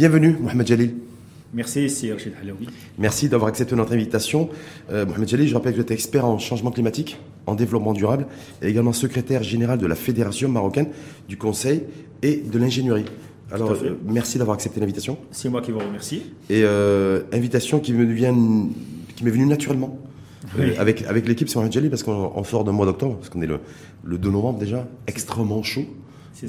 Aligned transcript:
Bienvenue, 0.00 0.34
Mohamed 0.40 0.66
Jalil. 0.66 0.94
Merci, 1.52 1.90
c'est 1.90 2.10
Rachid 2.10 2.32
Halaoui. 2.40 2.66
Merci 2.96 3.28
d'avoir 3.28 3.50
accepté 3.50 3.76
notre 3.76 3.92
invitation. 3.92 4.48
Euh, 4.90 5.04
Mohamed 5.04 5.28
Jalil, 5.28 5.46
je 5.46 5.52
rappelle 5.52 5.72
que 5.72 5.76
vous 5.76 5.82
êtes 5.82 5.90
expert 5.90 6.24
en 6.24 6.38
changement 6.38 6.70
climatique, 6.70 7.18
en 7.44 7.54
développement 7.54 7.92
durable, 7.92 8.26
et 8.62 8.68
également 8.68 8.94
secrétaire 8.94 9.42
général 9.42 9.78
de 9.78 9.86
la 9.86 9.94
Fédération 9.94 10.48
marocaine 10.48 10.86
du 11.28 11.36
Conseil 11.36 11.82
et 12.22 12.36
de 12.36 12.58
l'ingénierie. 12.58 13.04
Alors, 13.52 13.72
euh, 13.72 13.98
merci 14.06 14.38
d'avoir 14.38 14.54
accepté 14.54 14.80
l'invitation. 14.80 15.18
C'est 15.32 15.50
moi 15.50 15.60
qui 15.60 15.70
vous 15.70 15.80
remercie. 15.80 16.22
Et 16.48 16.62
euh, 16.64 17.20
invitation 17.34 17.78
qui 17.78 17.92
me 17.92 18.06
vient, 18.06 18.34
qui 19.16 19.22
m'est 19.22 19.30
venue 19.30 19.44
naturellement. 19.44 19.98
Avec 20.78 21.02
avec 21.02 21.28
l'équipe 21.28 21.50
sur 21.50 21.70
Jalil 21.70 21.90
parce 21.90 22.04
qu'on 22.04 22.42
sort 22.44 22.64
d'un 22.64 22.72
mois 22.72 22.86
d'octobre, 22.86 23.16
parce 23.16 23.28
qu'on 23.28 23.42
est 23.42 23.46
le, 23.46 23.60
le 24.02 24.16
2 24.16 24.30
novembre 24.30 24.58
déjà, 24.58 24.88
extrêmement 25.06 25.62
chaud. 25.62 25.84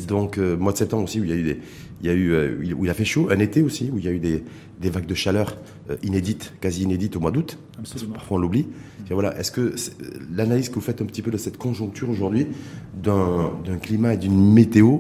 Donc, 0.08 0.38
mois 0.38 0.72
de 0.72 0.78
septembre 0.78 1.04
aussi, 1.04 1.20
où 1.20 1.26
il 1.26 1.30
y 1.30 1.34
a 1.34 1.36
eu 1.36 1.44
des, 1.44 1.60
il 2.02 2.08
y 2.08 2.10
a 2.10 2.14
eu, 2.14 2.32
euh, 2.32 2.74
où 2.76 2.86
il 2.86 2.90
a 2.90 2.94
fait 2.94 3.06
chaud, 3.06 3.28
un 3.32 3.40
été 3.40 3.62
aussi, 3.62 3.90
où 3.94 4.00
il 4.00 4.06
y 4.06 4.08
a 4.08 4.12
eu 4.12 4.20
des, 4.20 4.44
des 4.82 4.90
vagues 4.90 5.06
de 5.06 5.14
chaleur 5.14 5.58
euh, 5.90 5.96
inédites, 6.04 6.54
quasi 6.60 6.84
inédites 6.84 7.16
au 7.16 7.20
mois 7.20 7.32
d'août. 7.32 7.58
Parfois 8.14 8.38
on 8.38 8.40
l'oublie. 8.42 8.68
Voilà. 9.10 9.38
Est-ce 9.38 9.52
que 9.52 9.76
l'analyse 10.34 10.70
que 10.70 10.76
vous 10.76 10.82
faites 10.82 11.02
un 11.02 11.06
petit 11.06 11.22
peu 11.22 11.32
de 11.32 11.38
cette 11.38 11.58
conjoncture 11.58 12.10
aujourd'hui, 12.10 12.48
d'un 13.04 13.78
climat 13.82 14.14
et 14.14 14.18
d'une 14.18 14.54
météo 14.54 15.00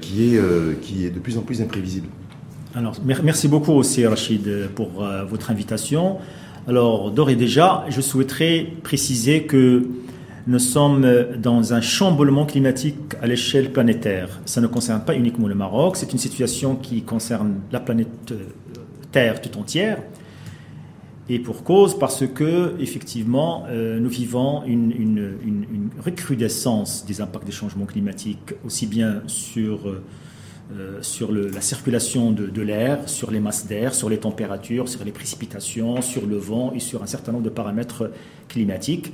qui 0.00 0.34
est 0.34 0.40
qui 0.80 1.04
est 1.06 1.10
de 1.10 1.20
plus 1.20 1.38
en 1.38 1.42
plus 1.42 1.62
imprévisible? 1.62 2.08
Alors, 2.74 2.96
merci 3.04 3.46
beaucoup 3.46 3.72
aussi 3.72 4.04
Rachid 4.04 4.68
pour 4.74 5.04
votre 5.30 5.52
invitation. 5.52 6.16
Alors, 6.66 7.12
d'ores 7.12 7.30
et 7.30 7.36
déjà, 7.36 7.84
je 7.88 8.00
souhaiterais 8.00 8.66
préciser 8.82 9.44
que 9.44 9.86
nous 10.46 10.58
sommes 10.60 11.04
dans 11.38 11.74
un 11.74 11.80
chamboulement 11.80 12.46
climatique 12.46 13.14
à 13.20 13.26
l'échelle 13.26 13.72
planétaire. 13.72 14.40
Ça 14.44 14.60
ne 14.60 14.68
concerne 14.68 15.04
pas 15.04 15.16
uniquement 15.16 15.48
le 15.48 15.56
Maroc, 15.56 15.96
c'est 15.96 16.12
une 16.12 16.18
situation 16.18 16.76
qui 16.76 17.02
concerne 17.02 17.56
la 17.72 17.80
planète 17.80 18.30
euh, 18.30 18.44
Terre 19.10 19.40
tout 19.40 19.58
entière. 19.58 19.98
Et 21.28 21.40
pour 21.40 21.64
cause, 21.64 21.98
parce 21.98 22.24
que, 22.28 22.76
effectivement, 22.78 23.64
euh, 23.68 23.98
nous 23.98 24.08
vivons 24.08 24.62
une, 24.64 25.90
recrudescence 26.04 27.04
des 27.04 27.20
impacts 27.20 27.46
des 27.46 27.52
changements 27.52 27.86
climatiques, 27.86 28.54
aussi 28.64 28.86
bien 28.86 29.22
sur, 29.26 29.88
euh, 29.88 31.02
sur 31.02 31.32
la 31.32 31.60
circulation 31.60 32.30
de 32.30 32.62
l'air, 32.62 33.08
sur 33.08 33.32
les 33.32 33.40
masses 33.40 33.66
d'air, 33.66 33.92
sur 33.92 34.08
les 34.08 34.18
températures, 34.18 34.88
sur 34.88 35.04
les 35.04 35.10
précipitations, 35.10 36.00
sur 36.02 36.26
le 36.26 36.36
vent 36.36 36.72
et 36.76 36.78
sur 36.78 37.02
un 37.02 37.06
certain 37.06 37.32
nombre 37.32 37.44
de 37.44 37.50
paramètres 37.50 38.12
climatiques. 38.46 39.12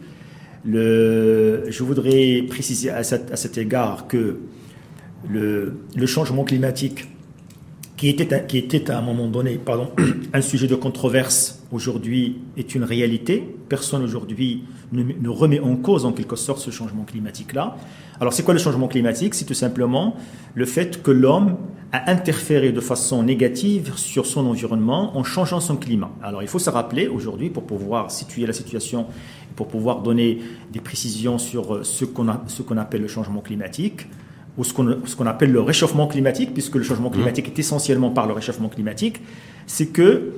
Le, 0.65 1.65
je 1.69 1.83
voudrais 1.83 2.45
préciser 2.49 2.91
à 2.91 3.03
cet, 3.03 3.59
égard 3.59 4.07
que 4.07 4.39
le, 5.29 6.07
changement 6.07 6.45
climatique, 6.45 7.09
qui 8.03 8.09
était, 8.09 8.45
qui 8.49 8.59
était 8.59 8.91
à 8.91 8.99
un 8.99 9.01
moment 9.01 9.29
donné 9.29 9.61
pardon, 9.65 9.93
un 10.33 10.41
sujet 10.41 10.67
de 10.67 10.75
controverse, 10.75 11.63
aujourd'hui 11.71 12.39
est 12.57 12.75
une 12.75 12.83
réalité. 12.83 13.55
Personne 13.69 14.03
aujourd'hui 14.03 14.65
ne, 14.91 15.29
remet 15.29 15.61
en 15.61 15.77
cause 15.77 16.05
en 16.05 16.11
quelque 16.11 16.35
sorte 16.35 16.59
ce 16.59 16.73
changement 16.73 17.05
climatique-là. 17.05 17.77
Alors 18.21 18.33
c'est 18.33 18.43
quoi 18.43 18.55
le 18.55 18.61
changement 18.61 18.89
climatique? 18.89 19.37
C'est 19.37 19.45
tout 19.45 19.55
simplement 19.55 20.17
le 20.57 20.65
fait 20.65 21.01
que 21.01 21.13
l'homme 21.13 21.59
a 21.93 22.11
interféré 22.11 22.73
de 22.73 22.81
façon 22.81 23.23
négative 23.23 23.93
sur 23.95 24.27
son 24.27 24.47
environnement 24.47 25.17
en 25.17 25.23
changeant 25.23 25.61
son 25.61 25.77
climat. 25.77 26.11
Alors 26.25 26.43
il 26.43 26.49
faut 26.49 26.59
se 26.59 26.71
rappeler 26.71 27.07
aujourd'hui, 27.07 27.51
pour 27.51 27.63
pouvoir 27.63 28.11
situer 28.11 28.47
la 28.47 28.53
situation 28.53 29.07
pour 29.55 29.69
pouvoir 29.69 30.01
donner 30.01 30.41
des 30.73 30.81
précisions 30.81 31.39
sur 31.39 31.75
euh, 31.75 31.85
ce 31.85 32.05
qu'on 32.05 32.77
appelle 32.79 33.03
le 33.03 33.09
changement 33.09 33.43
climatique 33.43 34.09
ou 34.59 34.65
ce 34.65 34.73
qu'on 34.75 35.27
appelle 35.27 35.53
le 35.53 35.61
réchauffement 35.61 36.07
climatique, 36.07 36.53
puisque 36.53 36.77
le 36.77 36.83
changement 36.83 37.09
mmh. 37.09 37.15
climatique 37.15 37.47
est 37.49 37.59
essentiellement 37.59 38.11
par 38.11 38.27
le 38.27 38.35
réchauffement 38.35 38.69
climatique, 38.69 39.21
c'est 39.67 39.87
que 39.87 40.35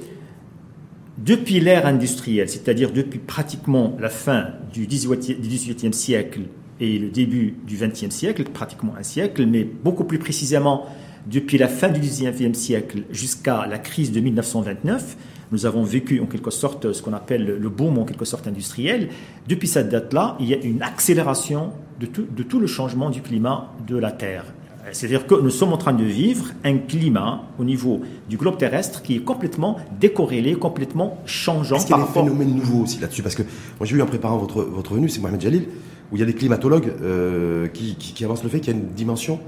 depuis 1.19 1.61
l'ère 1.61 1.87
industrielle, 1.87 2.49
c'est-à-dire 2.49 2.93
depuis 2.93 3.19
pratiquement 3.19 3.97
la 4.01 4.09
fin 4.09 4.49
du 4.73 4.87
XVIIIe 4.87 5.93
siècle 5.93 6.43
et 6.81 6.99
le 6.99 7.09
début 7.09 7.55
du 7.67 7.77
XXe 7.77 8.11
siècle, 8.11 8.45
pratiquement 8.45 8.95
un 8.99 9.03
siècle, 9.03 9.47
mais 9.47 9.65
beaucoup 9.65 10.05
plus 10.05 10.19
précisément 10.19 10.87
depuis 11.27 11.57
la 11.57 11.69
fin 11.69 11.89
du 11.89 12.01
XIXe 12.01 12.57
siècle 12.57 13.05
jusqu'à 13.11 13.67
la 13.67 13.79
crise 13.79 14.13
de 14.13 14.21
1929, 14.21 15.17
nous 15.53 15.67
avons 15.67 15.85
vécu 15.85 16.21
en 16.21 16.27
quelque 16.27 16.51
sorte 16.51 16.93
ce 16.93 17.01
qu'on 17.01 17.13
appelle 17.13 17.45
le 17.45 17.69
boom 17.69 17.99
en 17.99 18.05
quelque 18.05 18.25
sorte 18.25 18.47
industriel. 18.47 19.09
Depuis 19.49 19.69
cette 19.69 19.89
date-là, 19.89 20.37
il 20.41 20.49
y 20.49 20.55
a 20.55 20.57
une 20.57 20.83
accélération 20.83 21.73
de 22.01 22.07
tout, 22.07 22.27
de 22.31 22.43
tout 22.43 22.61
le 22.61 22.67
changement 22.67 23.11
du 23.11 23.23
climat 23.23 23.73
de 23.87 23.97
la 23.97 24.13
Terre. 24.13 24.45
C'est-à-dire 24.93 25.27
que 25.27 25.35
nous 25.35 25.51
sommes 25.51 25.73
en 25.73 25.79
train 25.79 25.95
de 25.95 26.05
vivre 26.05 26.47
un 26.63 26.77
climat 26.77 27.43
au 27.59 27.65
niveau 27.65 28.03
du 28.29 28.37
globe 28.37 28.59
terrestre 28.59 29.01
qui 29.01 29.17
est 29.17 29.21
complètement 29.21 29.79
décorrélé, 29.99 30.55
complètement 30.55 31.19
changeant. 31.25 31.77
Est-ce 31.77 31.87
qu'il 31.87 31.97
y 31.97 32.01
a 32.01 32.05
des 32.05 32.13
phénomènes 32.13 32.55
nouveaux 32.55 32.83
aussi 32.83 33.01
là-dessus? 33.01 33.23
Parce 33.23 33.35
que 33.35 33.43
moi 33.43 33.87
j'ai 33.87 33.95
vu 33.95 34.03
en 34.03 34.07
préparant 34.07 34.37
votre, 34.37 34.63
votre 34.63 34.95
venue, 34.95 35.09
c'est 35.09 35.21
Mohamed 35.21 35.41
Jalil, 35.41 35.69
où 36.13 36.17
il 36.17 36.21
y 36.21 36.23
a 36.23 36.27
des 36.27 36.35
climatologues 36.35 36.93
euh, 37.01 37.67
qui, 37.69 37.97
qui 37.97 38.25
avancent 38.25 38.43
le 38.43 38.51
fait 38.51 38.61
qu'il 38.61 38.75
y 38.75 38.77
a 38.77 38.79
une 38.79 38.89
dimension 38.89 39.41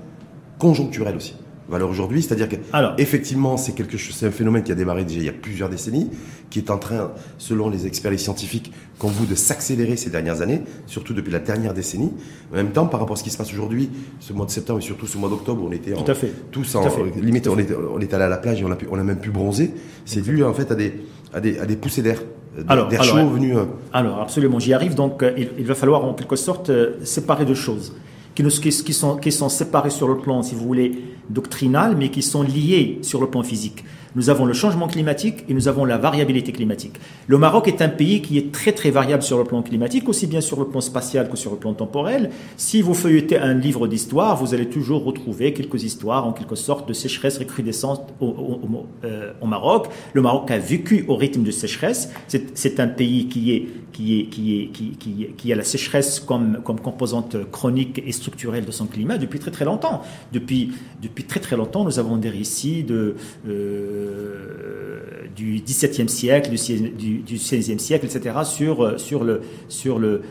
conjoncturelle 0.59 1.17
aussi 1.17 1.35
valeur 1.69 1.91
aujourd'hui. 1.91 2.23
C'est-à-dire 2.23 2.49
que, 2.49 2.57
effectivement, 2.99 3.57
c'est 3.57 3.73
quelque 3.73 3.97
chose, 3.97 4.15
c'est 4.15 4.27
un 4.27 4.31
phénomène 4.31 4.63
qui 4.63 4.73
a 4.73 4.75
démarré 4.75 5.05
déjà 5.05 5.21
il 5.21 5.27
y 5.27 5.29
a 5.29 5.33
plusieurs 5.33 5.69
décennies, 5.69 6.11
qui 6.51 6.59
est 6.59 6.71
en 6.71 6.79
train, 6.79 7.13
selon 7.39 7.69
les 7.69 7.87
experts 7.87 8.19
scientifiques, 8.19 8.73
comme 8.99 9.11
vous, 9.11 9.27
de 9.27 9.35
s'accélérer 9.35 9.97
ces 9.97 10.11
dernières 10.11 10.43
années, 10.43 10.63
surtout 10.87 11.13
depuis 11.15 11.33
la 11.33 11.39
dernière 11.39 11.75
décennie. 11.75 12.13
En 12.53 12.57
même 12.57 12.71
temps, 12.71 12.87
par 12.87 13.01
rapport 13.01 13.15
à 13.15 13.19
ce 13.19 13.25
qui 13.25 13.31
se 13.31 13.39
passe 13.39 13.53
aujourd'hui, 13.53 13.91
ce 14.21 14.33
mois 14.33 14.47
de 14.47 14.51
septembre 14.51 14.79
et 14.79 14.83
surtout 14.83 15.07
ce 15.07 15.19
mois 15.19 15.29
d'octobre, 15.29 15.63
on 15.67 15.73
était 15.73 15.93
Tout 15.93 16.11
à 16.11 16.15
fait. 16.15 16.33
tous 16.51 16.75
en, 16.77 16.87
limite, 17.21 17.49
on 17.49 17.59
était, 17.59 17.75
on 17.75 18.01
était 18.01 18.15
allé 18.15 18.25
à 18.25 18.29
la 18.29 18.39
plage 18.39 18.61
et 18.61 18.65
on 18.65 18.71
a, 18.71 18.77
on 18.91 18.99
a 18.99 19.03
même 19.03 19.19
pu 19.19 19.31
bronzer. 19.31 19.73
C'est 20.05 20.23
dû, 20.23 20.45
en 20.45 20.55
fait, 20.55 20.71
à 20.71 20.75
des, 20.75 20.95
à 21.35 21.41
des, 21.41 21.59
à 21.59 21.67
des 21.67 21.77
poussées 21.77 22.03
d'air. 22.03 22.23
Alors, 22.69 22.89
d'air 22.89 23.05
chaud 23.05 23.29
venu. 23.29 23.55
Euh, 23.55 23.65
alors, 23.93 24.21
absolument, 24.21 24.59
j'y 24.59 24.73
arrive. 24.73 24.95
Donc, 24.95 25.23
euh, 25.23 25.33
il, 25.37 25.51
il, 25.59 25.67
va 25.67 25.75
falloir 25.75 26.05
en 26.05 26.15
quelque 26.15 26.37
sorte 26.37 26.71
euh, 26.71 26.95
séparer 27.05 27.45
deux 27.45 27.55
choses 27.55 27.93
qui, 28.37 28.73
qui, 28.73 28.93
sont, 28.93 29.17
qui 29.17 29.33
sont 29.33 29.49
séparés 29.49 29.91
sur 29.91 30.09
le 30.09 30.19
plan, 30.19 30.43
si 30.43 30.55
vous 30.55 30.67
voulez, 30.67 30.93
doctrinal, 31.31 31.97
mais 31.97 32.11
qui 32.11 32.23
sont 32.23 32.43
liés 32.43 32.99
sur 33.03 33.21
le 33.21 33.29
plan 33.29 33.43
physique. 33.43 33.85
Nous 34.17 34.31
avons 34.31 34.47
le 34.47 34.55
changement 34.55 34.89
climatique 34.89 35.45
et 35.47 35.53
nous 35.53 35.69
avons 35.69 35.85
la 35.85 35.99
variabilité 35.99 36.51
climatique. 36.51 36.95
Le 37.27 37.37
Maroc 37.37 37.69
est 37.69 37.83
un 37.83 37.91
pays 37.91 38.23
qui 38.23 38.39
est 38.39 38.51
très 38.51 38.73
très 38.73 38.91
variable 38.91 39.23
sur 39.23 39.37
le 39.37 39.45
plan 39.45 39.61
climatique, 39.61 40.09
aussi 40.09 40.27
bien 40.27 40.41
sur 40.41 40.59
le 40.59 40.67
plan 40.67 40.81
spatial 40.81 41.29
que 41.29 41.37
sur 41.37 41.51
le 41.51 41.59
plan 41.59 41.75
temporel. 41.75 42.31
Si 42.57 42.81
vous 42.81 42.95
feuilletez 42.95 43.39
un 43.39 43.53
livre 43.53 43.87
d'histoire, 43.87 44.37
vous 44.37 44.55
allez 44.55 44.71
toujours 44.71 45.05
retrouver 45.05 45.53
quelques 45.53 45.83
histoires 45.83 46.27
en 46.27 46.33
quelque 46.33 46.55
sorte 46.55 46.89
de 46.89 46.95
sécheresse 46.95 47.37
recrudescente 47.37 48.15
au, 48.21 48.29
au, 48.29 48.87
euh, 49.05 49.33
au 49.43 49.47
Maroc. 49.47 49.89
Le 50.15 50.23
Maroc 50.23 50.51
a 50.51 50.57
vécu 50.57 51.05
au 51.09 51.17
rythme 51.17 51.43
de 51.43 51.51
sécheresse. 51.51 52.11
C'est 52.27 52.81
un 52.81 52.89
pays 52.89 53.29
qui 53.29 53.53
est 53.53 53.67
qui, 53.97 54.21
est, 54.21 54.25
qui, 54.27 54.61
est, 54.61 54.67
qui, 54.69 55.29
qui, 55.37 55.53
a 55.53 55.57
la 55.57 55.65
sécheresse 55.65 56.21
comme, 56.21 56.61
comme 56.63 56.79
composante 56.81 57.51
chronique 57.51 58.03
et 58.05 58.13
structurelle 58.13 58.67
de 58.67 58.71
son 58.71 58.85
climat 58.85 59.17
depuis 59.17 59.39
très 59.39 59.51
très 59.51 59.65
longtemps. 59.65 60.03
Depuis, 60.33 60.73
depuis 61.01 61.16
très 61.25 61.41
très 61.41 61.57
longtemps, 61.57 61.85
nous 61.85 61.99
avons 61.99 62.17
des 62.17 62.31
récits 62.31 62.83
de, 62.83 63.15
euh, 63.49 65.01
du 65.35 65.63
XVIIe 65.65 66.09
siècle, 66.09 66.51
du, 66.51 67.19
du, 67.21 67.35
XVIe 67.35 67.79
siècle, 67.79 68.07
etc., 68.07 68.37
sur, 68.45 68.99
sur, 68.99 69.25
le, 69.25 69.43
sur 69.69 69.99
le, 69.99 70.23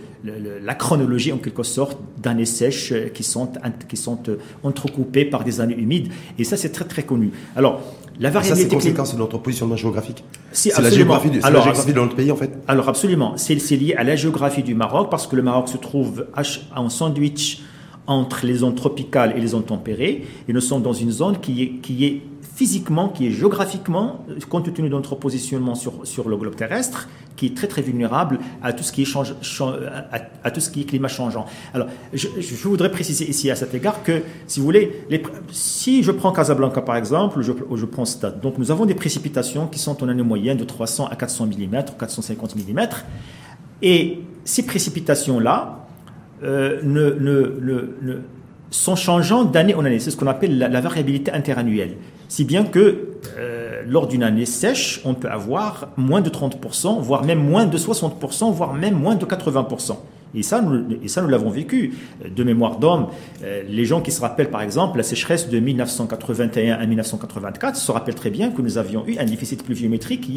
la 0.64 0.76
chronologie 0.76 1.32
en 1.32 1.38
quelque 1.38 1.64
sorte 1.64 1.98
d'années 2.22 2.46
sèches 2.46 2.94
qui 3.14 3.24
sont, 3.24 3.50
qui 3.88 3.98
sont 3.98 4.20
entrecoupées 4.64 5.26
par 5.26 5.44
des 5.44 5.62
années 5.62 5.78
humides. 5.78 6.12
Et 6.38 6.44
ça, 6.44 6.58
c'est 6.58 6.70
très 6.70 6.86
très 6.86 7.04
connu. 7.04 7.32
Alors, 7.56 7.82
la 8.20 8.30
variabilité. 8.30 8.64
Ça, 8.64 8.70
c'est 8.70 8.76
conséquence 8.76 9.14
de 9.14 9.20
notre 9.20 9.38
positionnement 9.38 9.76
géographique. 9.76 10.24
C'est 10.52 10.78
la 10.80 10.90
géographie, 10.90 11.30
de, 11.30 11.42
la 11.42 11.52
géographie 11.52 11.94
de 11.94 12.00
notre 12.00 12.16
pays, 12.16 12.32
en 12.32 12.36
fait. 12.36 12.52
Alors, 12.68 12.88
absolument. 12.88 13.34
C'est 13.38 13.56
lié 13.76 13.94
à 13.98 14.04
la 14.04 14.16
géographie 14.16 14.64
du 14.64 14.74
Maroc, 14.74 15.10
parce 15.12 15.28
que 15.28 15.36
le 15.36 15.42
Maroc 15.42 15.68
se 15.68 15.78
trouve 15.78 16.26
en 16.76 16.90
sandwich 16.90 17.62
entre 18.08 18.46
les 18.46 18.56
zones 18.56 18.76
tropicales 18.76 19.34
et 19.36 19.40
les 19.40 19.48
zones 19.48 19.64
tempérées. 19.64 20.26
Et 20.48 20.54
nous 20.54 20.62
sommes 20.62 20.82
dans 20.82 20.94
une 20.94 21.12
zone 21.12 21.40
qui 21.40 21.64
est, 21.64 21.70
qui 21.82 22.06
est 22.06 22.22
physiquement, 22.56 23.10
qui 23.10 23.28
est 23.28 23.32
géographiquement, 23.32 24.26
compte 24.50 24.74
tenu 24.74 24.88
de 24.88 24.94
notre 24.94 25.16
positionnement 25.16 25.76
sur, 25.76 26.08
sur 26.08 26.30
le 26.30 26.38
globe 26.38 26.56
terrestre, 26.56 27.10
qui 27.36 27.48
est 27.48 27.58
très 27.58 27.68
très 27.68 27.82
vulnérable 27.82 28.40
à 28.64 28.72
tout 28.72 28.84
ce 28.84 28.94
qui 28.94 29.02
est, 29.02 29.06
change, 29.06 29.36
à, 30.44 30.52
tout 30.52 30.62
ce 30.62 30.70
qui 30.70 30.86
climat 30.86 31.10
changeant. 31.10 31.46
Alors, 31.74 31.88
je, 32.14 32.30
voudrais 32.64 32.90
préciser 32.90 33.30
ici 33.30 33.52
à 33.52 33.56
cet 33.58 33.74
égard 33.74 34.04
que, 34.04 34.22
si 34.48 34.62
vous 34.62 34.66
voulez, 34.66 35.06
si 35.52 36.02
je 36.02 36.12
prends 36.12 36.32
Casablanca 36.32 36.82
par 36.82 36.96
exemple, 36.96 37.42
je, 37.42 37.52
je 37.52 37.86
prends 37.86 38.06
Stade, 38.06 38.40
donc 38.40 38.58
nous 38.58 38.72
avons 38.72 38.86
des 38.86 38.96
précipitations 38.96 39.68
qui 39.68 39.80
sont 39.80 40.02
en 40.02 40.08
année 40.08 40.24
moyenne 40.24 40.58
de 40.58 40.64
300 40.64 41.08
à 41.08 41.16
400 41.18 41.48
mm, 41.48 41.84
450 42.00 42.56
mm, 42.56 42.88
et 43.82 44.20
ces 44.46 44.66
précipitations-là 44.66 45.85
euh, 46.46 48.20
sont 48.72 48.96
changeantes 48.96 49.52
d'année 49.52 49.74
en 49.74 49.86
année. 49.86 50.00
C'est 50.00 50.12
ce 50.12 50.18
qu'on 50.18 50.28
appelle 50.28 50.58
la, 50.58 50.82
variabilité 50.82 51.32
interannuelle. 51.32 51.96
Si 52.28 52.44
bien 52.44 52.64
que 52.64 53.10
euh, 53.38 53.84
lors 53.88 54.08
d'une 54.08 54.24
année 54.24 54.46
sèche, 54.46 55.02
on 55.06 55.14
peut 55.14 55.30
avoir 55.30 55.90
moins 55.98 56.22
de 56.22 56.30
30%, 56.30 57.00
voire 57.02 57.24
même 57.24 57.40
moins 57.40 57.66
de 57.66 57.78
60%, 57.78 58.52
voire 58.52 58.74
même 58.74 58.96
moins 58.96 59.16
de 59.16 59.26
80%. 59.26 59.96
Et 60.38 60.44
ça, 60.44 60.62
nous, 60.62 60.84
et 61.02 61.08
ça, 61.08 61.22
nous 61.22 61.30
l'avons 61.30 61.50
vécu. 61.50 61.94
De 62.36 62.44
mémoire 62.44 62.78
d'homme, 62.78 63.08
euh, 63.44 63.64
les 63.70 63.86
gens 63.86 64.02
qui 64.02 64.12
se 64.12 64.20
rappellent, 64.20 64.50
par 64.50 64.62
exemple, 64.62 64.98
la 64.98 65.04
sécheresse 65.04 65.48
de 65.50 65.60
1981 65.60 66.76
à 66.76 66.86
1984 66.86 67.78
se 67.78 67.92
rappellent 67.92 68.16
très 68.16 68.32
bien 68.32 68.52
que 68.52 68.62
nous 68.62 68.78
avions 68.78 69.06
eu 69.08 69.18
un 69.18 69.26
déficit 69.26 69.64
pluviométrique 69.64 70.30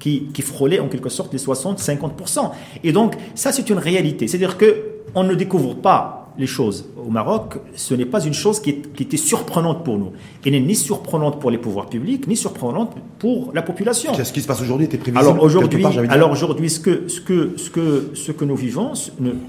qui 0.00 0.42
frôlait 0.42 0.80
en 0.80 0.88
quelque 0.88 1.10
sorte 1.10 1.32
les 1.32 1.38
60-50%. 1.38 2.50
Et 2.82 2.90
donc, 2.90 3.14
ça, 3.36 3.52
c'est 3.52 3.70
une 3.70 3.78
réalité. 3.78 4.26
C'est-à-dire 4.26 4.56
que 4.56 4.95
on 5.14 5.24
ne 5.24 5.34
découvre 5.34 5.74
pas 5.74 6.26
les 6.38 6.46
choses 6.46 6.86
au 7.02 7.10
Maroc, 7.10 7.54
ce 7.74 7.94
n'est 7.94 8.04
pas 8.04 8.22
une 8.24 8.34
chose 8.34 8.60
qui, 8.60 8.70
était 8.70 9.16
surprenante 9.16 9.84
pour 9.84 9.98
nous. 9.98 10.12
Elle 10.44 10.52
n'est 10.52 10.60
ni 10.60 10.74
surprenante 10.74 11.40
pour 11.40 11.50
les 11.50 11.58
pouvoirs 11.58 11.86
publics, 11.86 12.26
ni 12.26 12.36
surprenante 12.36 12.94
pour 13.18 13.52
la 13.54 13.62
population. 13.62 14.12
Qu'est-ce 14.12 14.32
qui 14.32 14.42
se 14.42 14.46
passe 14.46 14.60
aujourd'hui 14.60 14.86
était 14.86 14.98
prévisible 14.98 15.26
Alors 15.26 15.42
aujourd'hui, 15.42 15.84
alors 16.10 16.30
aujourd'hui, 16.30 16.68
ce 16.68 16.80
que 16.80 17.08
ce 17.08 17.20
que 17.20 17.54
ce 17.56 17.70
que 17.70 18.10
ce 18.14 18.32
que 18.32 18.44
nous 18.44 18.56
vivons, 18.56 18.92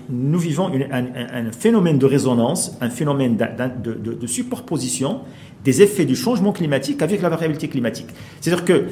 nous, 0.09 0.39
vivons 0.39 0.71
un, 0.91 1.51
phénomène 1.51 1.97
de 1.97 2.05
résonance, 2.05 2.77
un 2.79 2.89
phénomène 2.89 3.35
de, 3.35 3.93
de, 3.93 4.13
de, 4.13 4.27
superposition 4.27 5.21
des 5.63 5.81
effets 5.81 6.05
du 6.05 6.15
changement 6.15 6.53
climatique 6.53 7.01
avec 7.01 7.21
la 7.21 7.29
variabilité 7.29 7.67
climatique. 7.67 8.07
C'est-à-dire 8.39 8.63
que 8.63 8.85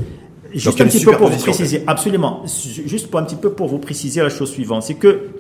Juste 0.54 0.80
un 0.80 0.86
petit 0.86 1.04
peu 1.04 1.12
pour 1.12 1.28
vous 1.28 1.38
préciser, 1.38 1.84
absolument, 1.86 2.44
juste 2.86 3.10
pour 3.10 3.20
un 3.20 3.24
petit 3.24 3.36
peu 3.36 3.52
pour 3.52 3.68
vous 3.68 3.80
préciser 3.80 4.22
la 4.22 4.30
chose 4.30 4.50
suivante, 4.52 4.84
c'est 4.84 4.94
que 4.94 5.32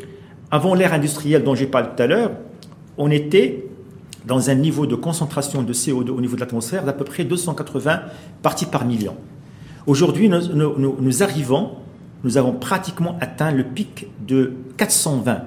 avant 0.52 0.74
l'ère 0.74 0.94
industrielle 0.94 1.44
dont 1.44 1.56
j'ai 1.56 1.68
parlé 1.68 1.90
tout 1.96 2.04
à 2.04 2.08
l'heure, 2.08 2.32
on 2.98 3.12
était 3.12 3.66
dans 4.26 4.50
un 4.50 4.56
niveau 4.56 4.86
de 4.86 4.96
concentration 4.96 5.62
de 5.62 5.74
CO2 5.74 6.10
au 6.10 6.22
niveau 6.22 6.36
de 6.36 6.42
l'atmosphère 6.42 6.84
d'à 6.84 6.94
peu 6.94 7.04
près 7.04 7.24
280 7.24 8.02
parties 8.42 8.66
par 8.66 8.86
million. 8.86 9.16
Aujourd'hui, 9.88 10.30
nous, 10.30 11.24
arrivons, 11.24 11.72
nous 12.24 12.38
avons 12.38 12.54
pratiquement 12.54 13.18
atteint 13.22 13.52
le 13.52 13.64
pic 13.64 14.08
de 14.28 14.54
420 14.78 15.42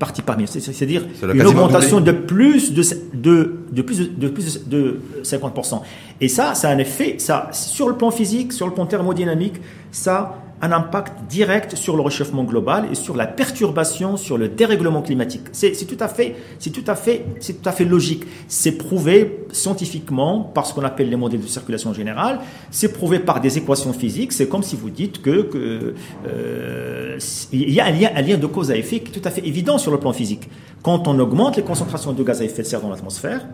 parties 0.00 0.22
par 0.22 0.36
million, 0.36 0.50
c'est-à-dire 0.50 1.04
une 1.22 1.46
augmentation 1.46 2.00
de 2.00 2.10
plus 2.10 2.72
de, 2.72 2.82
de, 3.14 3.82
plus 3.82 4.10
de, 4.10 4.28
plus 4.28 4.66
de 4.66 5.00
50%. 5.22 5.82
Et 6.20 6.28
ça, 6.28 6.54
ça 6.54 6.70
a 6.70 6.72
un 6.72 6.78
effet, 6.78 7.16
ça, 7.18 7.50
sur 7.52 7.88
le 7.88 7.96
plan 7.96 8.10
physique, 8.10 8.52
sur 8.52 8.66
le 8.66 8.72
plan 8.72 8.86
thermodynamique, 8.86 9.60
ça 9.92 10.36
un 10.62 10.72
impact 10.72 11.24
direct 11.28 11.74
sur 11.74 11.96
le 11.96 12.02
réchauffement 12.02 12.44
global 12.44 12.88
et 12.90 12.94
sur 12.94 13.16
la 13.16 13.26
perturbation, 13.26 14.16
sur 14.16 14.36
le 14.36 14.48
dérèglement 14.48 15.02
climatique. 15.02 15.42
C'est 15.52 15.72
tout 15.86 15.96
à 16.00 16.08
fait, 16.08 16.36
tout 16.62 16.70
tout 16.70 16.90
à 16.90 17.72
fait 17.72 17.84
logique. 17.84 18.24
C'est 18.48 18.72
prouvé 18.72 19.46
scientifiquement 19.52 20.40
par 20.42 20.66
ce 20.66 20.74
qu'on 20.74 20.84
appelle 20.84 21.08
les 21.08 21.16
modèles 21.16 21.40
de 21.40 21.46
circulation 21.46 21.94
générale. 21.94 22.40
C'est 22.70 22.92
prouvé 22.92 23.20
par 23.20 23.40
des 23.40 23.58
équations 23.58 23.92
physiques. 23.92 24.32
C'est 24.32 24.48
comme 24.48 24.62
si 24.62 24.76
vous 24.76 24.90
dites 24.90 25.22
que 25.22 25.94
euh, 26.26 27.18
il 27.52 27.70
y 27.70 27.80
a 27.80 27.86
un 27.86 27.90
lien, 27.90 28.10
un 28.14 28.22
lien 28.22 28.36
de 28.36 28.46
cause 28.46 28.70
à 28.70 28.76
effet 28.76 29.00
qui 29.00 29.10
est 29.10 29.20
tout 29.20 29.26
à 29.26 29.30
fait 29.30 29.46
évident 29.46 29.78
sur 29.78 29.90
le 29.90 29.98
plan 29.98 30.12
physique. 30.12 30.48
Quand 30.82 31.08
on 31.08 31.18
augmente 31.18 31.56
les 31.56 31.62
concentrations 31.62 32.12
de 32.12 32.22
gaz 32.22 32.40
à 32.42 32.44
effet 32.44 32.62
de 32.62 32.66
serre 32.66 32.80
dans 32.80 32.90
l'atmosphère, 32.90 33.46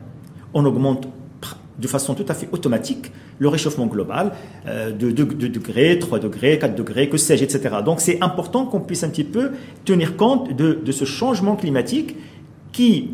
on 0.55 0.64
augmente 0.64 1.06
de 1.78 1.88
façon 1.88 2.14
tout 2.14 2.25
à 2.28 2.34
fait 2.34 2.49
automatique 2.52 3.12
le 3.38 3.49
réchauffement 3.49 3.87
global 3.87 4.32
euh, 4.67 4.93
de 4.93 5.11
2 5.11 5.49
degrés, 5.49 5.99
3 5.99 6.19
degrés, 6.19 6.58
4 6.58 6.75
degrés, 6.75 7.08
que 7.08 7.17
sais-je, 7.17 7.44
etc. 7.44 7.76
Donc 7.84 8.00
c'est 8.00 8.23
important 8.23 8.64
qu'on 8.67 8.81
puisse 8.81 9.05
un 9.05 9.11
petit 9.11 9.25
peu 9.25 9.50
tenir 9.84 10.17
compte 10.17 10.55
de, 10.56 10.93
ce 10.93 11.05
changement 11.05 11.56
climatique 11.56 12.17
qui 12.73 13.11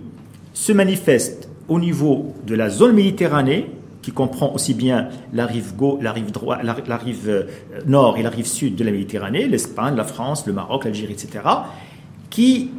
se 0.54 0.72
manifeste 0.72 1.48
au 1.68 1.80
niveau 1.80 2.34
de 2.46 2.54
la 2.54 2.70
zone 2.70 2.94
Méditerranée, 2.94 3.70
qui 4.02 4.12
comprend 4.12 4.52
aussi 4.52 4.74
bien 4.74 5.08
la 5.32 5.46
rive, 5.46 5.72
la 6.00 6.12
rive, 6.12 6.30
droite, 6.30 6.60
la, 6.62 6.96
rive 6.96 7.28
euh, 7.28 7.42
nord 7.86 8.16
et 8.18 8.22
la 8.22 8.30
rive 8.30 8.46
sud 8.46 8.76
de 8.76 8.84
la 8.84 8.90
Méditerranée, 8.90 9.46
l'Espagne, 9.46 9.96
la 9.96 10.04
France, 10.04 10.46
le 10.46 10.52
Maroc, 10.52 10.84
l'Algérie, 10.84 11.12
etc., 11.12 11.44
qui, 12.30 12.70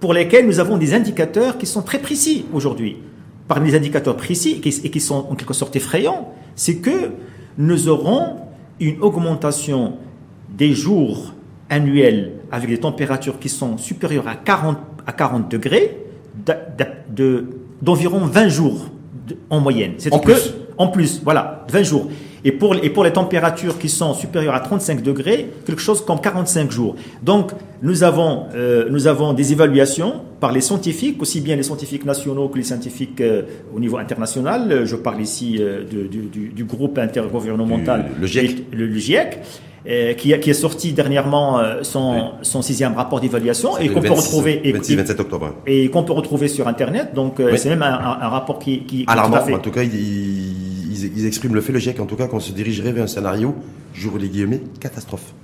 pour 0.00 0.12
lesquels 0.12 0.46
nous 0.46 0.60
avons 0.60 0.76
des 0.76 0.94
indicateurs 0.94 1.58
qui 1.58 1.66
sont 1.66 1.82
très 1.82 1.98
précis 1.98 2.44
aujourd'hui 2.52 2.96
parmi 3.50 3.72
les 3.72 3.76
indicateurs 3.76 4.16
précis 4.16 4.60
et 4.64 4.90
qui, 4.90 5.00
sont 5.00 5.26
en 5.28 5.34
quelque 5.34 5.54
sorte 5.54 5.74
effrayants, 5.74 6.32
c'est 6.54 6.76
que 6.76 7.10
nous 7.58 7.88
aurons 7.88 8.36
une 8.78 9.02
augmentation 9.02 9.94
des 10.48 10.72
jours 10.72 11.34
annuels 11.68 12.34
avec 12.52 12.70
des 12.70 12.78
températures 12.78 13.40
qui 13.40 13.48
sont 13.48 13.76
supérieures 13.76 14.28
à 14.28 14.36
40, 14.36 14.78
à 15.04 15.10
40 15.10 15.50
degrés 15.50 15.96
d'environ 17.82 18.20
20 18.20 18.48
jours 18.48 18.86
en 19.50 19.58
moyenne. 19.58 19.94
C'est 19.98 20.14
en 20.14 20.20
plus. 20.20 20.54
En 20.78 20.86
plus, 20.86 21.20
voilà, 21.24 21.66
20 21.72 21.82
jours. 21.82 22.08
Et 22.44 22.52
pour, 22.52 22.74
et 22.74 22.90
pour 22.90 23.04
les 23.04 23.12
températures 23.12 23.78
qui 23.78 23.88
sont 23.88 24.14
supérieures 24.14 24.54
à 24.54 24.60
35 24.60 25.02
degrés, 25.02 25.50
quelque 25.66 25.82
chose 25.82 26.04
comme 26.04 26.20
45 26.20 26.70
jours. 26.70 26.96
Donc, 27.22 27.52
nous 27.82 28.02
avons, 28.02 28.44
euh, 28.54 28.88
nous 28.90 29.06
avons 29.06 29.32
des 29.32 29.52
évaluations 29.52 30.14
par 30.38 30.52
les 30.52 30.60
scientifiques, 30.60 31.20
aussi 31.20 31.40
bien 31.40 31.56
les 31.56 31.62
scientifiques 31.62 32.04
nationaux 32.04 32.48
que 32.48 32.58
les 32.58 32.64
scientifiques 32.64 33.20
euh, 33.20 33.42
au 33.74 33.80
niveau 33.80 33.98
international. 33.98 34.84
Je 34.84 34.96
parle 34.96 35.20
ici 35.20 35.58
euh, 35.60 35.84
du, 35.84 36.08
du, 36.08 36.64
groupe 36.64 36.98
intergouvernemental, 36.98 38.06
le 38.20 38.26
GIEC. 38.26 38.66
Le, 38.72 38.98
GIEC 38.98 39.38
qui, 40.18 40.34
a, 40.34 40.38
qui 40.38 40.50
est 40.50 40.54
sorti 40.54 40.92
dernièrement 40.92 41.58
son, 41.82 42.32
son 42.42 42.60
sixième 42.60 42.94
rapport 42.94 43.18
d'évaluation 43.18 43.78
et 43.78 43.88
qu'on 43.88 44.02
peut 44.02 44.12
retrouver 44.12 44.60
et, 44.68 44.72
27 44.72 45.18
octobre. 45.20 45.54
et 45.66 45.88
qu'on 45.88 46.02
peut 46.02 46.12
retrouver 46.12 46.48
sur 46.48 46.68
internet. 46.68 47.14
Donc 47.14 47.40
c'est 47.56 47.70
même 47.70 47.82
un, 47.82 48.18
un, 48.20 48.28
rapport 48.28 48.58
qui, 48.58 48.80
qui, 48.84 49.04
alarmant. 49.06 49.38
en 49.38 49.58
tout 49.58 49.70
cas, 49.70 49.82
il 49.82 50.69
ils, 51.04 51.26
expriment 51.26 51.54
le 51.54 51.60
fait, 51.60 51.72
le 51.72 51.78
GIEC, 51.78 52.00
en 52.00 52.06
tout 52.06 52.16
cas, 52.16 52.26
qu'on 52.26 52.40
se 52.40 52.52
dirigerait 52.52 52.92
vers 52.92 53.04
un 53.04 53.08
scénario, 53.08 53.54
j'ouvre 53.94 54.18
les 54.18 54.28
guillemets, 54.28 54.62
catastrophe. 54.80 55.34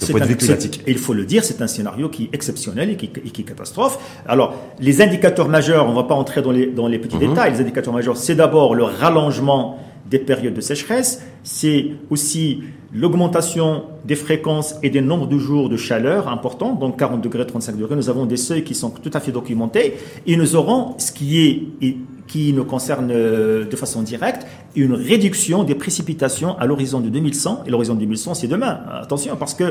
De 0.00 0.06
point 0.06 0.20
de 0.20 0.26
vue 0.26 0.36
climatique. 0.36 0.82
Et 0.86 0.90
il 0.90 0.98
faut 0.98 1.14
le 1.14 1.24
dire, 1.24 1.44
c'est 1.44 1.62
un 1.62 1.68
scénario 1.68 2.08
qui 2.08 2.24
est 2.24 2.34
exceptionnel 2.34 2.90
et 2.90 2.96
qui, 2.96 3.06
est 3.06 3.44
catastrophe. 3.44 3.98
Alors, 4.26 4.56
les 4.80 5.00
indicateurs 5.00 5.48
majeurs, 5.48 5.86
on 5.86 5.90
ne 5.90 5.96
va 5.96 6.02
pas 6.04 6.14
entrer 6.14 6.42
dans 6.42 6.50
les, 6.50 6.66
dans 6.66 6.88
les 6.88 6.98
petits 6.98 7.16
mhm. 7.16 7.28
détails, 7.28 7.52
les 7.52 7.60
indicateurs 7.60 7.94
majeurs, 7.94 8.16
c'est 8.16 8.34
d'abord 8.34 8.74
le 8.74 8.84
rallongement 8.84 9.78
des 10.10 10.18
périodes 10.18 10.54
de 10.54 10.60
sécheresse, 10.60 11.22
c'est 11.42 11.90
aussi 12.10 12.62
l'augmentation 12.94 13.84
des 14.04 14.16
fréquences 14.16 14.76
et 14.82 14.90
des 14.90 15.00
nombres 15.00 15.26
de 15.26 15.38
jours 15.38 15.68
de 15.68 15.76
chaleur 15.76 16.28
importants, 16.28 16.74
donc 16.74 16.98
40 16.98 17.22
degrés, 17.22 17.46
35 17.46 17.76
degrés. 17.76 17.96
Nous 17.96 18.10
avons 18.10 18.26
des 18.26 18.36
seuils 18.36 18.64
qui 18.64 18.74
sont 18.74 18.90
tout 18.90 19.10
à 19.14 19.20
fait 19.20 19.32
documentés 19.32 19.94
et 20.26 20.36
nous 20.36 20.56
aurons 20.56 20.94
ce 20.98 21.12
qui 21.12 21.40
est 21.80 21.96
qui 22.32 22.54
nous 22.54 22.64
concerne 22.64 23.10
euh, 23.10 23.66
de 23.66 23.76
façon 23.76 24.02
directe, 24.02 24.46
une 24.74 24.94
réduction 24.94 25.64
des 25.64 25.74
précipitations 25.74 26.58
à 26.58 26.64
l'horizon 26.64 27.00
de 27.00 27.10
2100. 27.10 27.64
Et 27.66 27.70
l'horizon 27.70 27.92
de 27.92 28.00
2100, 28.00 28.34
c'est 28.34 28.46
demain. 28.46 28.80
Attention, 29.02 29.36
parce 29.36 29.52
que 29.52 29.64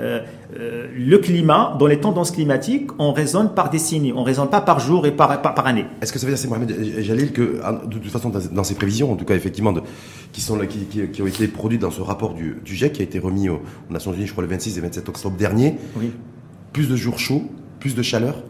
euh, 0.00 0.20
euh, 0.58 0.88
le 0.96 1.18
climat, 1.18 1.76
dans 1.78 1.86
les 1.86 2.00
tendances 2.00 2.32
climatiques, 2.32 2.90
on 2.98 3.12
raisonne 3.12 3.54
par 3.54 3.70
décennies, 3.70 4.12
on 4.12 4.24
raisonne 4.24 4.48
pas 4.48 4.60
par 4.60 4.80
jour 4.80 5.06
et 5.06 5.12
par, 5.12 5.40
par, 5.42 5.64
année. 5.64 5.84
Est-ce 6.02 6.12
que 6.12 6.18
ça 6.18 6.26
veut 6.26 6.32
dire, 6.32 6.38
c'est 6.38 6.48
Mohamed 6.48 7.00
Jalil, 7.00 7.32
que 7.32 7.60
de 7.86 7.98
toute 7.98 8.10
façon, 8.10 8.32
dans 8.50 8.64
ces 8.64 8.74
prévisions, 8.74 9.12
en 9.12 9.16
tout 9.16 9.24
cas, 9.24 9.36
effectivement, 9.36 9.72
de, 9.72 9.82
qui, 10.32 10.40
sont, 10.40 10.58
qui, 10.66 11.08
qui, 11.08 11.22
ont 11.22 11.26
été 11.26 11.48
produites 11.48 11.80
dans 11.80 11.90
ce 11.90 12.00
rapport 12.00 12.34
du, 12.34 12.56
du 12.64 12.74
GIEC, 12.74 12.92
qui 12.92 13.00
a 13.00 13.04
été 13.04 13.18
remis 13.18 13.48
aux, 13.48 13.62
Nations 13.90 14.12
Unies, 14.12 14.26
je 14.26 14.32
crois, 14.32 14.42
le 14.42 14.50
26 14.50 14.78
et 14.78 14.80
27 14.80 15.08
octobre 15.08 15.36
dernier, 15.36 15.76
plus 16.72 16.88
de 16.88 16.96
jours 16.96 17.18
chauds, 17.18 17.50
plus 17.80 17.94
de 17.94 18.02
chaleur, 18.02 18.42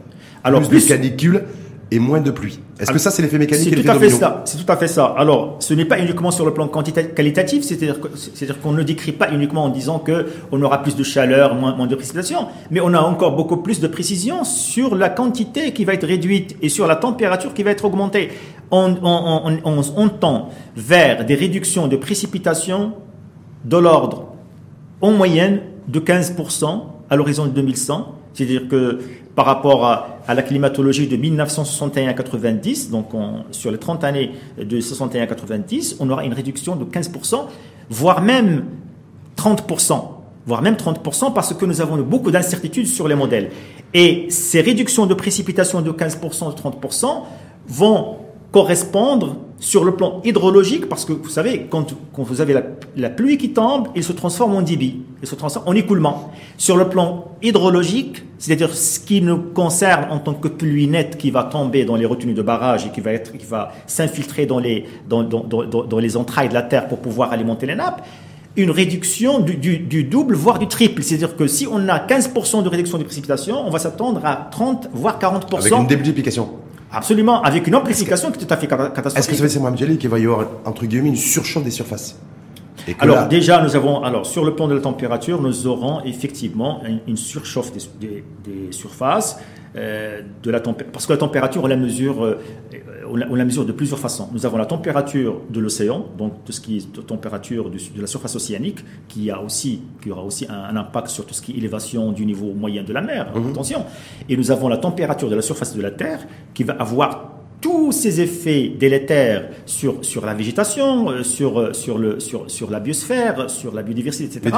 Alors, 0.45 0.61
plus, 0.61 0.69
plus 0.69 0.85
de 0.85 0.89
canicules, 0.89 1.45
et 1.91 1.99
moins 1.99 2.21
de 2.21 2.31
pluie. 2.31 2.61
Est-ce 2.79 2.93
que 2.93 2.99
ça, 2.99 3.11
c'est 3.11 3.23
l'effet 3.23 3.39
mécanique 3.39 3.71
C'est 3.75 3.83
tout 3.83 3.91
à 3.91 3.99
fait 3.99 4.11
ça. 4.11 4.43
C'est 4.45 4.65
tout 4.65 4.71
à 4.73 4.77
fait 4.77 4.89
ça. 4.89 5.15
Alors, 5.17 5.57
ce 5.61 5.73
n'est 5.75 5.87
pas 5.87 5.99
uniquement 5.99 6.31
sur 6.31 6.45
le 6.45 6.53
plan 6.53 6.69
qualitatif, 6.69 7.65
c'est-à-dire 7.65 8.61
qu'on 8.61 8.73
ne 8.73 8.83
décrit 8.83 9.13
pas 9.13 9.33
uniquement 9.33 9.65
en 9.65 9.69
disant 9.69 9.99
que 9.99 10.27
on 10.53 10.61
aura 10.63 10.83
plus 10.83 10.97
de 10.97 11.03
chaleur, 11.03 11.55
moins, 11.55 11.75
moins 11.75 11.87
de 11.87 11.95
précipitation, 11.95 12.49
mais 12.71 12.81
on 12.81 12.93
a 12.93 13.01
encore 13.01 13.35
beaucoup 13.35 13.57
plus 13.57 13.81
de 13.81 13.89
précision 13.89 14.45
sur 14.45 14.95
la 14.95 15.09
quantité 15.09 15.73
qui 15.73 15.85
va 15.85 15.95
être 15.95 16.07
réduite 16.07 16.57
et 16.61 16.69
sur 16.69 16.87
la 16.87 16.97
température 16.97 17.55
qui 17.55 17.63
va 17.63 17.71
être 17.71 17.85
augmentée. 17.85 18.31
On, 18.71 18.95
on, 19.03 19.59
on, 19.65 19.83
on 19.97 20.09
tend 20.09 20.51
vers 20.77 21.25
des 21.25 21.35
réductions 21.35 21.89
de 21.89 21.97
précipitation 21.97 22.93
de 23.65 23.77
l'ordre, 23.77 24.27
en 25.01 25.13
moyenne, 25.13 25.61
de 25.89 26.01
15% 26.01 26.83
à 27.09 27.17
l'horizon 27.17 27.47
de 27.47 27.51
2100. 27.51 28.15
C'est-à-dire 28.35 28.69
que 28.69 29.01
par 29.39 29.47
rapport 29.47 29.85
à, 29.87 30.19
la 30.35 30.43
climatologie 30.43 31.07
de 31.07 31.17
1961 31.17 32.09
à 32.09 32.13
90, 32.13 32.91
donc 32.91 33.11
sur 33.53 33.71
les 33.71 33.79
30 33.79 34.03
années 34.03 34.33
de 34.61 34.81
61 34.81 35.23
à 35.23 35.27
90, 35.29 35.99
on 36.01 36.11
aura 36.11 36.25
une 36.25 36.33
réduction 36.33 36.75
de 36.75 36.85
15%, 36.85 37.45
voire 37.89 38.21
même 38.21 38.65
30%, 39.37 40.03
voire 40.45 40.61
même 40.61 40.75
30%, 40.75 41.33
parce 41.33 41.55
que 41.55 41.65
nous 41.67 41.81
avons 41.81 41.99
beaucoup 41.99 42.33
d'incertitudes 42.33 42.89
sur 42.89 43.07
les 43.07 43.15
modèles. 43.15 43.51
Et 43.95 44.27
ces 44.29 44.61
réductions 44.61 45.07
de 45.07 45.15
précipitations 45.15 45.83
de 45.83 45.93
15%, 45.93 46.57
de 46.57 46.61
30% 46.61 47.07
vont 47.69 48.17
correspondre 48.51 49.37
sur 49.61 49.85
le 49.85 49.95
plan 49.95 50.21
hydrologique, 50.25 50.89
parce 50.89 51.05
que 51.05 51.13
vous 51.13 51.29
savez, 51.29 51.67
quand, 51.69 51.95
vous 52.17 52.41
avez 52.41 52.55
la, 52.97 53.11
pluie 53.11 53.39
qui 53.39 53.51
tombe, 53.51 53.89
il 53.97 54.05
se 54.05 54.13
transforme 54.13 54.55
en 54.55 54.63
débit, 54.63 55.03
il 55.21 55.29
se 55.29 55.35
transforme 55.35 55.69
en 55.69 55.75
écoulement. 55.75 56.31
Sur 56.57 56.77
le 56.77 56.89
plan 56.89 57.33
hydrologique, 57.43 58.25
c'est-à-dire 58.39 58.73
ce 58.73 59.01
qui 59.01 59.21
nous 59.21 59.39
concerne 59.39 60.07
en 60.11 60.19
tant 60.19 60.35
que 60.35 60.49
pluie 60.49 60.87
nette 60.87 61.17
qui 61.19 61.31
va 61.31 61.45
tomber 61.45 61.85
dans 61.85 61.97
les 61.97 62.07
retenues 62.07 62.35
de 62.35 62.43
barrage 62.43 62.87
et 62.87 62.91
qui 62.91 63.01
va 63.01 63.73
s'infiltrer 63.87 64.47
dans 64.47 64.61
les, 64.61 64.85
entrailles 66.17 66.49
de 66.49 66.55
la 66.55 66.63
terre 66.63 66.87
pour 66.87 66.99
pouvoir 66.99 67.33
alimenter 67.33 67.67
les 67.67 67.75
nappes, 67.75 68.07
une 68.57 68.71
réduction 68.71 69.41
du, 69.41 70.05
double, 70.05 70.35
voire 70.35 70.61
du 70.61 70.69
triple. 70.69 71.03
C'est-à-dire 71.03 71.37
que 71.37 71.49
si 71.49 71.67
on 71.67 71.89
a 71.89 71.99
15% 71.99 72.63
de 72.63 72.69
réduction 72.69 72.99
des 72.99 73.05
précipitations, 73.05 73.67
on 73.67 73.71
va 73.71 73.81
s'attendre 73.81 74.21
à 74.25 74.49
30, 74.51 74.91
voire 74.93 75.19
40%. 75.19 75.59
Avec 75.59 75.73
une 75.73 75.87
démultiplication. 75.87 76.49
Absolument, 76.93 77.43
avec 77.43 77.67
une 77.67 77.75
amplification 77.75 78.31
qui 78.31 78.43
est 78.43 78.47
tout 78.47 78.53
à 78.53 78.57
fait 78.57 78.67
catastrophique. 78.67 79.19
Est-ce 79.19 79.43
que 79.43 79.49
c'est 79.49 79.61
Mme 79.61 79.77
Djali 79.77 79.99
qu'il 79.99 80.09
va 80.09 80.19
y 80.19 80.25
avoir, 80.25 80.47
entre 80.65 80.87
guillemets, 80.87 81.09
une 81.09 81.17
surchauffe 81.17 81.65
des 81.65 81.71
surfaces 81.71 82.19
alors 83.01 83.29
déjà, 83.29 83.61
nous 83.63 83.77
avons, 83.77 84.03
alors 84.03 84.25
sur 84.25 84.47
le 84.47 84.55
plan 84.55 84.67
de 84.67 84.75
la 84.75 84.81
température, 84.81 85.43
nous 85.43 85.67
aurons 85.67 86.03
effectivement 86.05 86.81
une, 87.07 87.19
surchauffe 87.19 87.71
des 88.01 88.25
surfaces. 88.71 89.39
Euh, 89.77 90.23
de 90.43 90.51
la 90.51 90.61
parce 90.61 91.07
que 91.07 91.13
la 91.13 91.19
température, 91.19 91.63
on 91.63 91.67
la 91.67 91.77
mesure, 91.77 92.25
euh, 92.25 92.41
on 93.11 93.35
la, 93.35 93.45
mesure 93.45 93.65
de 93.65 93.73
plusieurs 93.73 93.99
façons. 93.99 94.29
Nous 94.33 94.47
avons 94.47 94.57
la 94.57 94.67
température 94.67 95.41
de 95.51 95.61
l'océan, 95.61 96.07
donc 96.17 96.45
tout 96.45 96.53
ce 96.53 96.61
qui 96.61 96.79
est 96.79 97.07
température 97.07 97.71
de, 97.71 97.79
la 98.01 98.07
surface 98.07 98.37
océanique, 98.37 98.79
qui 99.09 99.31
a 99.31 99.41
aussi, 99.41 99.83
qui 100.03 100.11
aura 100.11 100.23
aussi 100.23 100.47
un, 100.49 100.77
impact 100.77 101.09
sur 101.09 101.27
tout 101.27 101.35
ce 101.35 101.43
qui 101.43 101.53
est 101.53 101.57
élévation 101.57 102.13
du 102.13 102.27
niveau 102.27 102.53
moyen 102.53 102.83
de 102.83 102.93
la 102.93 103.01
mer. 103.01 103.33
Mhm. 103.35 103.51
Attention. 103.51 103.85
Et 104.29 104.37
nous 104.37 104.51
avons 104.51 104.69
la 104.69 104.77
température 104.77 105.29
de 105.31 105.37
la 105.37 105.43
surface 105.43 105.75
de 105.77 105.83
la 105.83 105.91
Terre, 105.91 106.27
qui 106.55 106.65
va 106.65 106.75
avoir 106.75 107.38
tous 107.61 107.93
ces 107.93 108.21
effets 108.21 108.69
délétères 108.69 109.49
sur, 109.67 110.05
sur 110.05 110.25
la 110.25 110.35
végétation, 110.35 111.11
euh, 111.11 111.23
sur, 111.23 111.59
euh, 111.59 111.73
sur, 111.73 111.99
le, 111.99 112.21
sur, 112.21 112.49
sur 112.51 112.71
la 112.71 112.79
biosphère, 112.79 113.51
sur 113.51 113.75
la 113.75 113.83
biodiversité, 113.83 114.39
etc. 114.39 114.57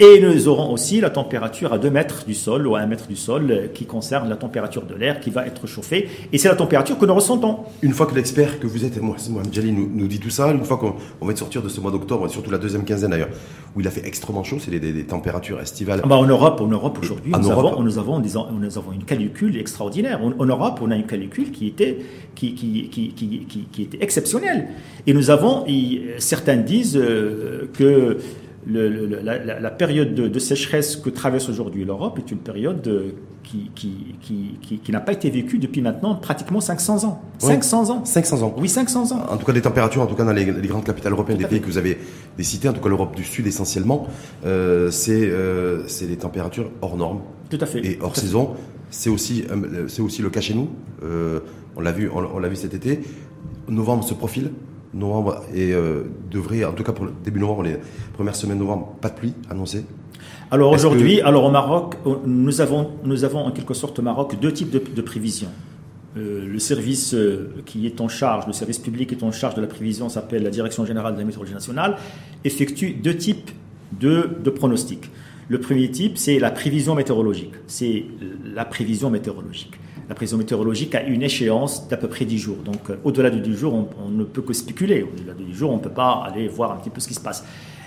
Et 0.00 0.20
nous 0.20 0.48
aurons 0.48 0.72
aussi 0.72 1.00
la 1.00 1.10
température 1.10 1.72
à 1.72 1.78
2 1.78 1.90
mètres 1.90 2.24
du 2.26 2.34
sol 2.34 2.66
ou 2.66 2.76
à 2.76 2.80
1 2.80 2.86
mètre 2.86 3.06
du 3.06 3.16
sol 3.16 3.50
euh, 3.50 3.66
qui 3.68 3.86
concerne 3.86 4.28
la 4.28 4.36
température 4.36 4.82
de 4.82 4.94
l'air 4.94 5.20
qui 5.20 5.30
va 5.30 5.46
être 5.46 5.66
chauffée. 5.66 6.08
Et 6.32 6.38
c'est 6.38 6.48
la 6.48 6.56
température 6.56 6.98
que 6.98 7.06
nous 7.06 7.14
ressentons. 7.14 7.60
Une 7.82 7.92
fois 7.92 8.06
que 8.06 8.14
l'expert 8.14 8.60
que 8.60 8.66
vous 8.66 8.84
êtes, 8.84 9.00
moi, 9.00 9.16
moi 9.30 9.42
Djali 9.50 9.72
nous, 9.72 9.90
nous 9.92 10.06
dit 10.06 10.20
tout 10.20 10.30
ça, 10.30 10.50
une 10.50 10.64
fois 10.64 10.76
qu'on 10.76 11.26
va 11.26 11.36
sortir 11.36 11.62
de 11.62 11.68
ce 11.68 11.80
mois 11.80 11.90
d'octobre, 11.90 12.28
surtout 12.28 12.50
la 12.50 12.58
deuxième 12.58 12.84
quinzaine 12.84 13.10
d'ailleurs, 13.10 13.30
où 13.74 13.80
il 13.80 13.88
a 13.88 13.90
fait 13.90 14.06
extrêmement 14.06 14.44
chaud, 14.44 14.58
c'est 14.58 14.70
des, 14.70 15.04
températures 15.04 15.60
estivales. 15.60 16.00
Ah 16.02 16.06
bah 16.06 16.16
en 16.16 16.26
Europe, 16.26 16.60
en 16.60 16.66
Europe 16.66 16.98
aujourd'hui, 17.00 17.32
nous, 17.32 17.50
avons, 17.50 17.82
nous, 17.82 17.98
avons, 17.98 18.20
nous 18.20 18.78
avons 18.78 18.92
une 18.92 19.04
calicule 19.04 19.56
extraordinaire. 19.56 20.20
En, 20.22 20.32
en 20.38 20.46
Europe, 20.46 20.80
on 20.82 20.90
a 20.90 20.96
une 20.96 21.06
calicule 21.06 21.50
qui 21.50 21.68
était 21.68 21.98
qui, 22.36 22.54
qui, 22.54 22.88
qui, 22.88 23.66
qui, 23.72 23.82
était 23.82 23.98
exceptionnel. 24.00 24.68
Et 25.06 25.14
nous 25.14 25.30
avons, 25.30 25.64
certains 26.18 26.56
disent 26.56 26.96
euh, 26.96 27.68
que 27.72 28.18
le, 28.68 29.20
la, 29.22 29.70
période 29.70 30.14
de, 30.14 30.38
sécheresse 30.38 30.96
que 30.96 31.08
traverse 31.08 31.48
aujourd'hui 31.48 31.84
l'Europe 31.84 32.18
est 32.18 32.32
une 32.32 32.38
période 32.38 32.86
euh, 32.88 33.12
qui, 33.44 33.70
qui, 33.74 34.92
n'a 34.92 35.00
pas 35.00 35.12
été 35.12 35.30
vécue 35.30 35.58
depuis 35.58 35.80
maintenant 35.80 36.16
pratiquement 36.16 36.60
500 36.60 37.04
ans. 37.04 37.22
500 37.38 37.90
ans 37.90 38.04
500 38.04 38.42
ans. 38.42 38.54
Oui, 38.58 38.68
500 38.68 39.12
ans. 39.12 39.26
En 39.30 39.36
tout 39.36 39.46
cas, 39.46 39.52
des 39.52 39.62
températures, 39.62 40.02
en 40.02 40.06
tout 40.06 40.16
cas 40.16 40.24
dans 40.24 40.32
les, 40.32 40.44
grandes 40.44 40.84
capitales 40.84 41.12
européennes, 41.12 41.38
des 41.38 41.46
pays 41.46 41.60
que 41.60 41.66
vous 41.66 41.78
avez 41.78 41.96
cités, 42.40 42.68
en 42.68 42.72
tout 42.72 42.80
cas 42.80 42.88
l'Europe 42.88 43.14
du 43.16 43.24
Sud 43.24 43.46
essentiellement, 43.46 44.08
euh, 44.44 44.90
c'est 44.90 46.06
des 46.06 46.16
températures 46.16 46.70
hors 46.82 46.96
normes. 46.96 47.20
Tout 47.48 47.58
à 47.60 47.66
fait. 47.66 47.86
Et 47.86 47.98
hors 48.02 48.16
saison. 48.16 48.54
C'est 48.90 49.10
aussi, 49.10 49.44
c'est 49.88 50.00
aussi 50.00 50.22
le 50.22 50.30
cas 50.30 50.40
chez 50.40 50.54
nous. 50.54 50.68
On 51.76 51.80
l'a 51.80 51.92
vu, 51.92 52.10
on, 52.12 52.38
l'a 52.38 52.48
vu 52.48 52.56
cet 52.56 52.74
été. 52.74 53.00
Novembre 53.68 54.04
se 54.04 54.14
profile. 54.14 54.50
Novembre 54.94 55.42
et 55.54 55.72
euh, 55.72 56.04
devrait, 56.30 56.64
en 56.64 56.72
tout 56.72 56.82
cas 56.82 56.92
pour 56.92 57.06
début 57.22 57.38
novembre, 57.38 57.64
les 57.64 57.76
premières 58.14 58.34
semaines 58.34 58.56
de 58.56 58.62
novembre, 58.62 58.94
pas 59.00 59.10
de 59.10 59.14
pluie 59.14 59.34
annoncée. 59.50 59.84
Alors 60.50 60.72
aujourd'hui, 60.72 61.20
alors 61.20 61.44
au 61.44 61.50
Maroc, 61.50 61.96
nous 62.24 62.60
avons, 62.62 62.92
nous 63.04 63.24
avons 63.24 63.40
en 63.40 63.50
quelque 63.50 63.74
sorte 63.74 63.98
au 63.98 64.02
Maroc 64.02 64.36
deux 64.40 64.52
types 64.52 64.70
de, 64.70 65.02
prévisions. 65.02 65.50
Euh, 66.16 66.46
le 66.46 66.58
service 66.58 67.12
euh, 67.12 67.50
qui 67.66 67.84
est 67.84 68.00
en 68.00 68.08
charge, 68.08 68.46
le 68.46 68.54
service 68.54 68.78
public 68.78 69.10
qui 69.10 69.14
est 69.16 69.24
en 69.24 69.32
charge 69.32 69.54
de 69.54 69.60
la 69.60 69.66
prévision 69.66 70.08
s'appelle 70.08 70.44
la 70.44 70.50
Direction 70.50 70.86
générale 70.86 71.12
de 71.12 71.18
la 71.18 71.26
météorologie 71.26 71.52
nationale, 71.52 71.96
effectue 72.44 72.92
deux 72.92 73.16
types 73.16 73.50
de, 74.00 74.30
de 74.42 74.50
pronostics. 74.50 75.10
Le 75.48 75.60
premier 75.60 75.90
type, 75.90 76.16
c'est 76.16 76.38
la 76.38 76.50
prévision 76.50 76.94
météorologique. 76.94 77.52
C'est 77.66 78.04
la 78.54 78.64
prévision 78.64 79.10
météorologique 79.10 79.78
la 80.08 80.14
prévision 80.14 80.38
météorologique 80.38 80.94
a 80.94 81.02
une 81.02 81.22
échéance 81.22 81.88
d'à 81.88 81.96
peu 81.96 82.08
près 82.08 82.24
10 82.24 82.38
jours. 82.38 82.58
Donc 82.64 82.90
euh, 82.90 82.96
au-delà 83.04 83.30
de 83.30 83.38
10 83.38 83.56
jours, 83.56 83.88
on, 84.04 84.08
ne 84.08 84.24
peut 84.24 84.42
que 84.42 84.52
spéculer. 84.52 85.02
Au-delà 85.02 85.34
de 85.34 85.42
10 85.42 85.54
jours, 85.54 85.72
on 85.72 85.76
ne 85.76 85.82
peut 85.82 85.90
pas 85.90 86.24
aller 86.26 86.48
voir 86.48 86.72
un 86.72 86.76
petit 86.76 86.90
peu 86.90 87.00
ce 87.00 87.08
qui 87.08 87.14
se 87.14 87.20
passe. 87.20 87.44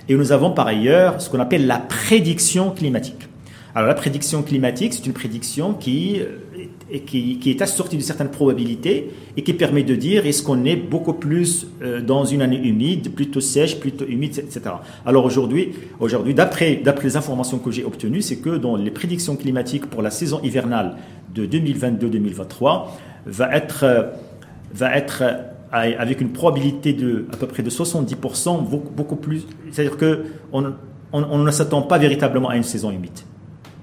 Et 0.07 0.15
nous 0.15 0.31
avons 0.31 0.51
par 0.51 0.67
ailleurs 0.67 1.21
ce 1.21 1.29
qu'on 1.29 1.39
appelle 1.39 1.67
la 1.67 1.77
prédiction 1.77 2.71
climatique. 2.71 3.29
Alors 3.75 3.87
la 3.87 3.93
prédiction 3.93 4.41
climatique, 4.41 4.93
c'est 4.93 5.05
une 5.05 5.13
prédiction 5.13 5.75
qui, 5.75 6.19
euh, 6.19 6.65
est 6.91 7.61
assortie 7.61 7.97
de 7.97 8.01
certaines 8.01 8.31
probabilités 8.31 9.11
et 9.37 9.43
qui 9.43 9.53
permet 9.53 9.83
de 9.83 9.95
dire 9.95 10.25
est-ce 10.25 10.41
qu'on 10.41 10.65
est 10.65 10.75
beaucoup 10.75 11.13
plus 11.13 11.67
euh, 11.83 12.01
dans 12.01 12.25
une 12.25 12.41
année 12.41 12.59
humide, 12.59 13.13
plutôt 13.13 13.39
sèche, 13.39 13.79
plutôt 13.79 14.05
humide, 14.07 14.39
etc. 14.39 14.61
Alors 15.05 15.23
aujourd'hui, 15.23 15.73
aujourd'hui 15.99 16.33
d'après 16.33 16.81
les 17.03 17.15
informations 17.15 17.59
que 17.59 17.69
j'ai 17.69 17.85
obtenues, 17.85 18.23
c'est 18.23 18.37
que 18.37 18.57
dans 18.57 18.75
les 18.75 18.89
prédictions 18.89 19.35
climatiques 19.35 19.85
pour 19.85 20.01
la 20.01 20.09
saison 20.09 20.41
hivernale 20.43 20.97
de 21.33 21.45
2022-2023 21.45 22.87
va 23.25 23.55
être, 23.55 23.83
euh, 23.83 24.03
va 24.73 24.95
être 24.95 25.23
avec 25.71 26.19
une 26.21 26.31
probabilité 26.31 26.93
de 26.93 27.25
à 27.31 27.37
peu 27.37 27.47
près 27.47 27.63
de 27.63 27.69
70%, 27.69 28.61
beaucoup, 28.61 29.15
plus. 29.15 29.45
C'est-à-dire 29.71 29.97
que 29.97 30.25
on, 30.51 30.73
on 31.11 31.37
ne 31.37 31.51
s'attend 31.51 31.83
pas 31.83 31.97
véritablement 31.97 32.49
à 32.49 32.57
une 32.57 32.63
saison 32.63 32.91
humide. 32.91 33.19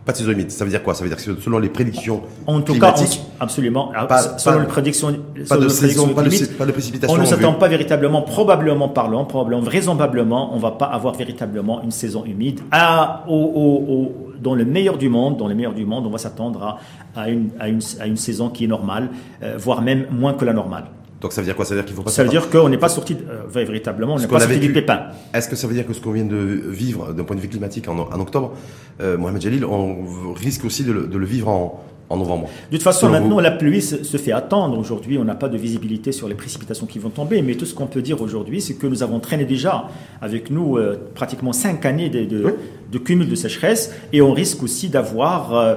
Pas 0.07 0.13
de 0.13 0.19
saison 0.19 0.31
humide, 0.31 0.53
ça 0.53 0.65
veut 0.65 0.71
dire 0.71 0.85
quoi? 0.85 0.95
Ça 0.95 1.03
veut 1.03 1.11
dire 1.11 1.19
que 1.19 1.41
selon 1.41 1.59
les 1.59 1.69
prédictions 1.69 2.23
En 2.47 2.61
tout 2.61 2.79
cas, 2.79 2.95
absolument. 3.41 3.93
Pas, 4.09 4.39
selon 4.39 4.61
les 4.61 4.67
prédictions, 4.67 5.13
pas 5.49 5.57
de 5.57 5.69
saison, 5.69 6.11
pas, 6.11 6.23
de, 6.23 6.45
pas 6.57 6.65
de 6.65 6.71
précipitation. 6.71 7.17
On 7.17 7.21
ne 7.21 7.27
s'attend 7.27 7.55
pas 7.55 7.67
véritablement, 7.67 8.23
probablement 8.23 8.89
parlant, 8.89 9.25
probablement, 9.25 9.63
vraisemblablement, 9.63 10.55
on 10.55 10.59
va 10.59 10.71
pas 10.71 10.87
avoir 10.87 11.15
véritablement 11.15 11.83
une 11.83 11.91
saison 11.91 12.25
humide. 12.25 12.61
À, 12.71 13.25
au, 13.27 13.35
au, 13.35 14.33
dans 14.41 14.55
le 14.55 14.65
meilleur 14.65 14.97
du 14.97 15.09
monde, 15.09 15.39
dans 15.39 15.49
le 15.49 15.57
meilleur 15.57 15.75
du 15.75 15.85
monde, 15.85 16.07
on 16.07 16.11
va 16.11 16.19
s'attendre 16.19 16.63
à, 16.63 17.21
à, 17.21 17.29
une, 17.29 17.51
à, 17.59 17.69
une, 17.69 17.81
à 17.99 18.07
une 18.07 18.17
saison 18.17 18.49
qui 18.49 18.63
est 18.63 18.69
normale, 18.69 19.09
euh, 19.43 19.57
voire 19.59 19.83
même 19.83 20.07
moins 20.13 20.35
que 20.35 20.45
la 20.45 20.53
normale. 20.53 20.85
Donc 21.21 21.33
ça 21.33 21.41
veut 21.41 21.47
dire 21.47 21.57
quoi? 21.57 21.65
Ça 21.65 21.75
veut 21.75 21.81
dire 21.81 21.87
qu'il 21.87 21.97
faut 21.97 22.03
pas. 22.03 22.11
Ça 22.11 22.23
veut 22.23 22.29
dire 22.29 22.51
qu'on 22.51 22.69
n'est 22.69 22.79
pas 22.79 22.89
sorti 22.89 23.17
euh, 23.29 23.43
véritablement, 23.49 24.15
on 24.15 24.19
n'est 24.19 24.27
pas 24.27 24.41
sorti 24.41 24.59
du 24.59 24.73
pépin. 24.73 25.07
Est-ce 25.33 25.49
que 25.49 25.57
ça 25.57 25.67
veut 25.67 25.75
dire 25.75 25.87
que 25.87 25.93
ce 25.95 26.01
qu'on 26.01 26.13
vient 26.13 26.25
de 26.25 26.37
vivre 26.69 27.13
d'un 27.13 27.25
point 27.25 27.37
de 27.37 27.41
vue 27.41 27.49
climatique 27.49 27.89
en, 27.89 27.99
en 27.99 28.21
octobre, 28.21 28.53
euh, 29.01 29.17
Mohamed 29.17 29.41
Jalil, 29.43 29.65
on 29.65 30.33
risque 30.35 30.65
aussi 30.65 30.85
de 30.85 30.93
le, 30.93 31.07
de 31.07 31.19
le 31.19 31.27
vivre 31.27 31.49
en, 31.49 31.83
en 32.09 32.17
novembre? 32.17 32.49
De 32.71 32.77
toute 32.77 32.83
façon, 32.83 33.09
maintenant, 33.09 33.41
la 33.41 33.51
pluie 33.51 33.83
se, 33.83 34.17
fait 34.17 34.33
attendre. 34.33 34.79
Aujourd'hui, 34.79 35.19
on 35.19 35.25
n'a 35.25 35.35
pas 35.35 35.49
de 35.49 35.57
visibilité 35.57 36.13
sur 36.13 36.29
les 36.29 36.35
précipitations 36.35 36.87
qui 36.87 36.99
vont 36.99 37.11
tomber, 37.11 37.43
mais 37.43 37.55
tout 37.55 37.67
ce 37.67 37.75
qu'on 37.75 37.87
peut 37.87 38.03
dire 38.03 38.21
aujourd'hui, 38.21 38.61
c'est 38.61 38.75
que 38.75 38.87
nous 38.87 39.03
avons 39.03 39.21
traîné 39.21 39.45
déjà 39.45 39.89
avec 40.21 40.51
nous 40.51 40.77
euh, 40.77 40.97
pratiquement 41.15 41.53
cinq 41.53 41.85
années 41.85 42.09
de, 42.09 42.25
de, 42.25 42.99
cumul 42.99 43.29
de 43.29 43.35
sécheresse, 43.35 43.93
et 44.13 44.23
on 44.23 44.33
risque 44.33 44.63
aussi 44.63 44.89
d'avoir 44.89 45.55
euh, 45.55 45.75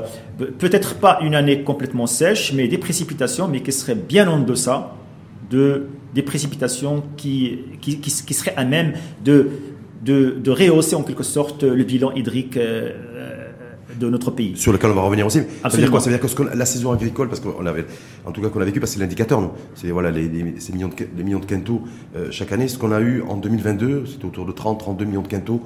peut-être 0.57 0.95
pas 0.95 1.19
une 1.21 1.35
année 1.35 1.63
complètement 1.63 2.07
sèche, 2.07 2.53
mais 2.53 2.67
des 2.67 2.77
précipitations, 2.77 3.47
mais 3.47 3.61
qui 3.61 3.71
seraient 3.71 3.95
bien 3.95 4.27
en 4.29 4.39
deçà 4.39 4.95
de, 5.49 5.87
des 6.13 6.21
précipitations 6.21 7.03
qui, 7.17 7.59
qui, 7.81 7.99
qui, 7.99 8.33
seraient 8.33 8.55
à 8.55 8.65
même 8.65 8.93
de, 9.23 9.49
de, 10.03 10.31
de, 10.31 10.51
rehausser 10.51 10.95
en 10.95 11.03
quelque 11.03 11.23
sorte 11.23 11.63
le 11.63 11.83
bilan 11.83 12.11
hydrique 12.11 12.57
euh, 12.57 12.91
de 13.99 14.09
notre 14.09 14.31
pays. 14.31 14.55
Sur 14.55 14.71
lequel 14.71 14.91
on 14.91 14.95
va 14.95 15.01
revenir 15.01 15.25
aussi. 15.25 15.41
Ça 15.61 15.69
veut 15.69 15.77
dire 15.77 15.91
quoi? 15.91 15.99
Ça 15.99 16.09
veut 16.09 16.17
dire 16.17 16.35
que 16.35 16.57
la 16.57 16.65
saison 16.65 16.91
agricole, 16.91 17.27
parce 17.27 17.41
qu'on 17.41 17.65
avait, 17.65 17.85
en 18.25 18.31
tout 18.31 18.41
cas 18.41 18.49
qu'on 18.49 18.61
a 18.61 18.65
vécu, 18.65 18.79
parce 18.79 18.91
que 18.91 18.97
c'est 18.97 19.03
l'indicateur, 19.03 19.51
c'est 19.75 19.89
voilà 19.89 20.11
les, 20.11 20.55
ces 20.59 20.73
millions 20.73 20.87
de, 20.89 20.93
les 21.17 21.23
millions 21.23 21.39
de 21.39 21.45
quintaux 21.45 21.83
euh, 22.15 22.27
chaque 22.31 22.51
année. 22.51 22.67
Ce 22.67 22.77
qu'on 22.77 22.91
a 22.91 23.01
eu 23.01 23.21
en 23.27 23.35
2022, 23.37 24.05
c'était 24.05 24.25
autour 24.25 24.45
de 24.45 24.51
30-32 24.51 25.05
millions 25.05 25.21
de 25.21 25.27
quintaux. 25.27 25.61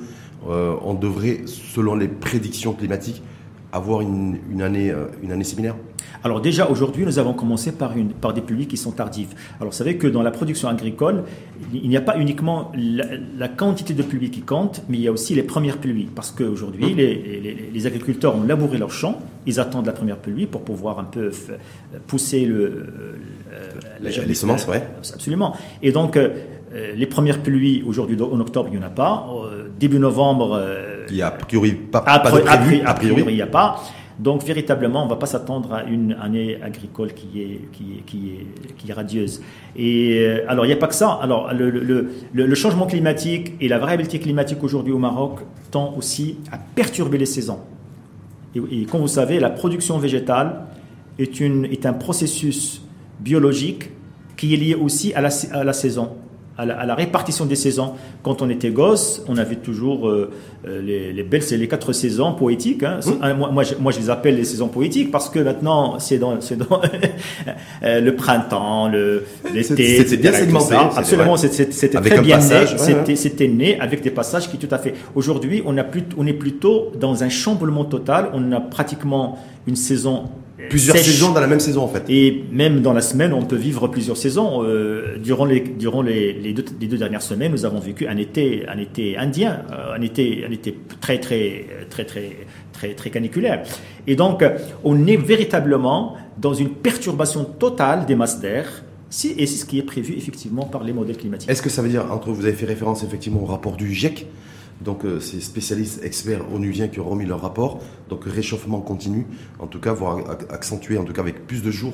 Euh, 0.50 0.76
on 0.84 0.94
devrait, 0.94 1.42
selon 1.46 1.96
les 1.96 2.08
prédictions 2.08 2.74
climatiques, 2.74 3.22
avoir 3.74 4.02
une, 4.02 4.38
une 4.52 4.62
année, 4.62 4.92
euh, 4.92 5.08
une 5.22 5.32
année 5.32 5.44
similaire 5.44 5.76
alors 6.26 6.40
déjà 6.40 6.70
aujourd'hui, 6.70 7.06
nous 7.06 7.20
avons 7.20 7.34
commencé 7.34 7.74
par, 7.74 7.98
une, 7.98 8.14
par 8.14 8.34
des 8.34 8.40
pluies 8.40 8.66
qui 8.66 8.78
sont 8.78 8.92
tardives. 8.92 9.36
Alors 9.60 9.72
vous 9.72 9.78
savez 9.78 9.98
que 9.98 10.08
dans 10.08 10.24
la 10.24 10.32
production 10.32 10.70
agricole, 10.70 11.24
il 11.74 11.90
n'y 11.90 11.98
a 11.98 12.02
pas 12.02 12.18
uniquement 12.18 12.72
la, 12.76 13.50
quantité 13.50 13.94
de 13.94 14.04
pluie 14.04 14.32
qui 14.32 14.42
compte, 14.42 14.84
mais 14.88 14.98
il 14.98 15.04
y 15.04 15.08
a 15.10 15.12
aussi 15.12 15.36
les 15.36 15.44
premières 15.44 15.80
pluies. 15.80 16.08
Parce 16.16 16.32
qu'aujourd'hui, 16.32 16.94
mmh. 16.94 16.98
les, 16.98 17.70
les, 17.74 17.88
agriculteurs 17.88 18.38
ont 18.38 18.44
labouré 18.44 18.78
leurs 18.78 18.92
champs, 18.92 19.20
ils 19.46 19.60
attendent 19.60 19.86
la 19.86 19.92
première 19.92 20.18
pluie 20.18 20.46
pour 20.46 20.62
pouvoir 20.62 20.98
un 20.98 21.04
peu 21.04 21.32
pousser 22.08 22.46
le, 22.46 22.86
la, 24.02 24.10
les 24.10 24.34
semences, 24.34 24.66
oui. 24.70 24.78
Absolument. 25.14 25.58
Et 25.82 25.92
donc, 25.92 26.16
euh, 26.16 26.30
les 26.96 27.06
premières 27.06 27.44
pluies, 27.44 27.84
aujourd'hui 27.86 28.18
en 28.22 28.40
octobre, 28.40 28.70
il 28.72 28.80
n'y 28.80 28.84
en 28.84 28.88
a 28.88 28.92
pas. 28.92 29.28
Début 29.78 30.00
novembre... 30.00 30.62
il 31.10 31.16
n'y 31.16 31.22
a 31.22 31.28
a 31.28 31.32
priori 31.32 31.74
pas, 31.74 32.02
pas 32.02 32.20
de 32.20 32.24
prévu, 32.30 32.82
a 32.86 32.94
priori, 32.94 33.24
il 33.28 33.36
n'y 33.36 33.42
a 33.42 33.48
pas. 33.48 33.82
Donc 34.20 34.44
véritablement, 34.44 35.02
on 35.02 35.06
ne 35.06 35.10
va 35.10 35.16
pas 35.16 35.26
s'attendre 35.26 35.74
à 35.74 35.84
une 35.84 36.16
année 36.22 36.60
agricole 36.62 37.14
qui 37.14 37.42
est, 37.42 37.62
qui 37.72 37.96
est, 37.98 38.02
qui 38.06 38.30
est, 38.30 38.76
qui 38.76 38.90
est 38.90 38.94
radieuse. 38.94 39.42
Et 39.76 40.20
euh, 40.20 40.46
alors, 40.48 40.66
il 40.66 40.68
n'y 40.68 40.74
a 40.74 40.78
pas 40.78 40.88
que 40.88 40.94
ça. 40.94 41.20
Alors, 41.22 41.52
le, 41.54 41.70
le, 41.72 42.10
le, 42.32 42.56
changement 42.56 42.86
climatique 42.86 43.54
et 43.60 43.68
la 43.68 43.80
variabilité 43.80 44.20
climatique 44.20 44.64
aujourd'hui 44.64 44.94
au 44.94 45.00
Maroc 45.00 45.40
tend 45.72 45.96
aussi 45.98 46.38
à 46.52 46.58
perturber 46.58 47.18
les 47.18 47.26
saisons. 47.26 47.60
Et, 48.56 48.86
comme 48.86 49.02
vous 49.02 49.08
savez, 49.08 49.40
la 49.40 49.50
production 49.50 49.98
végétale 49.98 50.66
est, 51.18 51.40
une, 51.40 51.66
est 51.66 51.88
un 51.88 51.94
processus 51.94 52.84
biologique 53.20 53.90
qui 54.38 54.54
est 54.54 54.58
lié 54.58 54.76
aussi 54.76 55.14
à 55.16 55.22
la, 55.22 55.30
à 55.54 55.64
la 55.64 55.74
saison. 55.74 56.12
À 56.58 56.66
la, 56.66 56.96
répartition 56.96 57.46
des 57.46 57.56
saisons. 57.56 57.94
Quand 58.22 58.42
on 58.42 58.50
était 58.50 58.70
gosse, 58.70 59.24
on 59.28 59.38
avait 59.38 59.56
toujours 59.56 60.08
euh, 60.08 60.30
euh, 60.68 60.82
les, 60.82 61.24
belles, 61.24 61.42
c'est 61.42 61.58
les 61.58 61.68
quatre 61.68 61.94
saisons 61.94 62.34
poétiques. 62.34 62.84
Hein. 62.84 63.00
Mmh. 63.06 63.34
Moi, 63.34 63.52
moi, 63.52 63.64
je, 63.64 63.76
moi, 63.76 63.92
je, 63.92 64.00
les 64.00 64.10
appelle 64.10 64.36
les 64.36 64.44
saisons 64.44 64.68
poétiques 64.68 65.10
parce 65.10 65.30
que 65.30 65.40
maintenant, 65.40 65.98
c'est 66.00 66.20
dans, 66.20 66.34
dans 66.36 66.82
euh, 67.84 68.02
le 68.02 68.16
printemps, 68.16 68.88
le, 68.88 69.24
l'été. 69.54 70.04
C'était 70.04 70.18
bien 70.18 70.32
segmenté. 70.34 70.76
Absolument, 70.76 71.38
c'était, 71.38 71.66
très 71.90 72.22
bien 72.22 72.38
né. 72.38 72.66
C'était, 72.78 73.16
c'était 73.16 73.48
né 73.48 73.80
avec 73.80 74.02
des 74.02 74.12
passages 74.12 74.50
qui 74.50 74.58
tout 74.58 74.74
à 74.74 74.78
fait. 74.78 74.94
Aujourd'hui, 75.16 75.64
on, 75.66 75.76
a 75.78 75.84
plus, 75.84 76.04
on 76.18 76.28
est 76.28 76.34
plutôt 76.34 76.92
dans 77.00 77.24
un 77.24 77.30
chamboulement 77.30 77.86
total. 77.86 78.30
On 78.34 78.52
a 78.52 78.60
pratiquement 78.62 79.40
une 79.66 79.76
saison 79.76 80.26
Plusieurs 80.70 80.98
saisons 80.98 81.32
dans 81.32 81.42
la 81.42 81.48
même 81.48 81.60
saison 81.60 81.84
en 81.84 81.88
fait. 81.88 82.04
Et 82.10 82.44
même 82.52 82.82
dans 82.82 82.94
la 82.94 83.02
semaine, 83.02 83.34
on 83.34 83.44
peut 83.44 83.56
vivre 83.56 83.88
plusieurs 83.88 84.18
saisons. 84.18 84.64
Euh, 84.64 85.18
durant 85.18 85.46
les, 85.46 85.60
durant 85.60 86.02
les, 86.02 86.34
les, 86.34 86.54
deux, 86.54 86.66
les, 86.80 86.88
deux, 86.88 86.98
dernières 86.98 87.22
semaines, 87.22 87.52
nous 87.52 87.66
avons 87.66 87.80
vécu 87.80 88.08
un 88.08 88.18
été, 88.18 88.66
un 88.68 88.78
été 88.78 89.18
indien, 89.18 89.62
euh, 89.72 89.96
un 89.96 90.02
été, 90.02 90.46
un 90.48 90.52
été 90.52 90.78
très, 91.00 91.20
très, 91.20 91.66
très, 91.90 92.06
très, 92.06 92.32
très, 92.72 92.94
très 92.94 93.10
caniculaire. 93.10 93.64
Et 94.08 94.16
donc, 94.16 94.44
on 94.84 95.08
est 95.08 95.18
véritablement 95.18 96.16
dans 96.38 96.54
une 96.54 96.70
perturbation 96.70 97.46
totale 97.46 98.06
des 98.06 98.16
masses 98.16 98.40
d'air. 98.40 98.84
et 99.24 99.46
c'est 99.46 99.48
ce 99.48 99.66
qui 99.66 99.80
est 99.80 99.84
prévu 99.84 100.16
effectivement 100.18 100.66
par 100.66 100.84
les 100.84 100.94
modèles 100.94 101.18
climatiques. 101.18 101.50
Est-ce 101.50 101.62
que 101.62 101.70
ça 101.70 101.82
veut 101.82 101.90
dire, 101.90 102.06
entre 102.12 102.32
vous 102.32 102.46
avez 102.46 102.56
fait 102.56 102.66
référence 102.66 103.04
effectivement 103.04 103.42
au 103.44 103.46
rapport 103.46 103.76
du 103.76 103.94
GIEC, 103.94 104.28
donc 104.82 105.06
euh, 105.06 105.20
ces 105.20 105.40
spécialistes 105.40 106.04
experts 106.04 106.42
onusiens 106.54 106.88
qui 106.88 107.00
ont 107.00 107.10
remis 107.10 107.26
leur 107.26 107.42
rapport, 107.42 107.82
donc 108.10 108.26
réchauffement 108.26 108.82
continu, 108.82 109.26
en 109.60 109.68
tout 109.68 109.80
cas, 109.80 109.94
voire 109.94 110.20
accentué, 110.50 110.98
en 110.98 111.04
tout 111.04 111.14
cas 111.14 111.22
avec 111.22 111.48
plus 111.48 111.64
de 111.64 111.72
jours 111.72 111.94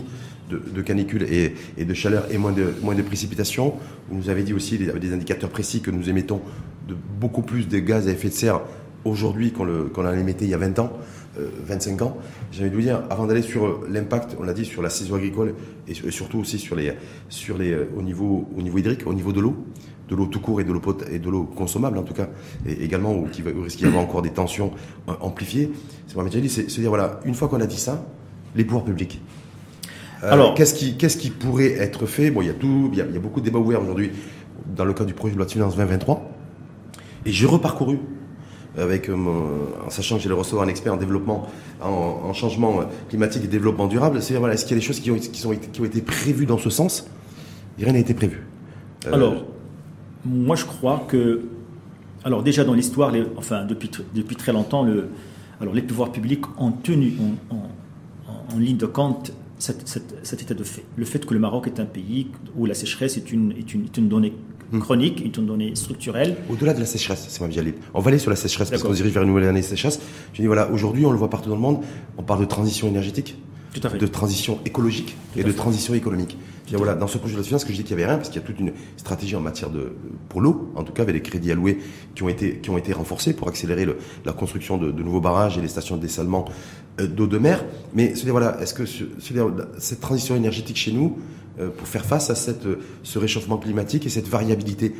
de, 0.50 0.81
canicule 0.81 1.27
et, 1.31 1.86
de 1.86 1.93
chaleur 1.93 2.25
et 2.31 2.39
moins 2.39 2.51
de, 2.51 2.74
moins 2.81 2.95
de 2.95 3.03
précipitations. 3.03 3.75
Vous 4.09 4.17
nous 4.17 4.29
avez 4.29 4.41
dit 4.41 4.53
aussi, 4.53 4.75
avec 4.89 5.00
des 5.00 5.13
indicateurs 5.13 5.51
précis, 5.51 5.81
que 5.81 5.91
nous 5.91 6.09
émettons 6.09 6.41
de 6.88 6.95
beaucoup 7.19 7.43
plus 7.43 7.67
de 7.67 7.77
gaz 7.77 8.07
à 8.07 8.12
effet 8.12 8.29
de 8.29 8.33
serre 8.33 8.62
aujourd'hui 9.05 9.51
qu'on 9.51 9.67
en 9.67 10.13
émettait 10.13 10.45
il 10.45 10.51
y 10.51 10.53
a 10.53 10.57
20 10.57 10.79
ans, 10.79 10.91
25 11.65 12.01
euh, 12.01 12.05
ans. 12.05 12.17
J'ai 12.51 12.62
envie 12.62 12.71
de 12.71 12.75
vous 12.75 12.81
dire, 12.81 13.03
avant 13.09 13.27
d'aller 13.27 13.41
sur 13.41 13.81
l'impact, 13.88 14.36
on 14.39 14.43
l'a 14.43 14.53
dit, 14.53 14.65
sur 14.65 14.81
la 14.81 14.89
saison 14.89 15.15
agricole 15.15 15.53
et, 15.88 15.93
surtout 16.12 16.39
aussi 16.39 16.57
sur 16.57 16.75
les, 16.75 16.93
sur 17.29 17.57
les, 17.57 17.71
euh, 17.71 17.89
au 17.95 18.01
niveau 18.01 18.48
hydrique, 18.57 19.05
au 19.05 19.13
niveau 19.13 19.31
de 19.31 19.39
l'eau, 19.39 19.55
de 20.10 20.16
l'eau 20.16 20.25
tout 20.25 20.39
court 20.39 20.60
et 20.60 20.63
de 20.63 20.72
l'eau 20.72 20.82
et 21.12 21.20
de 21.20 21.30
l'eau 21.30 21.44
consommable 21.44 21.98
en 21.98 22.04
tout 22.04 22.13
cas, 22.13 22.30
et 22.66 22.84
également 22.84 23.13
où, 23.13 23.28
il 23.38 23.63
risque 23.63 23.78
d'y 23.78 23.86
avoir 23.86 24.04
encore 24.04 24.22
des 24.22 24.32
tensions 24.32 24.72
euh, 25.08 25.13
amplifiées. 25.22 25.72
C'est 26.08 26.16
moi 26.16 26.25
dit, 26.25 26.50
c'est 26.50 26.70
se 26.70 26.82
dire 26.82 26.89
voilà, 26.89 27.20
une 27.25 27.36
fois 27.36 27.48
qu'on 27.48 27.62
a 27.62 27.66
dit 27.66 27.78
ça, 27.78 28.06
les 28.56 28.63
pouvoirs 28.63 28.86
publics. 28.86 29.22
Euh, 30.24 30.32
Alors, 30.32 30.54
qu'est-ce 30.54 30.74
qui, 30.74 30.98
qu'est-ce 30.98 31.18
qui 31.18 31.30
pourrait 31.30 31.74
être 31.74 32.06
fait? 32.06 32.32
Bon, 32.32 32.42
il 32.42 32.48
y 32.48 32.51
a 32.51 32.54
tout, 32.54 32.89
il 32.92 32.98
y 32.98 33.01
a, 33.01 33.20
beaucoup 33.20 33.39
de 33.39 33.46
débats 33.46 33.60
ouverts 33.60 33.82
aujourd'hui 33.82 34.12
dans 34.75 34.86
le 34.86 34.94
cadre 34.94 35.06
du 35.06 35.13
projet 35.13 35.34
de 35.34 35.38
loi 35.38 35.46
de 35.46 35.51
finances 35.51 35.75
2023, 35.75 36.30
et 37.25 37.32
j'ai 37.32 37.46
reparcouru 37.46 38.00
avec 38.78 39.10
euh, 39.10 39.16
en 39.86 39.89
sachant 39.89 40.18
que 40.18 40.24
j'allais 40.24 40.36
recevoir 40.36 40.66
un 40.66 40.70
expert 40.70 40.94
en 40.94 40.98
développement, 40.98 41.48
en, 41.82 42.34
changement 42.34 42.82
climatique 43.10 43.44
et 43.44 43.48
développement 43.48 43.88
durable. 43.88 44.22
C'est 44.22 44.36
voilà, 44.36 44.54
est-ce 44.54 44.66
qu'il 44.66 44.75
y 44.75 44.80
a 44.80 44.82
des 44.82 44.86
choses 44.86 45.00
qui 45.00 45.12
ont, 45.12 45.16
qui, 45.16 45.39
sont, 45.39 45.56
qui 45.56 45.82
ont 45.82 45.86
été 45.86 46.01
prévues 46.01 46.46
dans 46.46 46.58
ce 46.58 46.70
sens? 46.70 47.08
Rien 47.78 47.94
n'a 47.94 48.00
été 48.00 48.13
prévu. 48.13 48.44
Alors, 49.12 49.46
moi, 50.26 50.56
je 50.56 50.66
crois 50.66 51.06
que, 51.08 51.42
alors 52.24 52.44
déjà 52.44 52.64
dans 52.64 52.74
l'histoire, 52.74 53.14
enfin 53.38 53.66
depuis, 53.66 53.90
depuis 54.14 54.36
très 54.36 54.52
longtemps, 54.52 54.84
le, 54.84 55.10
alors 55.62 55.74
les 55.74 55.82
pouvoirs 55.82 56.12
publics 56.12 56.44
ont 56.58 56.72
tenu 56.72 57.14
en, 57.50 58.58
ligne 58.58 58.77
de 58.77 58.86
compte 58.86 59.32
cet, 59.60 60.42
état 60.42 60.53
de 60.53 60.64
fait. 60.64 60.84
Le 60.96 61.05
fait 61.05 61.25
que 61.25 61.34
le 61.34 61.40
Maroc 61.40 61.68
est 61.68 61.79
un 61.79 61.86
pays 61.86 62.27
où 62.58 62.66
la 62.66 62.74
sécheresse 62.74 63.16
est 63.16 63.32
une, 63.32 63.51
est 63.51 63.74
une, 63.74 63.88
une 63.96 64.10
donnée 64.10 64.34
hmm. 64.72 64.79
chronique, 64.79 65.22
est 65.22 65.38
une 65.38 65.46
donnée 65.46 65.75
structurelle. 65.75 66.36
Au-delà 66.50 66.74
de 66.74 66.79
la 66.79 66.86
sécheresse, 66.86 67.27
c'est 67.29 67.42
ma 67.42 67.72
On 67.94 68.01
va 68.01 68.10
aller 68.10 68.18
sur 68.18 68.32
la 68.32 68.36
sécheresse 68.36 68.70
parce 68.70 68.82
qu'on 68.82 68.90
se 68.90 68.96
dirige 68.96 69.14
vers 69.14 69.24
une 69.24 69.29
nouvelle 69.29 69.48
année 69.48 69.62
de 69.62 69.66
sécheresse. 69.66 70.00
Je 70.34 70.42
dis 70.42 70.48
voilà, 70.48 70.70
aujourd'hui, 70.72 71.05
on 71.05 71.12
le 71.12 71.18
voit 71.18 71.29
partout 71.29 71.50
dans 71.50 71.55
le 71.55 71.62
monde, 71.62 71.82
on 72.18 72.24
parle 72.24 72.42
de 72.42 72.46
transition 72.46 72.88
énergétique, 72.88 73.38
de 73.75 74.08
transition 74.08 74.60
écologique 74.66 75.16
et 75.38 75.44
de 75.44 75.51
transition 75.51 75.94
économique. 75.94 76.38
Voilà, 76.77 76.96
dans 76.96 77.08
ce 77.08 77.18
projet 77.18 77.36
de 77.36 77.44
finance, 77.44 77.64
que 77.64 77.72
je 77.72 77.77
dis 77.77 77.84
qu'il 77.84 77.96
n'y 77.96 78.01
avait 78.01 78.12
rien, 78.12 78.18
parce 78.18 78.29
qu'il 78.29 78.42
y 78.42 78.44
a 78.44 78.48
toute 78.48 78.60
une 78.60 78.74
stratégie 78.98 79.36
en 79.36 79.42
matière 79.42 79.70
de, 79.70 79.94
pour 80.27 80.42
l'eau, 80.42 80.72
en 80.75 80.84
tout 80.84 80.94
cas 80.94 81.03
avec 81.03 81.16
les 81.16 81.22
crédits 81.22 81.51
alloués 81.51 81.79
qui 82.16 82.24
ont 82.24 82.29
été, 82.29 82.58
qui 82.58 82.70
ont 82.70 82.77
été 82.77 82.94
renforcés 82.94 83.34
pour 83.34 83.48
accélérer 83.48 83.86
le, 83.86 83.98
la 84.25 84.34
construction 84.34 84.77
de, 84.77 84.92
de, 84.92 85.03
nouveaux 85.03 85.22
barrages 85.22 85.58
et 85.58 85.62
les 85.62 85.68
stations 85.68 85.98
de 85.98 86.01
dessalement 86.01 86.46
euh, 87.00 87.08
d'eau 87.08 87.27
de 87.27 87.38
mer. 87.38 87.66
Mais 87.94 88.10
dire, 88.10 88.32
voilà, 88.32 88.60
est-ce 88.62 88.74
que 88.74 88.84
cette 88.86 90.00
transition 90.00 90.36
énergétique 90.36 90.77
chez 90.77 90.92
nous, 90.92 91.18
euh, 91.60 91.70
pour 91.70 91.88
faire 91.88 92.05
face 92.05 92.29
à 92.29 92.36
cette, 92.36 92.68
ce 93.03 93.20
réchauffement 93.20 93.58
climatique 93.58 94.05
et 94.05 94.10
cette 94.10 94.27
variabilité 94.27 94.94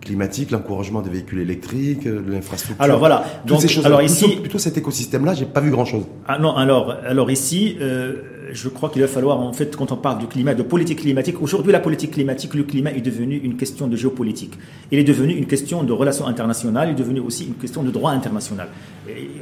climatique, 0.00 0.50
l'encouragement 0.50 1.02
des 1.02 1.10
véhicules 1.10 1.40
électriques, 1.40 2.06
euh, 2.06 2.22
l'infrastructure. 2.26 2.82
Alors 2.82 2.98
voilà. 2.98 3.24
Toutes 3.46 3.60
ces 3.60 3.68
choses. 3.68 3.84
Alors 3.84 4.02
ici, 4.02 4.36
plutôt, 4.36 4.58
cet 4.58 4.76
écosystème-là, 4.78 5.34
j'ai 5.34 5.44
pas 5.44 5.60
vu 5.60 5.70
grand-chose. 5.70 6.04
Ah 6.26 6.38
non, 6.38 6.56
alors, 6.56 6.96
alors 7.04 7.30
ici, 7.30 7.76
euh, 7.80 8.14
je 8.52 8.68
crois 8.68 8.88
qu'il 8.90 9.02
va 9.02 9.08
falloir, 9.08 9.40
en 9.40 9.52
fait, 9.52 9.76
quand 9.76 9.92
on 9.92 9.96
parle 9.96 10.18
du 10.18 10.26
climat, 10.26 10.54
de 10.54 10.62
politique 10.62 11.00
climatique, 11.00 11.40
aujourd'hui, 11.40 11.72
la 11.72 11.80
politique 11.80 12.12
climatique, 12.12 12.54
le 12.54 12.62
climat 12.62 12.92
est 12.92 13.00
devenu 13.00 13.36
une 13.36 13.56
question 13.56 13.86
de 13.86 13.96
géopolitique. 13.96 14.54
Il 14.90 14.98
est 14.98 15.04
devenu 15.04 15.34
une 15.34 15.46
question 15.46 15.82
de 15.82 15.92
relations 15.92 16.26
internationales, 16.26 16.88
il 16.88 16.92
est 16.92 17.04
devenu 17.04 17.20
aussi 17.20 17.46
une 17.46 17.54
question 17.54 17.82
de 17.82 17.90
droit 17.90 18.12
international. 18.12 18.68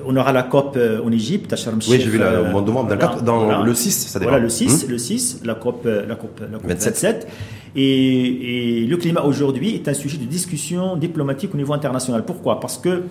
on 0.06 0.16
aura 0.16 0.32
la 0.32 0.42
COP 0.42 0.76
euh, 0.76 1.00
en 1.04 1.12
Égypte, 1.12 1.52
à 1.52 1.56
Sharm 1.56 1.78
Oui, 1.88 1.98
j'ai 2.00 2.08
vu 2.08 2.18
la, 2.18 2.42
demande 2.42 2.88
dans, 3.24 3.62
le 3.62 3.74
6, 3.74 3.90
ça 3.90 4.18
Voilà, 4.18 4.38
le 4.38 4.48
6, 4.48 4.86
hmm. 4.86 4.90
le 4.90 4.98
6, 4.98 5.40
la 5.44 5.54
COP, 5.54 5.84
la 5.84 6.14
COP, 6.16 6.40
la 6.40 6.58
COP 6.58 6.66
27. 6.66 7.28
Et, 7.76 8.86
le 8.88 8.96
climat 8.96 9.22
aujourd'hui 9.22 9.74
est 9.74 9.88
un 9.88 9.94
sujet 9.94 10.18
de 10.18 10.24
discussion 10.24 10.96
diplomatique 10.96 11.54
au 11.54 11.56
niveau 11.56 11.74
international. 11.74 12.24
Pourquoi? 12.24 12.60
Parce 12.60 12.78
que 12.78 13.02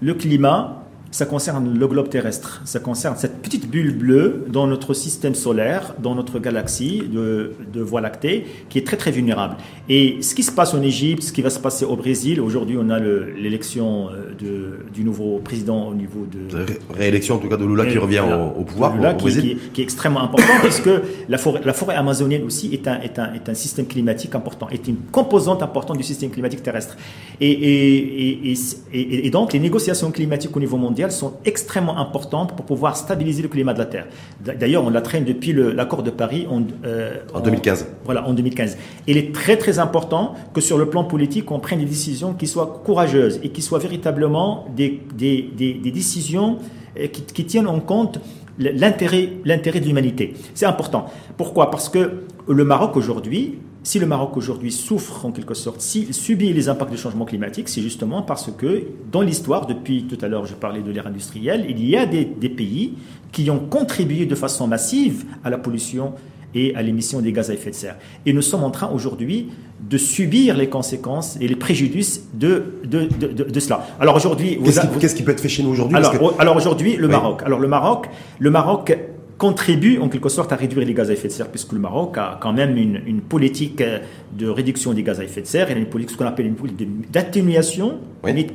le 0.00 0.14
climat, 0.14 0.83
ça 1.14 1.26
concerne 1.26 1.78
le 1.78 1.86
globe 1.86 2.08
terrestre, 2.08 2.60
ça 2.64 2.80
concerne 2.80 3.14
cette 3.16 3.40
petite 3.40 3.70
bulle 3.70 3.96
bleue 3.96 4.46
dans 4.48 4.66
notre 4.66 4.94
système 4.94 5.36
solaire, 5.36 5.94
dans 6.02 6.16
notre 6.16 6.40
galaxie 6.40 7.04
de, 7.08 7.52
de 7.72 7.80
Voie 7.80 8.00
lactée, 8.00 8.46
qui 8.68 8.78
est 8.78 8.84
très 8.84 8.96
très 8.96 9.12
vulnérable. 9.12 9.56
Et 9.88 10.20
ce 10.22 10.34
qui 10.34 10.42
se 10.42 10.50
passe 10.50 10.74
en 10.74 10.82
Égypte, 10.82 11.22
ce 11.22 11.32
qui 11.32 11.40
va 11.40 11.50
se 11.50 11.60
passer 11.60 11.84
au 11.84 11.94
Brésil, 11.94 12.40
aujourd'hui 12.40 12.76
on 12.80 12.90
a 12.90 12.98
l'élection 12.98 14.08
euh, 14.08 14.74
du 14.92 15.04
nouveau 15.04 15.38
président 15.38 15.86
au 15.86 15.94
niveau 15.94 16.26
de... 16.26 16.66
réélection 16.92 17.36
en 17.36 17.38
tout 17.38 17.48
cas 17.48 17.58
de 17.58 17.64
Lula 17.64 17.86
qui 17.86 17.98
revient 17.98 18.24
au, 18.58 18.64
pouvoir 18.64 18.96
Lula, 18.96 19.14
qui, 19.14 19.28
qui, 19.28 19.56
qui, 19.72 19.80
est 19.82 19.84
extrêmement 19.84 20.24
important 20.24 20.54
puisque 20.62 20.90
la 21.28 21.38
forêt, 21.38 21.60
la 21.64 21.74
forêt 21.74 21.94
amazonienne 21.94 22.42
aussi 22.42 22.70
est 22.72 22.88
un, 22.88 23.00
est, 23.00 23.20
un, 23.20 23.32
est 23.34 23.48
un 23.48 23.54
système 23.54 23.86
climatique 23.86 24.34
important, 24.34 24.68
est 24.70 24.88
une 24.88 24.96
composante 25.12 25.62
importante 25.62 25.96
du 25.96 26.02
système 26.02 26.30
climatique 26.30 26.64
terrestre. 26.64 26.96
Et, 27.40 27.52
et, 27.52 28.52
et, 28.92 29.26
et 29.26 29.30
donc 29.30 29.52
les 29.52 29.60
négociations 29.60 30.10
climatiques 30.10 30.56
au 30.56 30.60
niveau 30.60 30.76
mondial 30.76 31.03
sont 31.12 31.34
extrêmement 31.44 31.98
importantes 31.98 32.56
pour 32.56 32.64
pouvoir 32.64 32.96
stabiliser 32.96 33.42
le 33.42 33.48
climat 33.48 33.74
de 33.74 33.78
la 33.78 33.86
Terre. 33.86 34.06
D'ailleurs, 34.40 34.84
on 34.84 34.90
la 34.90 35.00
traîne 35.00 35.24
depuis 35.24 35.52
l'accord 35.52 36.02
de 36.02 36.10
Paris 36.10 36.46
en, 36.50 36.62
euh, 36.84 37.18
en 37.32 37.40
2015. 37.40 37.86
voilà, 38.04 38.26
en 38.26 38.32
2015. 38.32 38.76
Il 39.06 39.16
est 39.16 39.34
très 39.34 39.56
très 39.56 39.78
important 39.78 40.34
que 40.52 40.60
sur 40.60 40.78
le 40.78 40.86
plan 40.86 41.04
politique, 41.04 41.50
on 41.50 41.60
prenne 41.60 41.80
des 41.80 41.84
décisions 41.84 42.34
qui 42.34 42.46
soient 42.46 42.82
courageuses 42.84 43.40
et 43.42 43.50
qui 43.50 43.62
soient 43.62 43.78
véritablement 43.78 44.66
des, 44.74 45.00
des, 45.14 45.50
des, 45.56 45.90
décisions 45.90 46.58
euh, 46.98 47.06
qui, 47.08 47.22
qui 47.22 47.44
tiennent 47.44 47.68
en 47.68 47.80
compte 47.80 48.20
l'intérêt 48.58 49.26
de 49.44 49.86
l'humanité. 49.86 50.34
C'est 50.54 50.66
important. 50.66 51.06
Pourquoi? 51.36 51.70
Parce 51.70 51.88
que 51.88 52.22
le 52.46 52.64
Maroc 52.64 52.96
aujourd'hui 52.96 53.58
si 53.84 53.98
le 53.98 54.06
Maroc 54.06 54.36
aujourd'hui 54.38 54.72
souffre 54.72 55.26
en 55.26 55.30
quelque 55.30 55.52
sorte, 55.52 55.82
s'il 55.82 56.14
subit 56.14 56.52
les 56.54 56.68
impacts 56.70 56.90
du 56.90 56.96
changement 56.96 57.26
climatique, 57.26 57.68
c'est 57.68 57.82
justement 57.82 58.22
parce 58.22 58.50
que 58.50 58.84
dans 59.12 59.20
l'histoire, 59.20 59.66
depuis 59.66 60.04
tout 60.04 60.18
à 60.22 60.28
l'heure 60.28 60.46
je 60.46 60.54
parlais 60.54 60.80
de 60.80 60.90
l'ère 60.90 61.06
industrielle, 61.06 61.66
il 61.68 61.86
y 61.86 61.94
a 61.94 62.06
des, 62.06 62.24
pays 62.48 62.94
qui 63.30 63.50
ont 63.50 63.58
contribué 63.58 64.24
de 64.24 64.34
façon 64.34 64.66
massive 64.66 65.24
à 65.44 65.50
la 65.50 65.58
pollution 65.58 66.14
et 66.54 66.74
à 66.76 66.82
l'émission 66.82 67.20
des 67.20 67.32
gaz 67.32 67.50
à 67.50 67.54
effet 67.54 67.70
de 67.70 67.74
serre. 67.74 67.96
Et 68.24 68.32
nous 68.32 68.42
sommes 68.42 68.64
en 68.64 68.70
train 68.70 68.88
aujourd'hui 68.88 69.48
de 69.80 69.98
subir 69.98 70.56
les 70.56 70.68
conséquences 70.68 71.36
et 71.40 71.48
les 71.48 71.56
préjudices 71.56 72.26
de, 72.32 72.80
de, 72.84 73.06
de, 73.06 73.60
cela. 73.60 73.86
Alors 74.00 74.16
aujourd'hui... 74.16 74.58
Qu'est-ce 74.64 75.14
qui, 75.14 75.22
peut 75.22 75.32
être 75.32 75.40
fait 75.40 75.48
chez 75.48 75.62
nous 75.62 75.70
aujourd'hui? 75.70 75.98
Alors, 76.38 76.56
aujourd'hui, 76.56 76.96
le 76.96 77.08
Maroc. 77.08 77.42
Alors 77.44 77.58
le 77.58 77.68
Maroc, 77.68 78.08
le 78.38 78.50
Maroc 78.50 78.96
contribue 79.44 79.98
en 79.98 80.08
quelque 80.08 80.30
sorte 80.30 80.52
à 80.54 80.56
réduire 80.56 80.86
les 80.86 80.94
gaz 80.94 81.10
à 81.10 81.12
effet 81.12 81.28
de 81.28 81.32
serre, 81.34 81.50
puisque 81.50 81.72
le 81.72 81.78
Maroc 81.78 82.16
a 82.16 82.38
quand 82.40 82.54
même 82.54 82.78
une, 82.78 83.20
politique 83.20 83.82
euh, 83.82 83.98
de 84.32 84.48
réduction 84.48 84.94
des 84.94 85.02
gaz 85.02 85.20
à 85.20 85.24
effet 85.24 85.42
de 85.42 85.46
serre, 85.46 85.70
il 85.70 85.76
a 85.76 85.80
une 85.80 85.84
politique, 85.84 86.12
ce 86.12 86.16
qu'on 86.16 86.24
appelle 86.24 86.46
une 86.46 86.54
politique 86.54 87.10
d'atténuation, 87.10 87.98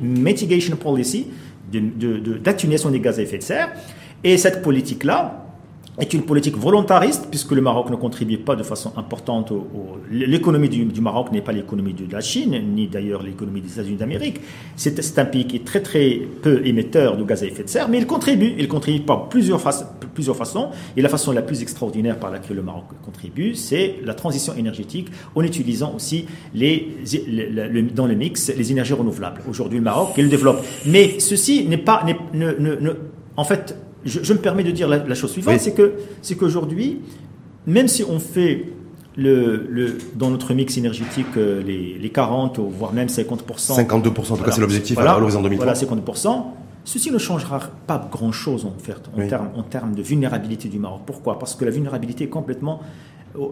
mitigation 0.02 0.74
policy, 0.74 1.28
d'atténuation 2.42 2.90
des 2.90 2.98
gaz 2.98 3.20
à 3.20 3.22
effet 3.22 3.38
de 3.38 3.44
serre. 3.44 3.68
Et 4.24 4.36
cette 4.36 4.62
politique-là, 4.62 5.46
est 6.00 6.12
une 6.14 6.22
politique 6.22 6.56
volontariste, 6.56 7.26
puisque 7.30 7.52
le 7.52 7.60
Maroc 7.60 7.90
ne 7.90 7.96
contribue 7.96 8.38
pas 8.38 8.56
de 8.56 8.62
façon 8.62 8.92
importante 8.96 9.50
au. 9.52 9.66
L'économie 10.10 10.68
du, 10.68 11.00
Maroc 11.00 11.30
n'est 11.32 11.40
pas 11.40 11.52
l'économie 11.52 11.92
de 11.92 12.10
la 12.10 12.20
Chine, 12.20 12.60
ni 12.74 12.88
d'ailleurs 12.88 13.22
l'économie 13.22 13.60
des 13.60 13.72
États-Unis 13.72 13.96
d'Amérique. 13.96 14.40
C'est 14.76 15.18
un 15.18 15.24
pays 15.24 15.46
qui 15.46 15.56
est 15.56 15.64
très 15.64 15.80
très 15.80 16.20
peu 16.42 16.66
émetteur 16.66 17.16
de 17.16 17.24
gaz 17.24 17.42
à 17.42 17.46
effet 17.46 17.64
de 17.64 17.68
serre, 17.68 17.88
mais 17.88 17.98
il 17.98 18.06
contribue. 18.06 18.54
Il 18.58 18.68
contribue 18.68 19.00
par 19.00 19.28
plusieurs, 19.28 19.60
plusieurs 20.14 20.36
façons. 20.36 20.70
Et 20.96 21.02
la 21.02 21.08
façon 21.08 21.32
la 21.32 21.42
plus 21.42 21.62
extraordinaire 21.62 22.18
par 22.18 22.30
laquelle 22.30 22.56
le 22.56 22.62
Maroc 22.62 22.86
contribue, 23.04 23.54
c'est 23.54 23.96
la 24.04 24.14
transition 24.14 24.54
énergétique 24.54 25.08
en 25.34 25.42
utilisant 25.42 25.92
aussi 25.94 26.26
les, 26.54 26.88
dans 27.94 28.06
le 28.06 28.14
mix 28.14 28.50
les 28.56 28.72
énergies 28.72 28.94
renouvelables. 28.94 29.42
Aujourd'hui, 29.48 29.78
le 29.78 29.84
Maroc, 29.84 30.10
il 30.16 30.24
le 30.24 30.30
développe. 30.30 30.64
Mais 30.86 31.20
ceci 31.20 31.66
n'est 31.66 31.78
pas. 31.78 32.04
ne, 32.34 32.92
en 33.36 33.44
fait, 33.44 33.76
je, 34.04 34.32
me 34.32 34.38
permets 34.38 34.64
de 34.64 34.70
dire 34.70 34.88
la, 34.88 35.14
chose 35.14 35.32
suivante, 35.32 35.58
c'est 35.58 35.74
que 35.74 35.94
c'est 36.22 36.36
qu'aujourd'hui, 36.36 37.00
même 37.66 37.88
si 37.88 38.04
on 38.04 38.18
fait 38.18 38.66
le, 39.16 39.66
le, 39.68 39.98
dans 40.14 40.30
notre 40.30 40.54
mix 40.54 40.76
énergétique 40.78 41.26
euh, 41.36 41.62
les, 41.62 41.98
les 41.98 42.10
40 42.10 42.58
voire 42.60 42.92
même 42.92 43.08
50%. 43.08 43.38
52%, 43.76 44.32
en 44.32 44.36
tout 44.36 44.44
cas 44.44 44.52
c'est 44.52 44.60
l'objectif 44.60 44.98
à 44.98 45.18
l'horizon 45.18 45.42
2030. 45.42 45.64
Voilà, 45.64 45.78
50%. 45.78 46.44
Ceci 46.84 47.10
ne 47.10 47.18
changera 47.18 47.60
pas 47.86 48.08
grand-chose 48.10 48.64
en 48.64 48.74
fait 48.78 48.96
en, 49.16 49.26
termes, 49.26 49.50
en 49.54 49.62
termes 49.62 49.94
de 49.94 50.02
vulnérabilité 50.02 50.68
du 50.68 50.78
Maroc. 50.78 51.02
Pourquoi? 51.04 51.38
Parce 51.38 51.54
que 51.54 51.64
la 51.64 51.70
vulnérabilité 51.70 52.28
complètement 52.28 52.80
euh, 53.36 53.48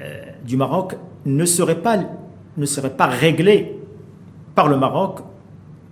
euh, 0.00 0.22
du 0.44 0.56
Maroc 0.56 0.96
ne 1.24 1.44
serait 1.44 1.80
pas, 1.80 1.98
ne 2.56 2.66
serait 2.66 2.96
pas 2.96 3.06
réglée 3.06 3.78
par 4.54 4.68
le 4.68 4.76
Maroc 4.76 5.20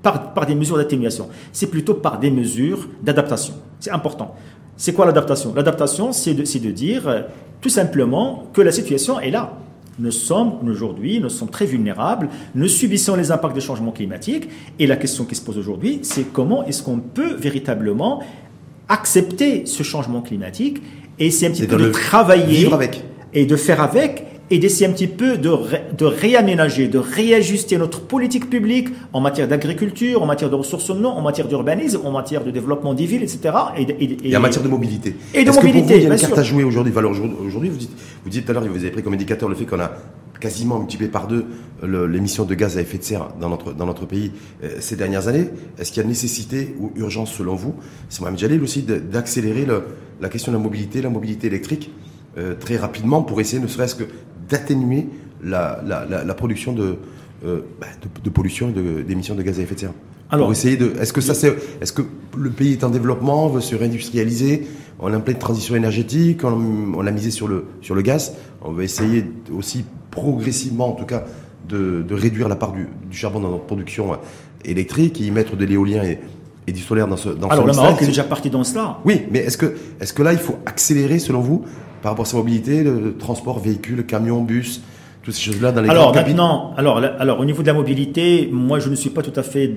par, 0.02 0.34
par 0.34 0.46
des 0.46 0.54
mesures 0.54 0.76
d'atténuation. 0.76 1.28
C'est 1.52 1.68
plutôt 1.68 1.94
par 1.94 2.18
des 2.18 2.30
mesures 2.30 2.88
d'adaptation. 3.02 3.54
C'est 3.82 3.90
important. 3.90 4.36
C'est 4.76 4.92
quoi 4.92 5.06
l'adaptation? 5.06 5.52
L'adaptation, 5.56 6.12
c'est 6.12 6.34
de, 6.34 6.42
de, 6.42 6.70
dire 6.70 7.08
euh, 7.08 7.22
tout 7.60 7.68
simplement 7.68 8.46
que 8.52 8.60
la 8.60 8.70
situation 8.70 9.18
est 9.18 9.32
là. 9.32 9.58
Nous 9.98 10.12
sommes 10.12 10.54
aujourd'hui, 10.64 11.18
nous 11.18 11.28
sommes 11.28 11.50
très 11.50 11.66
vulnérables, 11.66 12.28
nous 12.54 12.68
subissons 12.68 13.16
les 13.16 13.32
impacts 13.32 13.56
des 13.56 13.60
changements 13.60 13.90
climatiques, 13.90 14.48
et 14.78 14.86
la 14.86 14.94
question 14.94 15.24
qui 15.24 15.34
se 15.34 15.42
pose 15.42 15.58
aujourd'hui, 15.58 15.98
c'est 16.02 16.32
comment 16.32 16.64
est-ce 16.64 16.84
qu'on 16.84 16.98
peut 16.98 17.34
véritablement 17.34 18.22
accepter 18.88 19.66
ce 19.66 19.82
changement 19.82 20.22
climatique 20.22 20.80
et 21.18 21.32
c'est 21.32 21.48
un 21.48 21.50
petit 21.50 21.66
peu 21.66 21.76
de 21.76 21.90
travailler 21.90 22.70
et 23.34 23.46
de 23.46 23.56
faire 23.56 23.82
avec 23.82 24.26
et 24.52 24.58
d'essayer 24.58 24.84
un 24.84 24.92
petit 24.92 25.06
peu 25.06 25.38
de, 25.38 25.50
de, 25.96 26.04
réaménager, 26.04 26.86
de 26.86 26.98
réajuster 26.98 27.78
notre 27.78 28.02
politique 28.02 28.50
publique 28.50 28.90
en 29.14 29.20
matière 29.22 29.48
d'agriculture, 29.48 30.22
en 30.22 30.26
matière 30.26 30.50
de 30.50 30.54
ressources 30.56 30.90
en 30.90 31.02
eau, 31.02 31.08
en 31.08 31.22
matière 31.22 31.48
d'urbanisme, 31.48 32.02
en 32.04 32.10
matière 32.10 32.44
de 32.44 32.50
développement 32.50 32.92
des 32.92 33.06
villes, 33.06 33.22
etc. 33.22 33.54
Et, 33.78 34.36
en 34.36 34.40
matière 34.40 34.62
de 34.62 34.68
mobilité. 34.68 35.16
Et 35.32 35.44
de 35.44 35.50
mobilité. 35.50 35.80
Que 35.80 35.84
pour 35.84 35.86
vous, 35.86 35.94
il 35.96 36.02
y 36.02 36.06
a 36.06 36.12
une 36.12 36.20
carte 36.20 36.38
à 36.38 36.42
jouer 36.42 36.64
aujourd'hui. 36.64 36.92
aujourd'hui, 36.92 37.70
vous 37.70 37.78
dites, 37.78 37.92
vous 38.24 38.28
dites 38.28 38.44
tout 38.44 38.50
à 38.50 38.54
l'heure, 38.54 38.64
vous 38.64 38.76
avez 38.76 38.90
pris 38.90 39.02
comme 39.02 39.14
indicateur 39.14 39.48
le 39.48 39.54
fait 39.54 39.64
qu'on 39.64 39.80
a 39.80 39.90
quasiment 40.38 40.78
multiplié 40.78 41.10
par 41.10 41.28
deux 41.28 41.46
l'émission 41.82 42.44
de 42.44 42.54
gaz 42.54 42.76
à 42.76 42.82
effet 42.82 42.98
de 42.98 43.04
serre 43.04 43.28
dans 43.40 43.48
notre, 43.48 43.72
dans 43.72 43.86
notre 43.86 44.04
pays 44.04 44.32
euh, 44.62 44.76
ces 44.80 44.96
dernières 44.96 45.28
années. 45.28 45.48
Est-ce 45.78 45.92
qu'il 45.92 46.02
y 46.02 46.04
a 46.04 46.08
nécessité 46.08 46.74
ou 46.78 46.92
urgence, 46.96 47.32
selon 47.32 47.54
vous, 47.54 47.74
c'est 48.10 48.20
Mme 48.20 48.36
Jalil 48.36 48.62
aussi, 48.62 48.82
d'accélérer 48.82 49.66
la 50.20 50.28
question 50.28 50.52
de 50.52 50.58
la 50.58 50.62
mobilité, 50.62 51.00
la 51.00 51.08
mobilité 51.08 51.46
électrique 51.46 51.90
euh, 52.38 52.54
très 52.54 52.78
rapidement 52.78 53.22
pour 53.22 53.40
essayer 53.42 53.60
ne 53.62 53.66
serait-ce 53.66 53.94
que 53.94 54.04
d'atténuer 54.48 55.08
la, 55.42 55.82
la, 55.84 56.34
production 56.34 56.72
de, 56.72 56.96
euh, 57.44 57.60
bah, 57.80 57.86
de, 58.22 58.30
pollution 58.30 58.70
et 58.70 59.02
d'émissions 59.02 59.34
de, 59.34 59.42
gaz 59.42 59.58
à 59.58 59.62
effet 59.62 59.74
de 59.74 59.80
serre 59.80 59.92
alors, 60.30 60.46
pour 60.46 60.52
essayer 60.52 60.78
de. 60.78 60.94
Est-ce 60.98 61.12
que 61.12 61.20
ça, 61.20 61.34
c'est, 61.34 61.54
est-ce 61.82 61.92
que 61.92 62.02
le 62.38 62.48
pays 62.48 62.72
est 62.72 62.84
en 62.84 62.88
développement, 62.88 63.48
veut 63.48 63.60
se 63.60 63.76
réindustrialiser 63.76 64.66
On 64.98 65.12
est 65.12 65.16
en 65.16 65.20
pleine 65.20 65.36
transition 65.36 65.74
énergétique, 65.74 66.42
on, 66.42 66.94
on, 66.94 67.06
a 67.06 67.10
misé 67.10 67.30
sur 67.30 67.48
le 67.48 67.66
sur 67.82 67.94
le 67.94 68.00
gaz. 68.00 68.34
On 68.62 68.72
va 68.72 68.82
essayer 68.82 69.26
aussi 69.54 69.84
progressivement, 70.10 70.88
en 70.88 70.92
tout 70.92 71.04
cas, 71.04 71.24
de, 71.68 72.02
de 72.02 72.14
réduire 72.14 72.48
la 72.48 72.56
part 72.56 72.72
du, 72.72 72.88
du, 73.10 73.16
charbon 73.16 73.40
dans 73.40 73.50
notre 73.50 73.66
production 73.66 74.16
électrique 74.64 75.20
et 75.20 75.24
y 75.24 75.30
mettre 75.30 75.54
de 75.54 75.66
l'éolien 75.66 76.02
et, 76.02 76.18
et, 76.66 76.72
du 76.72 76.80
solaire 76.80 77.08
dans 77.08 77.16
ce 77.16 77.28
dans 77.28 77.48
Alors 77.48 77.66
le 77.66 77.72
Maroc 77.72 78.00
est 78.02 78.06
déjà 78.06 78.24
parti 78.24 78.50
dans 78.50 78.64
cela. 78.64 78.98
Oui, 79.04 79.22
mais 79.30 79.40
est-ce 79.40 79.58
que 79.58 79.74
est-ce 80.00 80.12
que 80.12 80.22
là 80.22 80.32
il 80.32 80.38
faut 80.38 80.58
accélérer 80.66 81.18
selon 81.18 81.40
vous 81.40 81.64
par 82.02 82.12
rapport 82.12 82.26
à 82.26 82.28
sa 82.28 82.36
mobilité, 82.36 82.82
le 82.82 83.16
transport, 83.16 83.60
véhicule, 83.60 84.04
camion, 84.06 84.42
bus, 84.42 84.82
toutes 85.22 85.34
ces 85.34 85.42
choses-là 85.42 85.72
dans 85.72 85.82
les 85.82 85.88
Alors 85.88 86.14
maintenant, 86.14 86.74
alors, 86.76 86.98
alors 86.98 87.40
au 87.40 87.44
niveau 87.44 87.62
de 87.62 87.68
la 87.68 87.74
mobilité, 87.74 88.48
moi 88.52 88.78
je 88.78 88.88
ne 88.88 88.96
suis 88.96 89.10
pas 89.10 89.22
tout 89.22 89.38
à 89.38 89.42
fait 89.42 89.76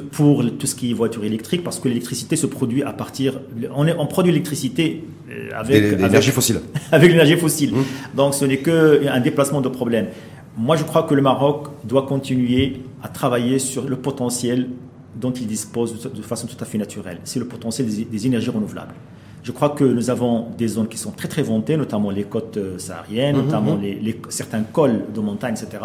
pour 0.00 0.44
tout 0.58 0.66
ce 0.66 0.74
qui 0.74 0.90
est 0.90 0.94
voiture 0.94 1.24
électrique 1.24 1.62
parce 1.62 1.78
que 1.78 1.88
l'électricité 1.88 2.34
se 2.34 2.46
produit 2.46 2.82
à 2.82 2.92
partir 2.92 3.40
on, 3.76 3.86
est, 3.86 3.94
on 3.96 4.06
produit 4.06 4.32
l'électricité 4.32 5.04
euh, 5.30 5.50
avec 5.54 5.98
l'énergie 6.00 6.32
fossile 6.32 6.60
avec 6.92 7.10
l'énergie 7.10 7.36
fossile. 7.36 7.72
Mmh. 7.72 7.84
donc 8.16 8.34
ce 8.34 8.44
n'est 8.44 8.56
que 8.56 9.06
un 9.06 9.20
déplacement 9.20 9.60
de 9.60 9.68
problème. 9.68 10.06
Moi 10.56 10.76
je 10.76 10.84
crois 10.84 11.04
que 11.04 11.14
le 11.14 11.22
Maroc 11.22 11.68
doit 11.84 12.06
continuer 12.06 12.80
à 13.04 13.08
travailler 13.08 13.60
sur 13.60 13.88
le 13.88 13.96
potentiel 13.96 14.68
dont 15.16 15.32
il 15.32 15.46
dispose 15.46 16.10
de 16.12 16.22
façon 16.22 16.46
tout 16.46 16.56
à 16.60 16.64
fait 16.64 16.78
naturelle 16.78 17.18
c'est 17.24 17.38
le 17.38 17.46
potentiel 17.46 17.86
des 17.86 18.26
énergies 18.26 18.50
renouvelables 18.50 18.94
je 19.44 19.52
crois 19.52 19.68
que 19.68 19.84
nous 19.84 20.08
avons 20.08 20.46
des 20.56 20.68
zones 20.68 20.88
qui 20.88 20.96
sont 20.96 21.10
très 21.10 21.28
très 21.28 21.42
vantées, 21.42 21.76
notamment 21.76 22.10
les 22.10 22.24
côtes 22.24 22.56
euh, 22.56 22.78
sahariennes, 22.78 23.36
mhm, 23.36 23.44
notamment 23.44 23.74
mhm. 23.76 23.82
les, 23.82 24.20
certains 24.30 24.62
cols 24.62 25.04
de 25.14 25.20
montagne, 25.20 25.54
etc. 25.54 25.82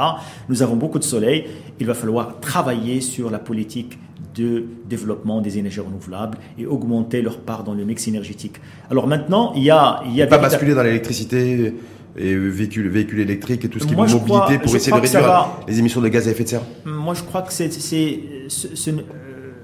Nous 0.47 0.63
avons 0.63 0.77
beaucoup 0.77 0.97
de 0.97 1.03
soleil. 1.03 1.45
Il 1.77 1.85
va 1.85 1.93
falloir 1.93 2.39
travailler 2.39 3.01
sur 3.01 3.29
la 3.29 3.37
politique 3.37 3.99
de 4.33 4.63
développement 4.85 5.41
des 5.41 5.57
énergies 5.57 5.81
renouvelables 5.81 6.37
et 6.57 6.65
augmenter 6.65 7.21
leur 7.21 7.39
part 7.39 7.65
dans 7.65 7.73
le 7.73 7.83
mix 7.83 8.07
énergétique. 8.07 8.55
Alors 8.89 9.07
maintenant, 9.07 9.51
il 9.55 9.63
y 9.63 9.71
a... 9.71 10.03
Il 10.05 10.15
y 10.15 10.21
a 10.21 10.27
pas 10.27 10.37
basculer 10.37 10.73
dans 10.73 10.83
l'électricité 10.83 11.75
et 12.19 12.36
véhicules, 12.36 12.89
véhicules 12.89 13.21
électriques 13.21 13.65
et 13.65 13.69
tout 13.69 13.79
ce 13.79 13.86
qui 13.86 13.93
est 13.93 13.97
mobilité 13.97 14.60
pour 14.60 14.75
essayer 14.75 14.91
de 14.91 15.01
réduire 15.01 15.49
les 15.67 15.79
émissions 15.79 16.01
de 16.01 16.08
gaz 16.10 16.27
à 16.27 16.32
effet 16.32 16.43
de 16.43 16.49
serre 16.49 16.62
Moi, 16.86 17.13
je 17.13 17.23
crois 17.23 17.41
que 17.41 17.53
c'est... 17.53 17.69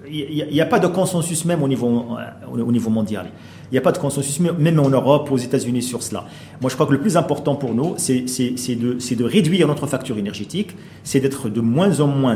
Il 0.07 0.47
n'y 0.51 0.61
a, 0.61 0.65
pas 0.65 0.79
de 0.79 0.87
consensus 0.87 1.45
même 1.45 1.63
au 1.63 1.67
niveau, 1.67 1.87
euh, 1.87 2.61
au 2.61 2.71
niveau 2.71 2.89
mondial. 2.89 3.31
Il 3.69 3.73
n'y 3.73 3.79
a 3.79 3.81
pas 3.81 3.91
de 3.91 3.97
consensus, 3.97 4.39
même 4.39 4.79
en 4.79 4.89
Europe, 4.89 5.29
aux 5.31 5.37
États-Unis, 5.37 5.81
sur 5.81 6.03
cela. 6.03 6.25
Moi, 6.61 6.69
je 6.69 6.75
crois 6.75 6.85
que 6.85 6.91
le 6.93 7.01
plus 7.01 7.17
important 7.17 7.55
pour 7.55 7.73
nous, 7.73 7.95
c'est 7.97 8.21
de, 8.21 9.15
de, 9.15 9.23
réduire 9.23 9.67
notre 9.67 9.87
facture 9.87 10.17
énergétique, 10.17 10.75
c'est 11.03 11.19
d'être 11.19 11.49
de 11.49 11.59
moins 11.59 11.99
en 11.99 12.07
moins 12.07 12.35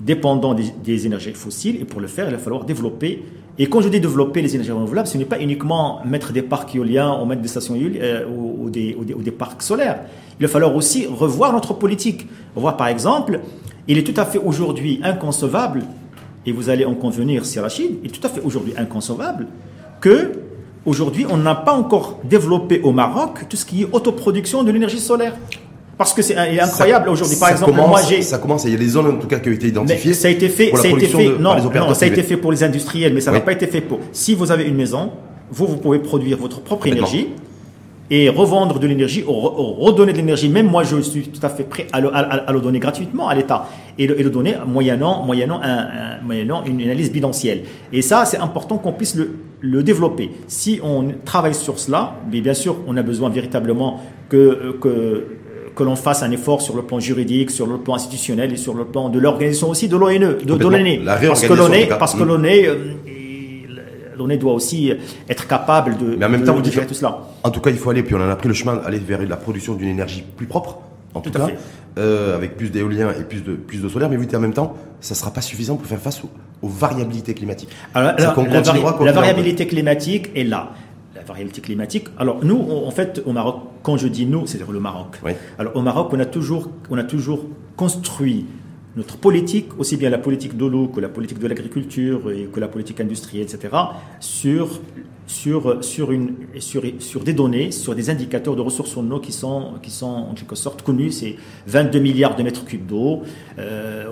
dépendant 0.00 0.54
des, 0.54 1.06
énergies 1.06 1.32
fossiles. 1.34 1.80
Et 1.80 1.84
pour 1.84 2.00
le 2.00 2.08
faire, 2.08 2.26
il 2.28 2.32
va 2.32 2.38
falloir 2.38 2.64
développer. 2.64 3.22
Et 3.58 3.68
quand 3.68 3.80
je 3.80 3.88
dis 3.88 4.00
développer 4.00 4.40
les 4.40 4.54
énergies 4.54 4.70
renouvelables, 4.70 5.08
ce 5.08 5.18
n'est 5.18 5.24
pas 5.24 5.40
uniquement 5.40 6.00
mettre 6.04 6.32
des 6.32 6.42
parcs 6.42 6.74
éoliens 6.76 7.18
ou 7.20 7.24
mettre 7.26 7.42
des 7.42 7.48
stations 7.48 7.74
euh, 7.76 8.24
ou, 8.26 8.70
des, 8.70 9.30
parcs 9.36 9.62
solaires. 9.62 10.00
Il 10.38 10.46
va 10.46 10.52
falloir 10.52 10.76
aussi 10.76 11.06
revoir 11.06 11.52
notre 11.52 11.74
politique. 11.74 12.28
Revoir, 12.54 12.76
par 12.76 12.86
exemple, 12.86 13.40
il 13.88 13.98
est 13.98 14.04
tout 14.04 14.18
à 14.20 14.24
fait 14.24 14.38
aujourd'hui 14.38 15.00
inconcevable, 15.02 15.82
et 16.46 16.52
vous 16.52 16.70
allez 16.70 16.84
en 16.84 16.94
convenir, 16.94 17.44
c'est 17.44 17.58
Rachid, 17.58 17.98
il 18.02 18.10
est 18.10 18.12
tout 18.12 18.24
à 18.26 18.30
fait 18.30 18.40
aujourd'hui 18.40 18.74
inconcevable 18.76 19.46
que 20.00 20.32
Aujourd'hui, 20.88 21.26
on 21.28 21.36
n'a 21.36 21.54
pas 21.54 21.72
encore 21.72 22.18
développé 22.24 22.80
au 22.80 22.92
Maroc 22.92 23.44
tout 23.50 23.58
ce 23.58 23.66
qui 23.66 23.82
est 23.82 23.88
autoproduction 23.92 24.64
de 24.64 24.70
l'énergie 24.70 25.00
solaire. 25.00 25.36
Parce 25.98 26.14
que 26.14 26.22
c'est 26.22 26.36
incroyable 26.36 27.08
aujourd'hui. 27.08 27.36
Par 27.38 27.50
exemple, 27.50 27.72
moi 27.72 28.00
j'ai. 28.08 28.22
Ça 28.22 28.38
commence. 28.38 28.64
Il 28.64 28.70
y 28.70 28.74
a 28.74 28.78
des 28.78 28.88
zones 28.88 29.08
en 29.08 29.18
tout 29.18 29.26
cas 29.26 29.40
qui 29.40 29.48
ont 29.48 29.52
été 29.52 29.66
identifiées. 29.66 30.14
ça 30.14 30.28
a 30.28 30.30
été 30.30 30.48
fait. 30.48 30.70
ça 30.74 30.86
a 30.86 30.90
été 30.90 31.06
fait. 31.06 31.30
non, 31.38 31.56
non, 31.56 31.94
ça 31.94 32.04
a 32.04 32.08
été 32.08 32.22
fait 32.22 32.36
pour 32.36 32.52
les 32.52 32.62
industriels, 32.62 33.12
mais 33.12 33.20
ça 33.20 33.32
n'a 33.32 33.40
pas 33.40 33.52
été 33.52 33.66
fait 33.66 33.80
pour. 33.80 33.98
Si 34.12 34.34
vous 34.34 34.52
avez 34.52 34.64
une 34.64 34.76
maison, 34.76 35.10
vous 35.50 35.66
vous 35.66 35.76
pouvez 35.76 35.98
produire 35.98 36.38
votre 36.38 36.60
propre 36.60 36.86
énergie 36.86 37.28
et 38.10 38.28
revendre 38.30 38.78
de 38.78 38.86
l'énergie, 38.86 39.24
redonner 39.26 40.12
de 40.12 40.18
l'énergie. 40.18 40.48
Même 40.48 40.66
moi, 40.66 40.82
je 40.82 41.00
suis 41.00 41.28
tout 41.28 41.44
à 41.44 41.50
fait 41.50 41.64
prêt 41.64 41.86
à 41.92 42.00
le, 42.00 42.60
donner 42.60 42.78
gratuitement 42.78 43.28
à 43.28 43.34
l'État 43.34 43.68
et, 43.98 44.06
le, 44.06 44.30
donner 44.30 44.54
moyennant, 44.66 45.24
moyennant, 45.24 45.60
un, 45.62 46.20
moyennant 46.22 46.64
une 46.64 46.80
analyse 46.80 47.12
bilancielle. 47.12 47.64
Et 47.92 48.02
ça, 48.02 48.24
c'est 48.24 48.38
important 48.38 48.78
qu'on 48.78 48.92
puisse 48.92 49.14
le, 49.14 49.36
le, 49.60 49.82
développer. 49.82 50.30
Si 50.46 50.80
on 50.82 51.08
travaille 51.24 51.54
sur 51.54 51.78
cela, 51.78 52.14
mais 52.30 52.40
bien 52.40 52.54
sûr, 52.54 52.76
on 52.86 52.96
a 52.96 53.02
besoin 53.02 53.28
véritablement 53.28 54.00
que, 54.30 54.78
que 54.80 55.26
que 55.78 55.84
l'on 55.84 55.94
fasse 55.94 56.24
un 56.24 56.30
effort 56.32 56.60
sur 56.60 56.74
le 56.74 56.82
plan 56.82 56.98
juridique, 56.98 57.52
sur 57.52 57.66
le 57.66 57.78
plan 57.78 57.94
institutionnel 57.94 58.52
et 58.52 58.56
sur 58.56 58.74
le 58.74 58.84
plan 58.84 59.08
de 59.10 59.20
l'organisation 59.20 59.70
aussi 59.70 59.86
de 59.86 59.96
l'ONE, 59.96 60.38
de, 60.44 60.56
de 60.56 60.66
l'ONE. 60.66 61.04
Parce 61.04 61.46
que 61.46 61.52
l'ONE, 61.52 61.88
parce 61.98 62.14
que 62.14 62.22
l'ONE, 62.24 62.46
l'ONU 64.18 64.36
doit 64.38 64.54
aussi 64.54 64.92
être 65.28 65.46
capable 65.46 65.96
de, 65.96 66.16
Mais 66.16 66.26
en 66.26 66.30
même 66.30 66.42
temps, 66.42 66.54
vous 66.54 66.62
tout 66.62 66.94
cela. 66.94 67.20
En 67.44 67.50
tout 67.50 67.60
cas, 67.60 67.70
il 67.70 67.76
faut 67.76 67.90
aller, 67.90 68.02
puis 68.02 68.16
on 68.16 68.20
en 68.20 68.28
a 68.28 68.34
pris 68.34 68.48
le 68.48 68.54
chemin, 68.54 68.80
aller 68.84 68.98
vers 68.98 69.22
la 69.22 69.36
production 69.36 69.74
d'une 69.74 69.88
énergie 69.88 70.24
plus 70.36 70.46
propre, 70.46 70.80
en 71.14 71.20
tout, 71.20 71.30
cas, 71.30 71.46
euh, 71.96 72.34
avec 72.34 72.56
plus 72.56 72.70
d'éolien 72.70 73.10
et 73.18 73.22
plus 73.22 73.42
de, 73.42 73.52
plus 73.52 73.80
de 73.80 73.88
solaire. 73.88 74.10
Mais 74.10 74.16
vous 74.16 74.24
dites 74.24 74.34
en 74.34 74.40
même 74.40 74.52
temps, 74.52 74.76
ça 75.00 75.14
ne 75.14 75.18
sera 75.18 75.30
pas 75.30 75.42
suffisant 75.42 75.76
pour 75.76 75.86
faire 75.86 76.00
face 76.00 76.20
aux, 76.24 76.68
variabilités 76.68 77.34
climatiques. 77.34 77.70
Alors, 77.94 78.14
la, 78.18 79.12
variabilité 79.12 79.68
climatique 79.68 80.30
est 80.34 80.42
là 80.42 80.72
variabilité 81.28 81.60
climatique. 81.60 82.08
Alors 82.18 82.44
nous, 82.44 82.58
en 82.58 82.90
fait, 82.90 83.22
au 83.24 83.32
Maroc, 83.32 83.56
quand 83.82 83.96
je 83.96 84.08
dis 84.08 84.26
nous, 84.26 84.46
c'est-à-dire 84.46 84.72
le 84.72 84.80
Maroc. 84.80 85.20
Alors 85.58 85.76
au 85.76 85.82
Maroc, 85.82 86.08
on 86.12 86.20
a 86.20 86.26
toujours, 86.26 86.70
on 86.90 86.98
a 86.98 87.04
toujours 87.04 87.44
construit 87.76 88.46
notre 88.96 89.16
politique, 89.16 89.68
aussi 89.78 89.96
bien 89.96 90.10
la 90.10 90.18
politique 90.18 90.56
de 90.56 90.66
l'eau 90.66 90.88
que 90.88 91.00
la 91.00 91.08
politique 91.08 91.38
de 91.38 91.46
l'agriculture 91.46 92.32
et 92.32 92.48
que 92.52 92.58
la 92.58 92.66
politique 92.66 93.00
industrielle, 93.00 93.44
etc., 93.44 93.76
sur, 94.18 94.80
sur, 95.26 95.84
sur, 95.84 96.10
une, 96.10 96.34
sur, 96.58 96.82
sur 96.98 97.22
des 97.22 97.32
données, 97.32 97.70
sur 97.70 97.94
des 97.94 98.10
indicateurs 98.10 98.56
de 98.56 98.60
ressources 98.60 98.96
en 98.96 99.08
eau 99.10 99.20
qui 99.20 99.30
sont, 99.30 99.74
qui 99.82 99.92
sont 99.92 100.06
en 100.30 100.34
quelque 100.34 100.56
sorte 100.56 100.82
connus. 100.82 101.12
C'est 101.12 101.36
22 101.68 102.00
milliards 102.00 102.34
de 102.34 102.42
mètres 102.42 102.64
cubes 102.64 102.86
d'eau. 102.86 103.22
Euh, 103.58 104.06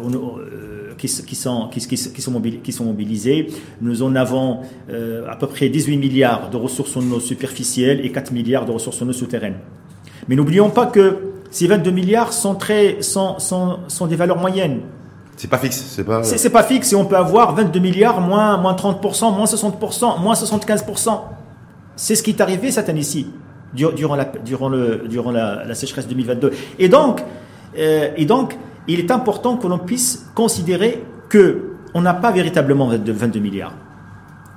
qui, 1.07 1.23
qui, 1.25 1.35
sont, 1.35 1.69
qui, 1.69 1.87
qui, 1.87 2.23
sont 2.23 2.31
mobilisés, 2.31 2.61
qui 2.63 2.73
sont 2.73 2.85
mobilisés. 2.85 3.49
Nous 3.81 4.03
en 4.03 4.15
avons 4.15 4.61
euh, 4.91 5.27
à 5.29 5.37
peu 5.37 5.47
près 5.47 5.69
18 5.69 5.97
milliards 5.97 6.51
de 6.51 6.57
ressources 6.57 6.97
en 6.97 7.11
eau 7.11 7.21
superficielles 7.21 8.05
et 8.05 8.13
4 8.13 8.33
milliards 8.33 8.67
de 8.67 8.73
ressources 8.73 9.01
en 9.03 9.09
eau 9.09 9.13
souterraines. 9.13 9.57
Mais 10.29 10.37
n'oublions 10.37 10.71
pas 10.71 10.87
que 10.87 11.19
ces 11.51 11.67
22 11.67 11.91
milliards 11.91 12.33
sont, 12.33 12.55
très, 12.55 13.03
sont, 13.03 13.39
sont, 13.39 13.79
sont 13.89 14.07
des 14.07 14.17
valeurs 14.17 14.39
moyennes. 14.39 14.81
C'est 15.37 15.49
pas 15.49 15.59
fixe, 15.59 15.85
c'est 15.89 16.05
pas. 16.05 16.23
C'est 16.25 16.51
pas 16.51 16.63
fixe 16.63 16.93
et 16.93 16.97
on 16.97 17.05
peut 17.05 17.17
avoir 17.17 17.55
22 17.55 17.79
milliards 17.79 18.21
moins, 18.21 18.57
moins 18.57 18.75
30%, 18.75 19.35
moins 19.37 19.45
60%, 19.45 20.21
moins 20.21 20.35
75%. 20.35 21.21
C'est 21.95 22.15
ce 22.15 22.23
qui 22.23 22.31
est 22.31 22.41
arrivé 22.41 22.71
cette 22.71 22.89
année-ci, 22.89 23.27
durant, 23.75 24.17
la, 24.17 24.25
durant, 24.25 24.69
le, 24.69 25.05
durant 25.09 25.31
la, 25.31 25.65
la 25.65 25.75
sécheresse 25.75 26.09
2022. 26.09 26.53
Et 26.79 26.89
donc, 26.89 27.23
euh, 27.79 28.09
et 28.17 28.25
donc, 28.25 28.57
il 28.89 29.01
est 29.01 29.11
important 29.11 29.57
que 29.57 29.67
l'on 29.67 29.79
puisse 29.79 30.31
considérer 30.35 31.05
que 31.29 31.73
on 31.95 32.03
n'a 32.03 32.15
pas 32.15 32.31
véritablement 32.31 32.89
22 32.89 33.41
milliards. 33.41 33.75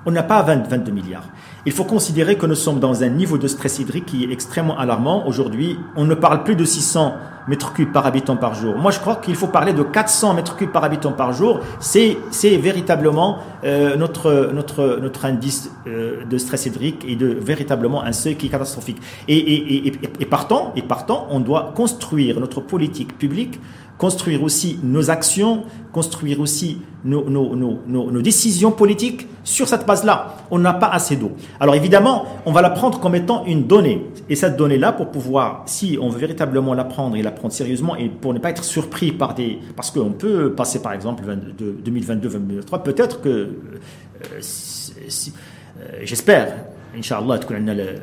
On 0.06 0.12
n'a 0.12 0.24
pas 0.24 0.42
22 0.42 0.92
milliards. 0.92 1.28
Il 1.66 1.72
faut 1.72 1.84
considérer 1.84 2.38
que 2.38 2.46
nous 2.46 2.56
sommes 2.56 2.80
dans 2.80 3.04
un 3.04 3.10
niveau 3.10 3.38
de 3.38 3.48
stress 3.48 3.80
hydrique 3.80 4.06
qui 4.06 4.24
est 4.24 4.32
extrêmement 4.32 4.78
alarmant. 4.78 5.28
Aujourd'hui, 5.28 5.78
on 5.96 6.06
ne 6.06 6.16
parle 6.16 6.44
plus 6.44 6.56
de 6.56 6.64
600 6.64 7.16
mètres 7.50 7.74
cubes 7.74 7.92
par 7.92 8.06
habitant 8.06 8.38
par 8.38 8.54
jour. 8.54 8.78
Moi, 8.78 8.92
je 8.92 9.00
crois 9.00 9.18
qu'il 9.18 9.36
faut 9.36 9.48
parler 9.48 9.74
de 9.74 9.84
400 9.84 10.36
mètres 10.36 10.56
cubes 10.56 10.72
par 10.72 10.84
habitant 10.84 11.12
par 11.12 11.34
jour. 11.34 11.60
C'est, 11.80 12.18
véritablement 12.58 13.40
euh, 13.64 13.98
notre, 13.98 14.52
notre, 14.54 15.00
notre 15.02 15.26
indice 15.26 15.72
euh, 15.88 16.24
de 16.26 16.38
stress 16.38 16.66
hydrique 16.66 17.04
et 17.08 17.16
de 17.16 17.28
véritablement 17.28 18.04
un 18.04 18.14
seuil 18.14 18.36
qui 18.36 18.46
est 18.48 18.50
catastrophique. 18.50 19.02
Et, 19.28 19.92
partant, 20.30 20.72
et 20.76 20.82
partant, 20.82 21.28
on 21.30 21.40
doit 21.40 21.74
construire 21.76 22.40
notre 22.40 22.62
politique 22.62 23.18
publique 23.18 23.60
construire 24.00 24.42
aussi 24.44 24.80
nos 24.82 25.12
actions, 25.12 25.66
construire 25.92 26.40
aussi 26.40 26.82
nos, 27.04 27.30
nos, 27.30 27.54
nos, 27.54 27.82
nos 27.86 28.22
décisions 28.22 28.72
politiques 28.72 29.28
sur 29.44 29.68
cette 29.68 29.86
base-là. 29.86 30.38
On 30.52 30.58
n'a 30.58 30.74
pas 30.74 30.88
assez 30.88 31.18
d'eau. 31.18 31.34
Alors 31.60 31.76
évidemment, 31.76 32.26
on 32.46 32.54
va 32.54 32.62
la 32.62 32.70
prendre 32.70 33.00
comme 33.02 33.14
étant 33.14 33.46
une 33.46 33.68
donnée. 33.68 34.06
Et 34.30 34.36
cette 34.36 34.56
donnée-là, 34.56 34.94
pour 34.94 35.12
pouvoir, 35.12 35.64
si 35.66 35.98
on 36.02 36.08
veut 36.08 36.20
véritablement 36.20 36.74
la 36.74 36.86
prendre 36.86 37.18
et 37.18 37.22
la 37.22 37.32
prendre 37.32 37.54
sérieusement, 37.54 37.98
et 37.98 38.08
pour 38.08 38.34
ne 38.34 38.40
pas 38.40 38.52
être 38.52 38.64
surpris 38.64 39.12
par 39.12 39.36
des... 39.36 39.60
Parce 39.76 39.92
qu'on 39.92 40.14
peut 40.14 40.54
passer 40.54 40.82
par 40.82 40.94
exemple 40.94 41.26
de 41.58 41.76
2022-2023, 41.84 42.82
peut-être 42.82 43.22
que... 43.22 43.30
Euh, 43.30 43.50
si, 44.40 45.34
euh, 45.82 46.00
J'espère, 46.04 46.54
Inch'Allah, 46.98 47.40
euh, 47.52 47.98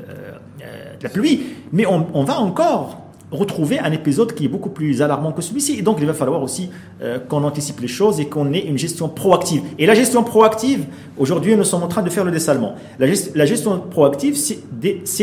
la 1.02 1.08
pluie, 1.08 1.42
mais 1.72 1.86
on, 1.86 2.06
on 2.12 2.24
va 2.24 2.38
encore 2.38 3.05
retrouver 3.30 3.78
un 3.78 3.90
épisode 3.92 4.34
qui 4.34 4.44
est 4.44 4.48
beaucoup 4.48 4.70
plus 4.70 5.02
alarmant 5.02 5.32
que 5.32 5.42
celui-ci. 5.42 5.78
Et 5.78 5.82
donc, 5.82 5.98
il 6.00 6.06
va 6.06 6.14
falloir 6.14 6.42
aussi 6.42 6.70
euh, 7.02 7.18
qu'on 7.18 7.42
anticipe 7.44 7.80
les 7.80 7.88
choses 7.88 8.20
et 8.20 8.26
qu'on 8.26 8.52
ait 8.52 8.64
une 8.66 8.78
gestion 8.78 9.08
proactive. 9.08 9.62
Et 9.78 9.86
la 9.86 9.94
gestion 9.94 10.22
proactive, 10.22 10.86
aujourd'hui, 11.18 11.56
nous 11.56 11.64
sommes 11.64 11.82
en 11.82 11.88
train 11.88 12.02
de 12.02 12.10
faire 12.10 12.24
le 12.24 12.30
dessalement. 12.30 12.76
La, 12.98 13.06
la 13.34 13.46
gestion 13.46 13.80
proactive, 13.80 14.36
c'est 14.36 14.60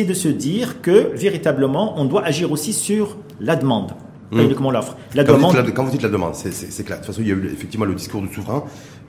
de, 0.04 0.14
se 0.14 0.28
dire 0.28 0.82
que, 0.82 1.12
véritablement, 1.16 1.94
on 1.98 2.06
doit 2.06 2.26
agir 2.26 2.52
aussi 2.52 2.74
sur 2.74 3.18
la 3.40 3.56
demande. 3.56 3.94
Pas 4.32 4.38
mmh. 4.38 4.46
uniquement 4.46 4.72
l'offre. 4.72 4.98
La 5.14 5.24
quand, 5.24 5.36
demande... 5.36 5.74
quand 5.74 5.84
vous 5.84 5.92
dites 5.92 6.02
la 6.02 6.10
demande, 6.10 6.36
c'est 6.36 6.84
clair. 6.84 7.00
De 7.00 7.06
toute 7.06 7.14
façon, 7.14 7.22
il 7.22 7.28
y 7.28 7.32
a 7.32 7.36
eu 7.36 7.46
effectivement 7.46 7.86
le 7.86 7.96
discours 7.96 8.22
du 8.22 8.34
souverain. 8.34 8.64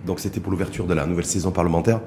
Donc, 0.06 0.20
c'était 0.20 0.40
pour 0.40 0.52
l'ouverture 0.52 0.86
de 0.86 0.94
la 0.94 1.06
nouvelle 1.06 1.24
saison 1.24 1.50
parlementaire. 1.50 2.00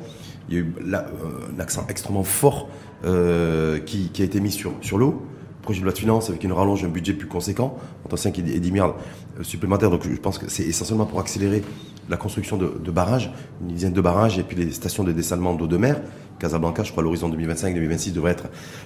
Il 0.50 0.56
y 0.56 0.58
a 0.60 0.62
eu 0.62 0.74
là, 0.86 1.08
euh, 1.08 1.54
un 1.54 1.60
accent 1.60 1.86
extrêmement 1.90 2.24
fort 2.24 2.70
euh, 3.06 3.80
qui, 3.80 4.10
qui, 4.10 4.22
a 4.22 4.26
été 4.26 4.40
mis 4.40 4.52
sur, 4.52 4.72
sur 4.82 4.98
l'eau 4.98 5.22
projet 5.62 5.80
de 5.80 5.86
loi 5.86 5.94
de 5.94 5.98
finances 5.98 6.30
avec 6.30 6.44
une 6.44 6.54
rallonge 6.54 6.82
d'un 6.82 6.90
budget 6.90 7.14
plus 7.14 7.28
conséquent, 7.28 7.78
entre 8.06 8.18
5 8.18 8.40
et 8.40 8.42
10 8.42 8.72
milliards 8.72 8.96
euh, 9.40 9.44
supplémentaires. 9.44 9.90
Donc 9.90 10.08
je 10.10 10.16
pense 10.16 10.38
que 10.38 10.50
c'est 10.50 10.64
essentiellement 10.64 11.06
pour 11.06 11.20
accélérer 11.20 11.62
la 12.10 12.16
construction 12.16 12.58
de, 12.58 12.92
barrages, 12.92 13.32
une 13.62 13.68
dizaine 13.68 13.92
de 13.92 14.00
barrages 14.00 14.40
et 14.40 14.44
puis 14.44 14.56
les 14.56 14.72
stations 14.72 15.04
de 15.04 15.12
dessalement 15.12 15.54
d'eau 15.54 15.68
de 15.68 15.76
mer. 15.76 16.02
Casablanca, 16.40 16.84
je 16.84 16.92
crois, 16.92 17.04
l'horizon 17.04 17.30
2025-2026 17.30 18.14
devrait 18.14 18.32
être 18.32 18.46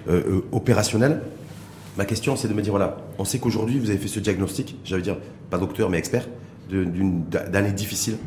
euh, 0.10 0.24
euh, 0.28 0.42
opérationnel. 0.52 1.22
Ma 1.98 2.06
question, 2.06 2.36
c'est 2.36 2.48
de 2.48 2.54
me 2.54 2.62
dire, 2.62 2.72
voilà, 2.72 2.98
on 3.20 3.26
sait 3.26 3.38
qu'aujourd'hui, 3.38 3.78
vous 3.78 3.90
avez 3.90 4.00
fait 4.00 4.08
ce 4.08 4.20
diagnostic, 4.20 4.78
j'allais 4.86 5.04
dire, 5.04 5.18
pas 5.52 5.60
docteur, 5.60 5.90
mais 5.90 5.98
expert, 5.98 6.28
d'une 6.70 7.26
d'année 7.26 7.74
difficile. 7.74 8.18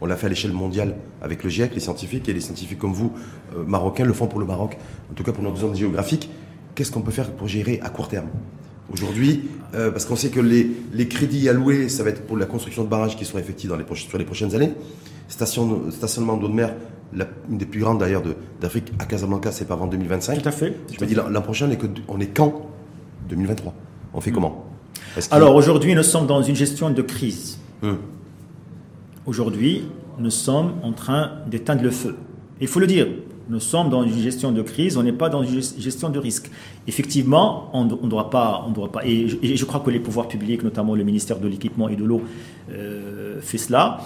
On 0.00 0.06
l'a 0.06 0.16
fait 0.16 0.26
à 0.26 0.28
l'échelle 0.28 0.52
mondiale 0.52 0.96
avec 1.22 1.44
le 1.44 1.48
GIEC, 1.48 1.72
les 1.72 1.80
scientifiques, 1.80 2.28
et 2.28 2.32
les 2.32 2.40
scientifiques 2.40 2.80
comme 2.80 2.92
vous, 2.92 3.12
marocains, 3.64 4.04
le 4.04 4.12
font 4.12 4.26
pour 4.26 4.40
le 4.40 4.46
Maroc, 4.46 4.76
en 5.08 5.14
tout 5.14 5.22
cas 5.22 5.30
pour 5.30 5.44
notre 5.44 5.58
zone 5.58 5.76
géographique 5.76 6.28
qu'est-ce 6.74 6.92
qu'on 6.92 7.00
peut 7.02 7.10
faire 7.10 7.30
pour 7.30 7.48
gérer 7.48 7.80
à 7.82 7.88
court 7.90 8.08
terme 8.08 8.28
Aujourd'hui, 8.92 9.48
euh, 9.74 9.90
parce 9.90 10.04
qu'on 10.04 10.16
sait 10.16 10.28
que 10.28 10.40
les, 10.40 10.70
les, 10.92 11.08
crédits 11.08 11.48
alloués, 11.48 11.88
ça 11.88 12.02
va 12.02 12.10
être 12.10 12.26
pour 12.26 12.36
la 12.36 12.44
construction 12.46 12.84
de 12.84 12.88
barrages 12.88 13.16
qui 13.16 13.24
seront 13.24 13.38
effectifs 13.38 13.70
dans 13.70 13.76
les 13.76 13.84
sur 13.94 14.18
les 14.18 14.24
prochaines 14.24 14.54
années. 14.54 14.72
Station, 15.28 15.90
stationnement 15.90 16.36
d'eau 16.36 16.48
de 16.48 16.52
mer, 16.52 16.74
la, 17.14 17.26
une 17.50 17.56
des 17.58 17.64
plus 17.64 17.80
grandes 17.80 17.98
d'ailleurs 17.98 18.22
d'Afrique 18.60 18.92
à 18.98 19.06
Casablanca, 19.06 19.50
c'est 19.50 19.66
pas 19.66 19.74
avant 19.74 19.86
2025. 19.86 20.42
Tout 20.42 20.48
à 20.48 20.52
fait. 20.52 20.76
Je 20.92 21.00
me 21.00 21.06
dis 21.06 21.14
l'an 21.14 21.40
prochain, 21.40 21.68
on 21.68 21.70
est, 21.70 21.76
que, 21.76 21.86
on 22.08 22.20
est 22.20 22.26
quand 22.26 22.66
2023. 23.28 23.72
On 24.14 24.20
fait 24.20 24.30
hmm. 24.30 24.34
comment? 24.34 24.66
Alors 25.30 25.54
aujourd'hui, 25.54 25.94
nous 25.94 26.02
sommes 26.02 26.26
dans 26.26 26.42
une 26.42 26.56
gestion 26.56 26.90
de 26.90 27.02
crise. 27.02 27.58
Hmm. 27.82 27.94
Aujourd'hui, 29.24 29.84
nous 30.18 30.30
sommes 30.30 30.74
en 30.82 30.92
train 30.92 31.32
d'éteindre 31.46 31.82
le 31.82 31.90
feu. 31.90 32.16
Il 32.60 32.68
faut 32.68 32.80
le 32.80 32.86
dire, 32.86 33.06
nous 33.48 33.60
sommes 33.60 33.90
dans 33.90 34.02
une 34.02 34.18
gestion 34.18 34.52
de 34.52 34.62
crise, 34.62 34.96
on 34.96 35.02
n'est 35.02 35.12
pas 35.12 35.28
dans 35.28 35.42
une 35.42 35.60
gestion 35.78 36.08
de 36.08 36.18
risque. 36.18 36.50
Effectivement, 36.86 37.70
on 37.72 37.84
ne 37.84 38.08
doit 38.08 38.30
pas, 38.30 38.64
on 38.66 38.70
doit 38.70 38.90
pas. 38.90 39.04
Et 39.04 39.28
je, 39.28 39.64
crois 39.64 39.80
que 39.80 39.90
les 39.90 40.00
pouvoirs 40.00 40.28
publics, 40.28 40.62
notamment 40.62 40.94
le 40.94 41.04
ministère 41.04 41.38
de 41.38 41.48
l'équipement 41.48 41.88
et 41.88 41.96
de 41.96 42.04
l'eau, 42.04 42.22
euh, 42.70 43.40
fait 43.40 43.58
cela. 43.58 44.00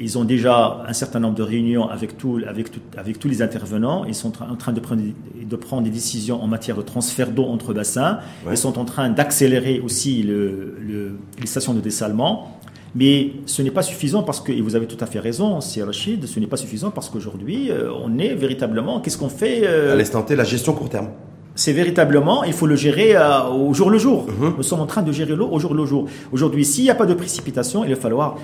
Ils 0.00 0.16
ont 0.18 0.24
déjà 0.24 0.84
un 0.86 0.92
certain 0.92 1.20
nombre 1.20 1.34
de 1.34 1.42
réunions 1.42 1.88
avec, 1.88 2.16
tout, 2.16 2.40
avec, 2.46 2.68
avec 2.96 3.18
tous 3.18 3.28
les 3.28 3.42
intervenants. 3.42 4.04
Ils 4.06 4.14
sont 4.14 4.32
en 4.42 4.56
train 4.56 4.72
de 4.72 4.80
prendre, 4.80 5.02
de 5.02 5.56
prendre 5.56 5.82
des 5.82 5.90
décisions 5.90 6.42
en 6.42 6.46
matière 6.46 6.76
de 6.76 6.82
transfert 6.82 7.30
d'eau 7.30 7.44
entre 7.44 7.74
bassins. 7.74 8.18
Ils 8.50 8.56
sont 8.56 8.78
en 8.78 8.84
train 8.84 9.10
d'accélérer 9.10 9.80
aussi 9.80 10.22
le, 10.22 11.18
les 11.38 11.46
stations 11.46 11.74
de 11.74 11.80
dessalement. 11.80 12.53
Mais 12.94 13.32
ce 13.46 13.62
n'est 13.62 13.72
pas 13.72 13.82
suffisant 13.82 14.22
parce 14.22 14.40
que, 14.40 14.52
et 14.52 14.60
vous 14.60 14.76
avez 14.76 14.86
tout 14.86 15.02
à 15.02 15.06
fait 15.06 15.18
raison, 15.18 15.60
c'est 15.60 15.82
Rachid, 15.82 16.26
ce 16.26 16.38
n'est 16.38 16.46
pas 16.46 16.56
suffisant 16.56 16.90
parce 16.90 17.08
qu'aujourd'hui, 17.08 17.70
euh, 17.70 17.90
on 17.92 18.18
est 18.18 18.34
véritablement, 18.34 19.00
qu'est-ce 19.00 19.18
qu'on 19.18 19.28
fait 19.28 19.62
euh, 19.64 19.92
À 19.92 19.96
l'instant 19.96 20.22
T, 20.22 20.36
la 20.36 20.44
gestion 20.44 20.74
court 20.74 20.88
terme. 20.88 21.08
C'est 21.56 21.72
véritablement, 21.72 22.44
il 22.44 22.52
faut 22.52 22.66
le 22.66 22.76
gérer 22.76 23.16
euh, 23.16 23.48
au 23.48 23.74
jour 23.74 23.90
le 23.90 23.98
jour. 23.98 24.26
Mhm. 24.26 24.54
Nous 24.56 24.62
sommes 24.62 24.80
en 24.80 24.86
train 24.86 25.02
de 25.02 25.10
gérer 25.10 25.34
l'eau 25.34 25.48
au 25.50 25.58
jour 25.58 25.74
le 25.74 25.84
jour. 25.86 26.06
Aujourd'hui, 26.30 26.64
s'il 26.64 26.84
n'y 26.84 26.90
a 26.90 26.94
pas 26.94 27.06
de 27.06 27.14
précipitation, 27.14 27.84
il 27.84 27.90
va 27.90 28.00
falloir 28.00 28.36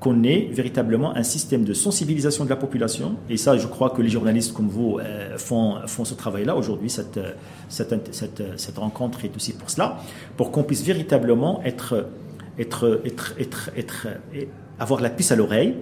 qu'on 0.00 0.22
ait 0.22 0.48
véritablement 0.52 1.14
un 1.16 1.24
système 1.24 1.64
de 1.64 1.74
sensibilisation 1.74 2.44
de 2.44 2.50
la 2.50 2.56
population. 2.56 3.16
Et 3.28 3.36
ça, 3.36 3.58
je 3.58 3.66
crois 3.66 3.90
que 3.90 4.00
les 4.00 4.08
journalistes 4.08 4.54
comme 4.54 4.68
vous 4.68 4.98
font, 5.38 5.74
font 5.86 6.04
ce 6.04 6.14
travail-là. 6.14 6.54
Aujourd'hui, 6.54 6.88
cette, 6.88 7.18
cette, 7.68 8.14
cette, 8.14 8.42
cette 8.56 8.78
rencontre 8.78 9.24
est 9.24 9.34
aussi 9.34 9.54
pour 9.54 9.68
cela, 9.70 9.96
pour 10.36 10.52
qu'on 10.52 10.62
puisse 10.62 10.84
véritablement 10.84 11.60
être 11.64 12.06
être, 12.58 13.00
être, 13.04 13.34
être, 13.38 13.70
être, 13.76 14.06
avoir 14.78 15.00
la 15.00 15.10
puce 15.10 15.32
à 15.32 15.36
l'oreille 15.36 15.74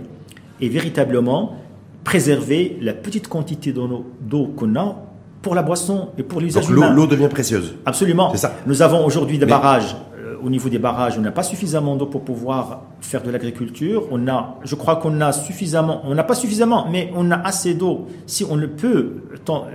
et 0.60 0.68
véritablement 0.68 1.56
préserver 2.04 2.78
la 2.80 2.94
petite 2.94 3.28
quantité 3.28 3.72
d'eau 3.72 4.46
qu'on 4.56 4.76
a 4.76 4.96
pour 5.42 5.54
la 5.54 5.62
boisson 5.62 6.08
et 6.18 6.22
pour 6.22 6.40
l'usage 6.40 6.68
humain. 6.68 6.90
l'eau 6.92 7.06
devient 7.06 7.28
précieuse. 7.28 7.74
Absolument. 7.84 8.34
Ça. 8.34 8.56
Nous 8.66 8.82
avons 8.82 9.04
aujourd'hui 9.04 9.38
des 9.38 9.46
barrages. 9.46 9.96
Euh, 10.18 10.36
au 10.42 10.50
niveau 10.50 10.68
des 10.68 10.78
barrages, 10.78 11.18
on 11.18 11.20
n'a 11.20 11.30
pas 11.30 11.42
suffisamment 11.42 11.96
d'eau 11.96 12.06
pour 12.06 12.22
pouvoir 12.22 12.82
faire 13.00 13.22
de 13.22 13.30
l'agriculture. 13.30 14.08
On 14.10 14.26
a, 14.28 14.56
je 14.64 14.74
crois 14.74 14.96
qu'on 14.96 15.20
a 15.20 15.32
suffisamment, 15.32 16.02
on 16.04 16.14
n'a 16.14 16.24
pas 16.24 16.34
suffisamment, 16.34 16.88
mais 16.90 17.12
on 17.14 17.30
a 17.30 17.36
assez 17.36 17.74
d'eau. 17.74 18.06
Si 18.26 18.44
on 18.48 18.56
le 18.56 18.68
peut, 18.68 19.22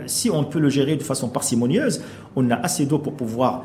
si 0.08 0.30
on 0.30 0.44
peut 0.44 0.60
le 0.60 0.70
gérer 0.70 0.96
de 0.96 1.04
façon 1.04 1.30
parcimonieuse, 1.30 2.02
on 2.36 2.50
a 2.50 2.56
assez 2.56 2.86
d'eau 2.86 3.00
pour 3.00 3.14
pouvoir 3.14 3.64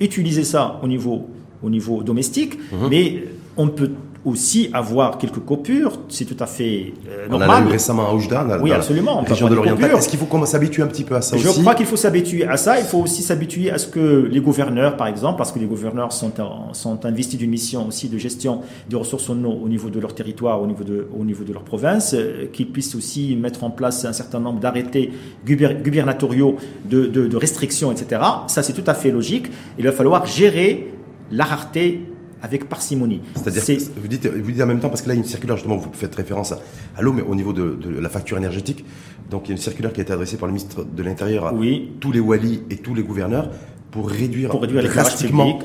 utiliser 0.00 0.44
ça 0.44 0.78
au 0.82 0.86
niveau 0.86 1.28
au 1.62 1.70
niveau 1.70 2.02
domestique, 2.02 2.58
mhm. 2.72 2.88
mais 2.90 3.24
on 3.56 3.68
peut 3.68 3.90
aussi 4.24 4.68
avoir 4.72 5.16
quelques 5.16 5.38
coupures, 5.38 5.92
c'est 6.08 6.24
tout 6.24 6.36
à 6.42 6.46
fait 6.46 6.92
euh, 7.08 7.28
normal. 7.28 7.48
On 7.50 7.66
a 7.66 7.68
eu 7.68 7.72
récemment 7.72 8.08
à 8.08 8.14
Oujda, 8.14 8.44
la, 8.44 8.60
oui, 8.60 8.70
absolument, 8.70 9.22
région 9.22 9.48
de 9.48 9.54
l'Oriental. 9.54 9.92
Est-ce 9.92 10.08
qu'il 10.08 10.18
faut 10.18 10.46
s'habituer 10.46 10.82
un 10.82 10.88
petit 10.88 11.04
peu 11.04 11.16
à 11.16 11.22
ça 11.22 11.36
Je 11.36 11.48
aussi 11.48 11.60
crois 11.60 11.74
qu'il 11.74 11.86
faut 11.86 11.96
s'habituer 11.96 12.46
à 12.46 12.56
ça. 12.56 12.78
Il 12.78 12.84
faut 12.84 12.98
aussi 12.98 13.22
s'habituer 13.22 13.70
à 13.70 13.78
ce 13.78 13.86
que 13.86 14.28
les 14.30 14.40
gouverneurs, 14.40 14.96
par 14.96 15.06
exemple, 15.06 15.38
parce 15.38 15.52
que 15.52 15.58
les 15.58 15.66
gouverneurs 15.66 16.12
sont, 16.12 16.32
sont 16.72 17.06
investis 17.06 17.38
d'une 17.38 17.50
mission 17.50 17.86
aussi 17.88 18.08
de 18.08 18.18
gestion 18.18 18.60
des 18.88 18.96
ressources 18.96 19.30
en 19.30 19.42
eau 19.44 19.58
au 19.64 19.68
niveau 19.68 19.88
de 19.88 19.98
leur 19.98 20.14
territoire, 20.14 20.60
au 20.60 20.66
niveau 20.66 20.84
de, 20.84 21.08
au 21.18 21.24
niveau 21.24 21.44
de 21.44 21.52
leur 21.52 21.62
province, 21.62 22.14
euh, 22.14 22.46
qu'ils 22.52 22.70
puissent 22.70 22.94
aussi 22.94 23.36
mettre 23.36 23.64
en 23.64 23.70
place 23.70 24.04
un 24.04 24.12
certain 24.12 24.40
nombre 24.40 24.60
d'arrêtés 24.60 25.12
gubernatoriaux 25.46 26.56
de, 26.84 27.06
de, 27.06 27.26
de 27.26 27.36
restrictions, 27.36 27.90
etc. 27.90 28.20
Ça, 28.48 28.62
c'est 28.62 28.74
tout 28.74 28.84
à 28.86 28.94
fait 28.94 29.10
logique. 29.10 29.46
Il 29.78 29.84
va 29.84 29.92
falloir 29.92 30.26
gérer 30.26 30.88
la 31.30 31.44
rareté 31.44 32.02
avec 32.42 32.68
parcimonie. 32.68 33.20
C'est-à-dire, 33.34 33.62
vous 33.96 34.08
dites, 34.08 34.26
vous 34.26 34.50
dites 34.50 34.62
en 34.62 34.66
même 34.66 34.80
temps, 34.80 34.88
parce 34.88 35.02
que 35.02 35.08
là, 35.08 35.14
il 35.14 35.18
y 35.18 35.20
a 35.20 35.24
une 35.24 35.28
circulaire, 35.28 35.56
justement, 35.56 35.76
vous 35.76 35.90
faites 35.92 36.14
référence 36.14 36.52
à, 36.52 37.02
l'eau, 37.02 37.12
mais 37.12 37.22
au 37.22 37.34
niveau 37.34 37.52
de, 37.52 37.76
la 38.00 38.08
facture 38.08 38.38
énergétique. 38.38 38.84
Donc, 39.30 39.42
il 39.46 39.48
y 39.48 39.52
a 39.52 39.56
une 39.56 39.62
circulaire 39.62 39.92
qui 39.92 40.00
a 40.00 40.02
été 40.02 40.12
adressée 40.12 40.36
par 40.36 40.46
le 40.46 40.54
ministre 40.54 40.84
de 40.84 41.02
l'Intérieur 41.02 41.46
à 41.46 41.54
tous 42.00 42.12
les 42.12 42.20
walis 42.20 42.62
et 42.70 42.76
tous 42.76 42.94
les 42.94 43.02
gouverneurs 43.02 43.50
pour 43.90 44.08
réduire, 44.08 44.50
pour 44.50 44.60
réduire 44.62 44.84
drastiquement 44.84 45.58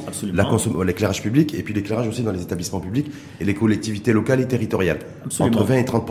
l'éclairage 0.84 1.21
public 1.21 1.54
et 1.54 1.63
puis 1.63 1.73
l'éclairage 1.73 2.08
aussi 2.08 2.23
dans 2.23 2.32
les 2.32 2.41
établissements 2.41 2.80
publics 2.80 3.12
et 3.39 3.45
les 3.45 3.54
collectivités 3.54 4.13
locales 4.13 4.41
et 4.41 4.47
territoriales. 4.47 4.99
Entre 5.39 5.63
20 5.63 5.75
et 5.75 5.86
30 5.86 6.10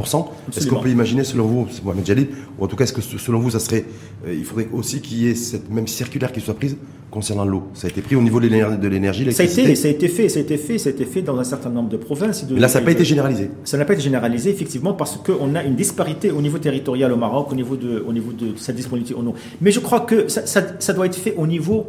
Est-ce 0.56 0.68
qu'on 0.68 0.80
peut 0.80 0.90
imaginer, 0.90 1.24
selon 1.24 1.46
vous, 1.46 1.66
Mohamed 1.82 2.06
Jalil, 2.06 2.28
ou 2.58 2.64
en 2.64 2.68
tout 2.68 2.76
cas, 2.76 2.84
est-ce 2.84 2.92
que 2.92 3.00
selon 3.00 3.40
vous, 3.40 3.50
ça 3.50 3.58
serait, 3.58 3.84
euh, 4.26 4.34
il 4.34 4.44
faudrait 4.44 4.68
aussi 4.72 5.00
qu'il 5.00 5.18
y 5.18 5.28
ait 5.28 5.34
cette 5.34 5.70
même 5.70 5.88
circulaire 5.88 6.32
qui 6.32 6.40
soit 6.40 6.54
prise 6.54 6.76
concernant 7.14 7.44
l'eau 7.44 7.62
Ça 7.72 7.86
a 7.86 7.90
été 7.90 8.02
pris 8.02 8.16
au 8.16 8.22
niveau 8.22 8.40
de 8.40 8.48
l'énergie, 8.88 9.32
ça 9.32 9.44
a 9.44 9.46
été, 9.46 9.74
ça 9.76 9.88
a 9.88 9.90
été 9.90 10.08
fait, 10.08 10.28
ça 10.28 10.40
a 10.40 10.42
été 10.42 10.56
fait, 10.58 10.78
ça 10.78 10.88
a 10.90 10.92
été 10.92 11.04
fait 11.06 11.22
dans 11.22 11.38
un 11.38 11.44
certain 11.44 11.70
nombre 11.70 11.88
de 11.88 11.96
provinces. 11.96 12.44
là, 12.50 12.68
ça 12.68 12.80
n'a 12.80 12.84
pas 12.84 12.90
été 12.90 13.04
généralisé. 13.04 13.50
Ça 13.64 13.78
n'a 13.78 13.84
pas 13.84 13.94
été 13.94 14.02
généralisé, 14.02 14.50
effectivement, 14.50 14.92
parce 14.92 15.16
qu'on 15.16 15.54
a 15.54 15.62
une 15.62 15.76
disparité 15.76 16.30
au 16.30 16.42
niveau 16.42 16.58
territorial 16.58 17.12
au 17.12 17.16
Maroc, 17.16 17.52
au 17.52 17.54
niveau 17.54 17.76
de, 17.76 18.04
au 18.06 18.12
niveau 18.12 18.32
de 18.32 18.56
cette 18.56 18.76
disponibilité 18.76 19.18
en 19.18 19.26
eau. 19.26 19.34
Mais 19.60 19.70
je 19.70 19.80
crois 19.80 20.00
que 20.00 20.28
ça, 20.28 20.42
ça 20.44 20.92
doit 20.92 21.06
être 21.06 21.16
fait 21.16 21.34
au 21.36 21.46
niveau 21.46 21.86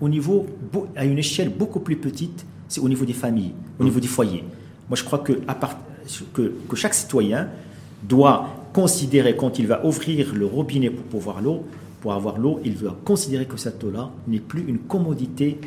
au 0.00 0.08
niveau, 0.08 0.46
à 0.96 1.04
une 1.04 1.18
échelle 1.18 1.48
beaucoup 1.48 1.80
plus 1.80 1.96
petite, 1.96 2.44
c'est 2.68 2.80
au 2.80 2.88
niveau 2.88 3.04
des 3.04 3.12
familles, 3.12 3.52
au 3.78 3.84
niveau 3.84 4.00
des 4.00 4.06
foyers. 4.06 4.44
Moi, 4.88 4.96
je 4.96 5.04
crois 5.04 5.18
que, 5.18 5.32
que, 6.32 6.52
que 6.68 6.76
chaque 6.76 6.94
citoyen 6.94 7.48
doit 8.02 8.48
considérer, 8.72 9.34
quand 9.34 9.58
il 9.58 9.66
va 9.66 9.84
ouvrir 9.84 10.34
le 10.34 10.46
robinet 10.46 10.90
pour 10.90 11.04
pouvoir 11.04 11.40
l'eau, 11.40 11.64
pour 12.00 12.12
avoir 12.12 12.38
l'eau, 12.38 12.60
il 12.64 12.76
doit 12.76 12.96
considérer 13.04 13.46
que 13.46 13.56
cette 13.56 13.82
eau-là 13.82 14.10
n'est 14.26 14.38
plus 14.38 14.64
une 14.66 14.78
commodité 14.78 15.58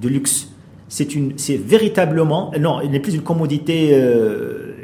de 0.00 0.08
luxe. 0.08 0.48
C'est 0.88 1.14
une, 1.14 1.38
c'est 1.38 1.56
véritablement, 1.56 2.52
non, 2.60 2.80
elle 2.80 2.90
n'est 2.90 3.00
plus 3.00 3.14
une 3.14 3.22
commodité, 3.22 3.90
euh, 3.92 4.74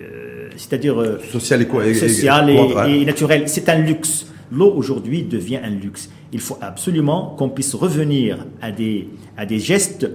c'est-à-dire 0.57 1.01
euh, 1.01 1.21
sociale 1.31 1.63
et, 1.63 1.95
social 1.95 2.51
et, 2.51 3.03
et 3.03 3.05
naturelle. 3.05 3.49
C'est 3.49 3.69
un 3.69 3.79
luxe. 3.79 4.27
L'eau 4.51 4.73
aujourd'hui 4.75 5.23
devient 5.23 5.61
un 5.63 5.71
luxe. 5.71 6.09
Il 6.33 6.41
faut 6.41 6.59
absolument 6.61 7.35
qu'on 7.39 7.51
puisse 7.51 7.75
revenir 7.75 8.47
à 8.63 8.73
des, 8.73 9.09
à 9.37 9.45
des 9.45 9.59
gestes, 9.59 10.11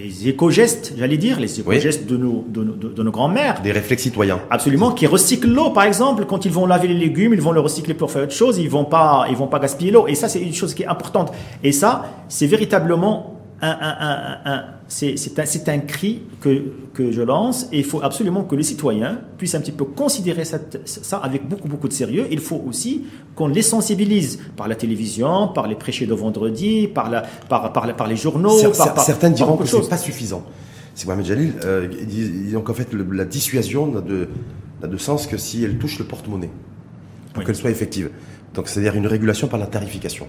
des 0.00 0.28
éco-gestes, 0.28 0.94
j'allais 0.96 1.16
dire, 1.16 1.40
les 1.40 1.60
éco-gestes 1.60 2.06
de 2.06 2.16
nos, 2.16 2.44
de, 2.48 2.62
de, 2.62 3.02
nos 3.02 3.10
grands-mères. 3.10 3.60
Des 3.62 3.72
réflexes 3.72 4.04
citoyens. 4.04 4.40
Absolument, 4.50 4.92
qui 4.92 5.06
recyclent 5.06 5.50
l'eau, 5.50 5.70
par 5.70 5.84
exemple. 5.84 6.24
Quand 6.26 6.44
ils 6.44 6.52
vont 6.52 6.66
laver 6.66 6.88
les 6.88 6.94
légumes, 6.94 7.34
ils 7.34 7.40
vont 7.40 7.52
le 7.52 7.60
recycler 7.60 7.94
pour 7.94 8.10
faire 8.10 8.22
autre 8.24 8.32
chose. 8.32 8.58
Ils 8.58 8.70
vont 8.70 8.84
pas, 8.84 9.26
ils 9.28 9.36
vont 9.36 9.46
pas 9.46 9.58
gaspiller 9.58 9.90
l'eau. 9.90 10.06
Et 10.06 10.14
ça, 10.14 10.28
c'est 10.28 10.40
une 10.40 10.54
chose 10.54 10.74
qui 10.74 10.84
est 10.84 10.86
importante. 10.86 11.32
Et 11.62 11.72
ça, 11.72 12.04
c'est 12.28 12.46
véritablement 12.46 13.39
c'est 14.88 15.68
un, 15.68 15.78
cri 15.80 16.22
que, 16.40 16.72
que, 16.94 17.12
je 17.12 17.20
lance 17.20 17.68
et 17.72 17.78
il 17.78 17.84
faut 17.84 18.02
absolument 18.02 18.44
que 18.44 18.56
les 18.56 18.62
citoyens 18.62 19.18
puissent 19.36 19.54
un 19.54 19.60
petit 19.60 19.72
peu 19.72 19.84
considérer 19.84 20.44
ça 20.44 21.18
avec 21.18 21.46
beaucoup, 21.46 21.68
beaucoup 21.68 21.88
de 21.88 21.92
sérieux. 21.92 22.26
Il 22.30 22.40
faut 22.40 22.62
aussi 22.66 23.04
qu'on 23.34 23.48
les 23.48 23.62
sensibilise 23.62 24.40
par 24.56 24.66
la 24.66 24.76
télévision, 24.76 25.48
par 25.48 25.68
les 25.68 25.74
prêchés 25.74 26.06
de 26.06 26.14
vendredi, 26.14 26.88
par, 26.88 27.10
la, 27.10 27.22
par, 27.48 27.72
par, 27.72 27.94
par 27.94 28.06
les 28.06 28.16
journaux. 28.16 28.56
certains 28.72 29.30
diront 29.30 29.56
que 29.56 29.66
ce 29.66 29.76
n'est 29.76 29.88
pas 29.88 29.98
suffisant. 29.98 30.42
C'est 30.94 31.06
Mohamed 31.06 31.26
Jalil. 31.26 31.52
Euh, 31.64 31.88
donc 32.52 32.68
en 32.70 32.74
fait, 32.74 32.88
la 32.92 33.24
dissuasion 33.24 33.86
n'a 33.86 34.00
de, 34.00 34.28
de, 34.86 34.96
sens 34.96 35.26
que 35.26 35.36
si 35.36 35.64
elle 35.64 35.78
touche 35.78 35.98
le 35.98 36.04
porte-monnaie, 36.04 36.50
pour 37.32 37.44
qu'elle 37.44 37.56
soit 37.56 37.70
effective. 37.70 38.10
Donc 38.54 38.68
c'est-à-dire 38.68 38.96
une 38.96 39.06
régulation 39.06 39.48
par 39.48 39.60
la 39.60 39.66
tarification. 39.66 40.26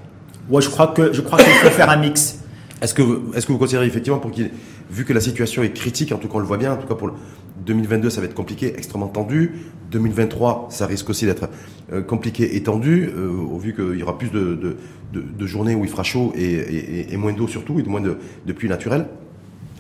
Ouais, 0.50 0.62
je 0.62 0.70
crois 0.70 0.88
que 0.88 1.14
je 1.14 1.22
crois 1.22 1.40
qu'il 1.40 1.54
faut 1.54 1.70
faire 1.70 1.90
un 1.90 1.98
mix. 1.98 2.41
Est-ce 2.82 2.96
que, 2.96 3.04
est-ce 3.36 3.46
que 3.46 3.52
vous 3.52 3.60
considérez 3.60 3.86
effectivement, 3.86 4.20
pour 4.20 4.32
qu'il, 4.32 4.50
vu 4.90 5.06
que 5.06 5.14
la 5.14 5.22
situation 5.22 5.62
est 5.62 5.72
critique, 5.72 6.12
en 6.12 6.18
tout 6.18 6.28
cas 6.28 6.36
on 6.36 6.40
le 6.40 6.46
voit 6.46 6.58
bien, 6.58 6.74
en 6.74 6.78
tout 6.78 6.88
cas 6.88 6.96
pour 6.96 7.08
le 7.08 7.14
2022 7.66 8.10
ça 8.10 8.22
va 8.22 8.26
être 8.26 8.34
compliqué, 8.34 8.74
extrêmement 8.76 9.08
tendu, 9.08 9.54
2023 9.92 10.68
ça 10.72 10.88
risque 10.88 11.10
aussi 11.10 11.26
d'être 11.26 11.50
euh, 11.94 12.02
compliqué 12.02 12.56
et 12.56 12.64
tendu, 12.64 13.12
euh, 13.16 13.30
au 13.30 13.60
vu 13.60 13.76
qu'il 13.76 14.00
y 14.00 14.04
aura 14.04 14.18
plus 14.18 14.32
de, 14.32 14.78
de, 15.14 15.46
journées 15.46 15.76
où 15.76 15.84
il 15.84 15.90
fera 15.90 16.04
chaud 16.04 16.34
et, 16.36 17.16
moins 17.18 17.34
d'eau 17.34 17.48
surtout, 17.48 17.80
et 17.80 17.84
moins 17.84 18.02
de, 18.02 18.18
pluie 18.54 18.70
naturelle, 18.70 19.06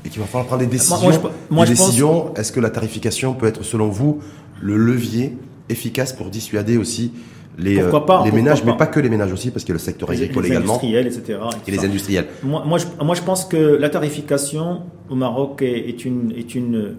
et 0.05 0.09
qu'il 0.09 0.19
va 0.19 0.27
falloir 0.27 0.45
prendre 0.45 0.61
des 0.61 0.67
décisions. 0.67 1.11
Moi, 1.49 1.65
décisions. 1.65 2.33
Est-ce 2.35 2.51
que 2.51 2.59
la 2.59 2.69
tarification 2.69 3.33
peut 3.33 3.47
être 3.47 3.63
selon 3.63 3.89
vous 3.89 4.19
le 4.61 4.77
levier 4.77 5.37
efficace 5.69 6.13
pour 6.13 6.29
dissuader 6.29 6.77
aussi 6.77 7.13
les, 7.57 7.79
euh, 7.79 7.91
les 8.23 8.31
ménages, 8.31 8.63
mais 8.63 8.75
pas 8.77 8.87
que 8.87 8.99
les 8.99 9.09
ménages 9.09 9.31
aussi, 9.31 9.51
parce 9.51 9.63
qu'il 9.63 9.73
y 9.73 9.75
a 9.75 9.79
le 9.79 9.79
secteur 9.79 10.09
agricole 10.09 10.45
également. 10.45 10.79
Les 10.81 10.95
industriels, 10.95 11.07
etc. 11.07 11.39
Et, 11.67 11.71
les 11.71 11.85
industriels. 11.85 12.27
Moi, 12.43 12.63
moi, 12.65 12.77
je, 12.77 12.85
moi, 13.03 13.15
je, 13.15 13.21
pense 13.21 13.45
que 13.45 13.57
la 13.57 13.89
tarification 13.89 14.83
au 15.09 15.15
Maroc 15.15 15.61
est, 15.61 16.05
une, 16.05 16.31
est, 16.31 16.55
une, 16.55 16.95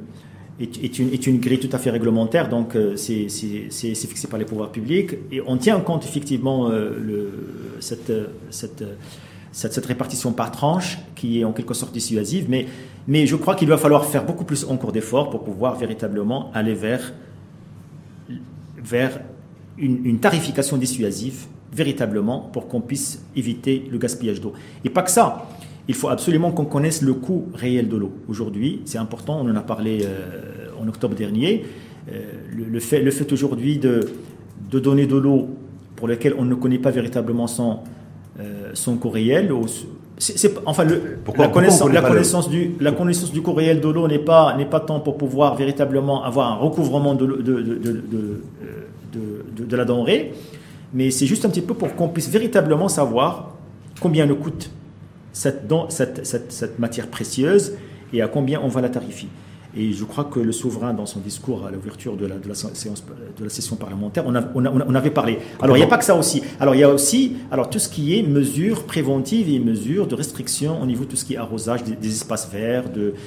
est, 0.60 0.98
une, 0.98 1.12
est 1.12 1.26
une 1.26 1.38
grille 1.38 1.58
tout 1.58 1.74
à 1.74 1.78
fait 1.78 1.90
réglementaire, 1.90 2.48
donc 2.48 2.76
euh, 2.76 2.96
c'est 2.96 3.28
fixé 3.28 4.28
par 4.28 4.38
les 4.38 4.44
pouvoirs 4.44 4.70
publics. 4.70 5.14
Et 5.30 5.40
on 5.46 5.56
tient 5.56 5.76
en 5.76 5.80
compte 5.80 6.04
effectivement 6.04 6.68
euh, 6.68 6.90
le, 7.02 7.30
cette, 7.80 8.12
cette, 8.50 8.84
cette, 9.52 9.72
cette, 9.72 9.86
répartition 9.86 10.32
par 10.32 10.50
tranche 10.50 10.98
qui 11.14 11.40
est 11.40 11.44
en 11.44 11.52
quelque 11.52 11.74
sorte 11.74 11.92
dissuasive, 11.92 12.46
mais, 12.48 12.66
mais 13.08 13.26
je 13.26 13.36
crois 13.36 13.54
qu'il 13.54 13.68
va 13.68 13.78
falloir 13.78 14.04
faire 14.04 14.24
beaucoup 14.24 14.44
plus 14.44 14.64
encore 14.64 14.92
d'efforts 14.92 15.30
pour 15.30 15.42
pouvoir 15.44 15.76
véritablement 15.76 16.50
aller 16.52 16.74
vers, 16.74 17.14
vers 18.76 19.18
une, 19.82 20.18
tarification 20.18 20.76
dissuasive 20.76 21.46
véritablement 21.72 22.40
pour 22.52 22.68
qu'on 22.68 22.80
puisse 22.80 23.24
éviter 23.34 23.88
le 23.90 23.98
gaspillage 23.98 24.40
d'eau. 24.40 24.52
Et 24.84 24.90
pas 24.90 25.02
que 25.02 25.10
ça, 25.10 25.48
il 25.88 25.94
faut 25.94 26.08
absolument 26.08 26.52
qu'on 26.52 26.64
connaisse 26.64 27.02
le 27.02 27.14
coût 27.14 27.46
réel 27.54 27.88
de 27.88 27.96
l'eau. 27.96 28.12
Aujourd'hui, 28.28 28.82
c'est 28.84 28.98
important, 28.98 29.40
on 29.42 29.50
en 29.50 29.56
a 29.56 29.62
parlé 29.62 30.04
euh, 30.04 30.68
en 30.80 30.86
octobre 30.86 31.14
dernier, 31.14 31.64
euh, 32.10 32.20
le, 32.54 32.80
fait, 32.80 33.00
le 33.00 33.10
fait 33.10 33.32
aujourd'hui 33.32 33.78
de, 33.78 34.00
de 34.70 34.78
donner 34.78 35.06
de 35.06 35.16
l'eau 35.16 35.48
pour 35.96 36.08
laquelle 36.08 36.34
on 36.38 36.44
ne 36.44 36.54
connaît 36.54 36.78
pas 36.78 36.90
véritablement 36.90 37.46
son, 37.46 37.80
euh, 38.38 38.70
son 38.74 38.96
coût 38.96 39.10
réel, 39.10 39.52
c'est, 40.18 40.52
enfin, 40.66 40.84
le, 40.84 41.18
la, 41.36 41.48
connaissance, 41.48 41.90
la, 41.90 42.02
connaissance 42.02 42.48
du, 42.48 42.74
la 42.78 42.92
connaissance 42.92 43.32
du 43.32 43.42
coût 43.42 43.54
réel 43.54 43.80
de 43.80 43.88
l'eau 43.88 44.06
n'est 44.06 44.20
pas, 44.20 44.56
n'est 44.56 44.66
pas 44.66 44.78
tant 44.78 45.00
pour 45.00 45.16
pouvoir 45.16 45.56
véritablement 45.56 46.22
avoir 46.22 46.52
un 46.52 46.56
recouvrement 46.56 47.14
de, 47.14 47.26
de, 47.26 47.42
de 47.42 47.60
de, 47.82 48.42
la 49.70 49.84
denrée, 49.84 50.32
mais 50.92 51.10
c'est 51.10 51.26
juste 51.26 51.44
un 51.44 51.48
petit 51.48 51.62
peu 51.62 51.74
pour 51.74 51.94
qu'on 51.94 52.08
puisse 52.08 52.28
véritablement 52.28 52.88
savoir 52.88 53.54
combien 54.00 54.26
nous 54.26 54.36
coûte 54.36 54.70
cette, 55.32 55.62
cette 56.24 56.78
matière 56.78 57.08
précieuse 57.08 57.74
et 58.12 58.22
à 58.22 58.28
combien 58.28 58.60
on 58.60 58.68
va 58.68 58.80
la 58.80 58.88
tarifier. 58.88 59.28
Et 59.76 59.92
je 59.92 60.04
crois 60.04 60.24
que 60.24 60.38
le 60.38 60.52
souverain, 60.52 60.92
dans 60.92 61.06
son 61.06 61.20
discours 61.20 61.66
à 61.66 61.70
l'ouverture 61.70 62.16
de 62.16 62.26
la, 62.26 62.36
de, 62.36 62.48
la 62.48 62.54
séance, 62.54 63.04
de 63.38 63.44
la 63.44 63.50
session 63.50 63.76
parlementaire, 63.76 64.24
on, 64.26 64.34
on, 64.54 64.94
avait 64.94 65.10
parlé. 65.10 65.38
Alors, 65.60 65.76
il 65.76 65.80
n'y 65.80 65.84
a 65.84 65.88
pas 65.88 65.98
que 65.98 66.04
ça 66.04 66.14
aussi. 66.14 66.42
Alors, 66.60 66.74
il 66.74 66.80
y 66.80 66.84
a 66.84 66.90
aussi 66.90 67.36
alors, 67.50 67.70
tout 67.70 67.78
ce 67.78 67.88
qui 67.88 68.18
est 68.18 68.22
mesures 68.22 68.84
préventives 68.84 69.48
et 69.48 69.58
mesures 69.58 70.06
de 70.06 70.14
restriction 70.14 70.82
au 70.82 70.86
niveau 70.86 71.04
de 71.04 71.10
tout 71.10 71.16
ce 71.16 71.24
qui 71.24 71.34
est 71.34 71.38
arrosage 71.38 71.84
des, 71.84 72.08
espaces 72.08 72.50
verts, 72.52 72.84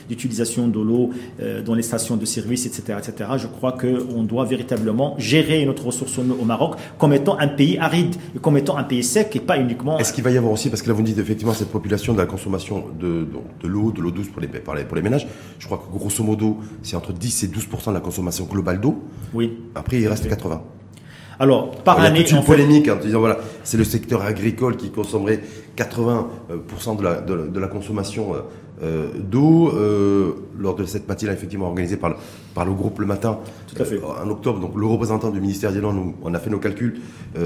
d'utilisation 0.07 0.67
de, 0.67 0.79
l'eau 0.79 1.09
euh, 1.41 1.63
dans 1.63 1.73
les 1.73 1.81
stations 1.81 2.15
de 2.15 2.25
service, 2.25 2.65
etc. 2.67 2.99
etc. 2.99 3.31
Je 3.37 3.47
crois 3.47 3.71
qu'on 3.71 4.23
doit 4.23 4.45
véritablement 4.45 5.15
gérer 5.17 5.65
notre 5.65 5.85
ressource 5.85 6.19
au 6.19 6.45
Maroc 6.45 6.75
comme 6.99 7.13
étant 7.13 7.37
un 7.39 7.47
pays 7.47 7.77
aride 7.79 8.15
et 8.35 8.39
comme 8.39 8.57
étant 8.57 8.77
un 8.77 8.83
pays 8.83 9.03
sec 9.03 9.35
et 9.35 9.39
pas 9.39 9.57
uniquement. 9.57 9.97
Est-ce 9.97 10.13
qu'il 10.13 10.23
va 10.23 10.31
y 10.31 10.37
avoir 10.37 10.53
aussi, 10.53 10.69
parce 10.69 10.81
que 10.81 10.87
là 10.87 10.93
vous 10.93 11.01
dites 11.01 11.17
effectivement 11.17 11.53
cette 11.53 11.71
population 11.71 12.13
de 12.13 12.19
la 12.19 12.25
consommation 12.25 12.85
de, 12.99 13.27
de 13.61 13.67
l'eau, 13.67 13.91
de 13.91 14.01
l'eau 14.01 14.11
douce 14.11 14.27
pour 14.27 14.41
les, 14.41 14.47
pour 14.47 14.95
les 14.95 15.01
ménages, 15.01 15.27
je 15.57 15.65
crois 15.65 15.77
que 15.77 15.97
grosso 15.97 16.23
modo, 16.23 16.34
d'eau, 16.35 16.57
c'est 16.83 16.95
entre 16.95 17.13
10 17.13 17.43
et 17.43 17.47
12% 17.47 17.89
de 17.89 17.93
la 17.93 17.99
consommation 17.99 18.45
globale 18.45 18.79
d'eau. 18.79 19.03
Oui. 19.33 19.57
Après, 19.75 19.99
il 19.99 20.07
reste 20.07 20.27
80. 20.27 20.61
Alors, 21.39 21.71
par 21.71 21.99
année. 21.99 22.21
Il 22.21 22.31
y 22.31 22.33
a 22.33 22.37
une 22.37 22.45
polémique 22.45 22.87
en 22.87 22.95
disant 22.95 23.19
voilà, 23.19 23.39
c'est 23.63 23.77
le 23.77 23.83
secteur 23.83 24.21
agricole 24.21 24.77
qui 24.77 24.89
consommerait 24.91 25.41
80% 25.75 26.97
de 26.97 27.03
la, 27.03 27.21
de, 27.21 27.59
la 27.59 27.67
consommation 27.67 28.33
euh, 28.81 29.09
d'eau. 29.17 29.69
Euh, 29.69 30.33
lors 30.57 30.75
de 30.75 30.85
cette 30.85 31.07
matinée, 31.07 31.31
effectivement, 31.31 31.67
organisée 31.67 31.97
par 31.97 32.11
le, 32.11 32.15
par 32.53 32.65
le 32.65 32.73
groupe 32.73 32.99
Le 32.99 33.05
Matin, 33.05 33.39
Tout 33.67 33.81
à 33.81 33.85
fait. 33.85 33.95
Euh, 33.95 34.23
en 34.23 34.29
octobre, 34.29 34.59
donc 34.59 34.75
le 34.75 34.85
représentant 34.85 35.29
du 35.29 35.41
ministère 35.41 35.73
des 35.73 35.81
Landes, 35.81 36.13
on 36.21 36.33
a 36.33 36.39
fait 36.39 36.49
nos 36.49 36.59
calculs, 36.59 36.99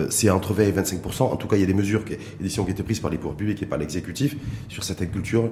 c'est 0.10 0.30
entre 0.30 0.54
20 0.54 0.64
et 0.64 0.72
25%. 0.72 1.24
En 1.24 1.36
tout 1.36 1.48
cas, 1.48 1.56
il 1.56 1.62
y 1.62 1.64
a 1.64 1.68
des 1.68 1.74
mesures, 1.74 2.04
des 2.04 2.20
décisions 2.40 2.64
qui 2.64 2.70
ont 2.70 2.74
été 2.74 2.84
prises 2.84 3.00
par 3.00 3.10
les 3.10 3.18
pouvoirs 3.18 3.36
publics 3.36 3.62
et 3.64 3.66
par 3.66 3.80
l'exécutif 3.80 4.36
sur 4.68 4.84
certaines 4.84 5.10
cultures, 5.10 5.50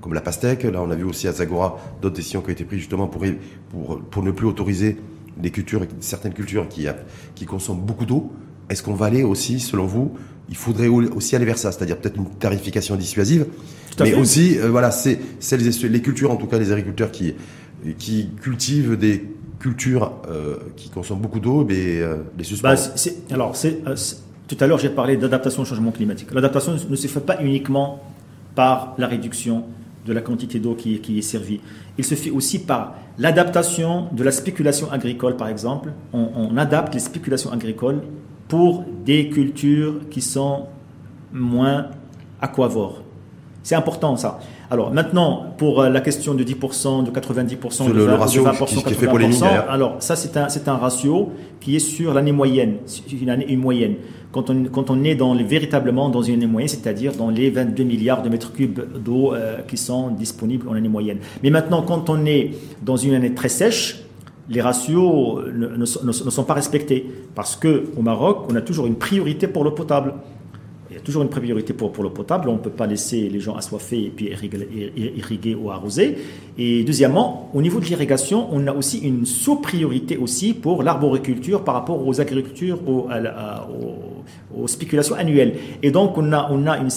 comme 0.00 0.14
la 0.14 0.20
pastèque. 0.20 0.62
Là, 0.62 0.80
on 0.80 0.90
a 0.90 0.94
vu 0.94 1.04
aussi 1.04 1.26
à 1.26 1.32
Zagora 1.32 1.78
d'autres 2.00 2.14
décisions 2.14 2.40
qui 2.40 2.50
ont 2.50 2.52
été 2.52 2.64
prises 2.64 2.80
justement 2.80 3.08
pour, 3.08 3.24
pour, 3.70 4.00
pour 4.00 4.22
ne 4.22 4.30
plus 4.30 4.46
autoriser 4.46 4.96
des 5.36 5.50
cultures, 5.50 5.82
certaines 6.00 6.32
cultures 6.32 6.68
qui, 6.68 6.86
qui 7.34 7.46
consomment 7.46 7.80
beaucoup 7.80 8.06
d'eau, 8.06 8.30
est-ce 8.68 8.82
qu'on 8.82 8.94
va 8.94 9.06
aller 9.06 9.22
aussi, 9.22 9.60
selon 9.60 9.86
vous, 9.86 10.14
il 10.48 10.56
faudrait 10.56 10.88
aussi 10.88 11.34
aller 11.34 11.44
vers 11.44 11.58
ça, 11.58 11.72
c'est-à-dire 11.72 11.98
peut-être 11.98 12.16
une 12.16 12.30
tarification 12.30 12.96
dissuasive, 12.96 13.46
mais 14.00 14.14
aussi, 14.14 14.58
euh, 14.58 14.68
voilà, 14.68 14.90
c'est 14.90 15.18
les 15.52 16.02
cultures, 16.02 16.30
en 16.30 16.36
tout 16.36 16.46
cas 16.46 16.58
les 16.58 16.70
agriculteurs 16.72 17.10
qui, 17.10 17.34
qui 17.98 18.28
cultivent 18.40 18.96
des 18.96 19.24
cultures 19.58 20.12
euh, 20.28 20.56
qui 20.76 20.90
consomment 20.90 21.20
beaucoup 21.20 21.40
d'eau, 21.40 21.64
mais 21.66 22.00
euh, 22.00 22.18
les 22.36 22.44
suspendre. 22.44 22.76
Bah, 22.76 23.34
alors, 23.34 23.56
c'est, 23.56 23.78
tout 24.48 24.56
à 24.60 24.66
l'heure, 24.66 24.78
j'ai 24.78 24.90
parlé 24.90 25.16
d'adaptation 25.16 25.62
au 25.62 25.64
changement 25.64 25.90
climatique. 25.90 26.28
L'adaptation 26.32 26.76
ne 26.88 26.96
se 26.96 27.06
fait 27.08 27.20
pas 27.20 27.42
uniquement 27.42 28.02
par 28.54 28.94
la 28.98 29.06
réduction 29.06 29.64
de 30.06 30.12
la 30.12 30.20
quantité 30.20 30.60
d'eau 30.60 30.74
qui, 30.74 31.00
qui, 31.00 31.18
est 31.18 31.22
servie. 31.22 31.60
Il 31.98 32.04
se 32.04 32.14
fait 32.14 32.30
aussi 32.30 32.60
par 32.60 32.94
l'adaptation 33.18 34.08
de 34.12 34.22
la 34.22 34.30
spéculation 34.30 34.90
agricole, 34.92 35.36
par 35.36 35.48
exemple. 35.48 35.92
On, 36.12 36.28
on, 36.36 36.56
adapte 36.56 36.94
les 36.94 37.00
spéculations 37.00 37.50
agricoles 37.50 38.02
pour 38.48 38.84
des 39.04 39.28
cultures 39.28 40.08
qui 40.10 40.20
sont 40.20 40.66
moins 41.32 41.86
aquavores. 42.40 43.02
C'est 43.62 43.74
important 43.74 44.16
ça. 44.16 44.38
Alors 44.70 44.92
maintenant, 44.92 45.46
pour 45.58 45.80
euh, 45.80 45.88
la 45.88 46.00
question 46.00 46.34
de 46.34 46.44
10%, 46.44 47.04
de 47.04 47.10
90%, 47.10 47.88
de, 47.88 47.92
le, 47.92 48.04
20, 48.04 48.16
ratio 48.16 48.44
de 48.44 48.48
20%, 48.48 48.84
qui, 48.84 48.94
80%, 48.94 49.44
alors 49.68 49.96
ça 50.00 50.16
c'est 50.16 50.36
un, 50.36 50.48
c'est 50.48 50.68
un 50.68 50.76
ratio 50.76 51.30
qui 51.60 51.76
est 51.76 51.80
sur 51.80 52.14
l'année 52.14 52.32
moyenne, 52.32 52.76
une 53.20 53.30
année 53.30 53.46
une 53.48 53.60
moyenne. 53.60 53.94
Quand 54.32 54.50
on, 54.50 54.64
quand 54.64 54.90
on 54.90 55.02
est 55.02 55.14
dans 55.14 55.34
les, 55.34 55.44
véritablement 55.44 56.10
dans 56.10 56.22
une 56.22 56.34
année 56.34 56.46
moyenne, 56.46 56.68
c'est-à-dire 56.68 57.12
dans 57.14 57.30
les 57.30 57.50
22 57.50 57.84
milliards 57.84 58.22
de 58.22 58.28
mètres 58.28 58.52
cubes 58.52 58.80
d'eau 59.02 59.34
euh, 59.34 59.58
qui 59.66 59.76
sont 59.76 60.10
disponibles 60.10 60.68
en 60.68 60.74
année 60.74 60.88
moyenne. 60.88 61.18
Mais 61.42 61.50
maintenant, 61.50 61.82
quand 61.82 62.08
on 62.10 62.24
est 62.24 62.52
dans 62.82 62.96
une 62.96 63.14
année 63.14 63.34
très 63.34 63.48
sèche, 63.48 64.05
les 64.48 64.60
ratios 64.60 65.44
ne, 65.52 65.84
sont 65.84 66.44
pas 66.44 66.54
respectés 66.54 67.06
parce 67.34 67.56
que 67.56 67.84
au 67.96 68.02
Maroc, 68.02 68.46
on 68.50 68.54
a 68.54 68.60
toujours 68.60 68.86
une 68.86 68.96
priorité 68.96 69.48
pour 69.48 69.64
l'eau 69.64 69.72
potable 69.72 70.14
il 70.96 71.00
y 71.00 71.02
a 71.02 71.02
toujours 71.02 71.22
une 71.22 71.28
priorité 71.28 71.72
pour, 71.72 71.92
pour 71.92 72.04
l'eau 72.04 72.10
potable. 72.10 72.48
On 72.48 72.54
ne 72.54 72.58
peut 72.58 72.70
pas 72.70 72.86
laisser 72.86 73.28
les 73.28 73.40
gens 73.40 73.56
assoiffés 73.56 74.04
et 74.04 74.08
puis 74.08 74.30
irriguer, 74.96 75.54
ou 75.54 75.70
arroser. 75.70 76.16
Et 76.56 76.84
deuxièmement, 76.84 77.50
au 77.52 77.60
niveau 77.60 77.80
de 77.80 77.84
l'irrigation, 77.84 78.48
on 78.52 78.66
a 78.66 78.72
aussi 78.72 78.98
une 79.00 79.26
sous-priorité 79.26 80.16
aussi 80.16 80.54
pour 80.54 80.82
l'arboriculture 80.82 81.64
par 81.64 81.74
rapport 81.74 82.06
aux 82.06 82.20
agricultures, 82.20 82.78
aux, 82.88 83.08
aux, 84.56 84.68
spéculations 84.68 85.16
annuelles. 85.16 85.56
Et 85.82 85.90
donc, 85.90 86.16
on 86.16 86.32
a, 86.32 86.48
on 86.50 86.66
a 86.66 86.78
un, 86.78 86.88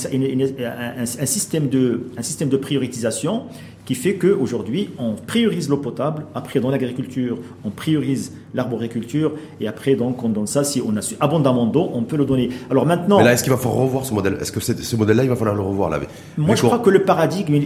système 1.26 1.68
de, 1.68 2.06
un 2.16 2.24
système 2.24 2.50
de 2.50 2.58
prioritisation 2.58 3.43
qui 3.90 3.96
fait 3.96 4.18
qu'aujourd'hui, 4.18 4.92
on 5.00 5.14
priorise 5.14 5.68
l'eau 5.68 5.78
potable, 5.78 6.28
après 6.36 6.60
dans 6.60 6.70
l'agriculture, 6.70 7.40
on 7.64 7.72
priorise 7.72 8.34
l'arboriculture, 8.54 9.32
et 9.60 9.68
après, 9.68 9.96
donc, 9.96 10.24
on 10.24 10.30
donne 10.30 10.46
ça. 10.46 10.64
Si 10.64 10.80
on 10.80 10.96
a 10.96 11.00
abondamment 11.20 11.66
d'eau, 11.66 11.90
on 11.96 12.04
peut 12.04 12.16
le 12.16 12.26
donner. 12.26 12.50
Alors 12.70 12.86
maintenant. 12.86 13.18
Mais 13.18 13.24
là, 13.24 13.34
est-ce 13.34 13.42
qu'il 13.42 13.52
va 13.52 13.58
falloir 13.58 13.82
revoir 13.82 14.06
ce 14.06 14.14
modèle? 14.14 14.38
Est-ce 14.40 14.52
que 14.52 14.60
ce 14.60 14.96
modèle-là, 14.96 15.24
il 15.24 15.30
va 15.30 15.36
falloir 15.36 15.56
le 15.56 15.64
revoir 15.64 15.90
là? 15.90 16.00
Moi, 16.38 16.54
je 16.54 16.62
crois 16.62 16.78
que 16.78 16.92
le 16.92 17.02
paradigme, 17.02 17.64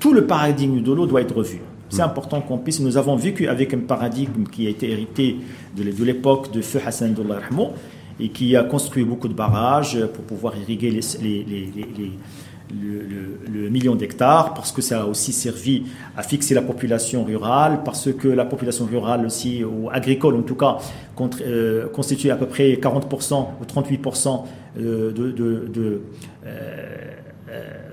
tout 0.00 0.12
le 0.12 0.26
paradigme 0.26 0.82
de 0.82 0.92
l'eau 0.92 1.06
doit 1.06 1.20
être 1.20 1.36
revu. 1.36 1.60
C'est 1.88 2.02
hmm. 2.02 2.06
important 2.06 2.40
qu'on 2.40 2.58
puisse. 2.58 2.80
Nous 2.80 2.96
avons 2.96 3.14
vécu 3.14 3.46
avec 3.46 3.72
un 3.72 3.78
paradigme 3.78 4.46
qui 4.50 4.66
a 4.66 4.70
été 4.70 4.90
hérité 4.90 5.36
de 5.76 6.04
l'époque 6.04 6.50
de 6.50 6.62
Feu 6.62 6.80
Hassan 6.84 7.14
et 8.18 8.28
qui 8.30 8.56
a 8.56 8.64
construit 8.64 9.04
beaucoup 9.04 9.28
de 9.28 9.34
barrages 9.34 10.04
pour 10.14 10.24
pouvoir 10.24 10.54
irriguer 10.56 10.90
les, 10.90 11.00
les, 11.22 11.44
les 11.96 12.10
le, 12.72 13.68
million 13.70 13.94
d'hectares, 13.94 14.54
parce 14.54 14.72
que 14.72 14.82
ça 14.82 15.02
a 15.02 15.04
aussi 15.04 15.32
servi 15.32 15.84
à 16.16 16.22
fixer 16.22 16.54
la 16.54 16.62
population 16.62 17.24
rurale, 17.24 17.82
parce 17.84 18.12
que 18.12 18.28
la 18.28 18.44
population 18.44 18.86
rurale 18.86 19.24
aussi, 19.24 19.62
ou 19.64 19.88
agricole 19.90 20.36
en 20.36 20.42
tout 20.42 20.56
cas, 20.56 20.78
euh, 21.42 21.88
constitue 21.88 22.30
à 22.30 22.36
peu 22.36 22.46
près 22.46 22.72
40% 22.72 23.46
ou 23.60 23.64
38% 23.64 24.44
de, 24.76 25.10
de, 25.10 25.32
euh, 25.76 25.98
euh, 26.46 27.10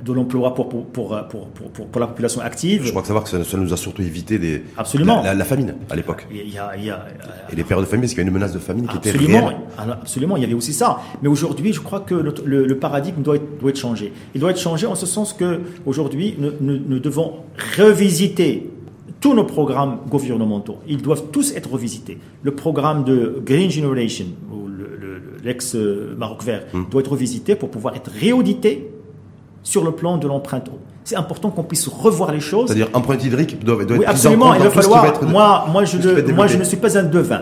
de 0.04 0.14
l'emploi 0.14 0.54
pour 0.54 0.70
pour, 0.70 0.86
pour, 1.30 1.48
pour, 1.50 1.88
pour, 1.88 2.00
la 2.00 2.08
population 2.08 2.42
active. 2.42 2.84
Je 2.86 2.90
crois 2.90 3.02
que 3.02 3.08
savoir 3.08 3.24
que 3.24 3.44
ça, 3.44 3.58
nous 3.58 3.74
a 3.74 3.78
surtout 3.78 4.02
évité 4.02 4.38
des, 4.38 4.64
absolument. 4.78 5.24
La, 5.24 5.46
famine 5.46 5.76
à 5.90 5.96
l'époque. 5.96 6.28
Il 6.32 6.54
y 6.54 6.58
a, 6.58 6.76
il 6.78 6.86
y 6.86 6.90
a, 6.90 7.06
et 7.52 7.56
les 7.56 7.64
périodes 7.64 7.86
de 7.86 7.90
famine, 7.90 8.02
parce 8.02 8.14
qu'il 8.14 8.22
y 8.22 8.26
a 8.26 8.28
une 8.28 8.34
menace 8.34 8.54
de 8.54 8.60
famine 8.60 8.88
qui 8.88 8.98
était 8.98 9.12
réelle. 9.12 9.58
Absolument, 9.78 10.38
il 10.38 10.42
y 10.42 10.46
avait 10.46 10.54
aussi 10.54 10.74
ça. 10.74 11.00
Mais 11.22 11.30
aujourd'hui, 11.30 11.74
je 11.74 11.80
crois 11.80 12.02
que 12.02 12.16
le, 12.16 12.66
le, 12.66 12.78
paradigme 12.78 13.22
doit 13.22 13.36
être, 13.36 13.60
doit 13.60 13.70
être 13.70 13.80
changé. 13.80 14.14
Il 14.36 14.42
doit 14.42 14.52
être 14.52 14.60
changé 14.60 14.86
en 14.86 14.96
ce 14.96 15.06
sens 15.06 15.34
que 15.34 15.62
aujourd'hui, 15.86 16.36
nous, 16.38 16.52
nous, 16.60 17.00
devons 17.00 17.38
revisiter 17.78 18.70
tous 19.20 19.34
nos 19.34 19.46
programmes 19.46 20.00
gouvernementaux. 20.10 20.78
Ils 20.88 21.02
doivent 21.02 21.26
tous 21.32 21.56
être 21.56 21.72
revisités. 21.72 22.18
Le 22.44 22.52
programme 22.52 23.04
de 23.04 23.42
Green 23.44 23.70
Generation, 23.70 24.26
ou 24.52 24.68
l'ex-Maroc 25.44 26.44
vert, 26.44 26.66
hmm. 26.74 26.84
doit 26.90 27.02
être 27.02 27.12
revisité 27.12 27.56
pour 27.56 27.70
pouvoir 27.70 27.96
être 27.96 28.12
réaudité 28.12 28.90
sur 29.68 29.84
le 29.84 29.92
plan 29.92 30.18
de 30.18 30.28
l'empreinte 30.30 30.70
eau. 30.70 30.80
C'est 31.04 31.18
important 31.18 31.50
qu'on 31.50 31.64
puisse 31.64 31.90
revoir 31.90 32.32
les 32.32 32.40
choses. 32.40 32.68
C'est-à-dire 32.68 32.90
empreinte 32.94 33.22
hydrique 33.22 33.62
doit, 33.66 33.84
doit 33.84 33.98
oui, 33.98 34.04
être 34.04 34.12
absolument. 34.12 34.54
Il 34.54 34.64
va 34.64 34.70
falloir. 34.70 35.24
moi, 35.24 35.66
moi, 35.70 35.84
je, 35.84 36.32
moi, 36.32 36.48
je 36.48 36.58
ne 36.58 36.64
suis 36.64 36.78
pas 36.78 36.98
un 36.98 37.04
devin. 37.04 37.42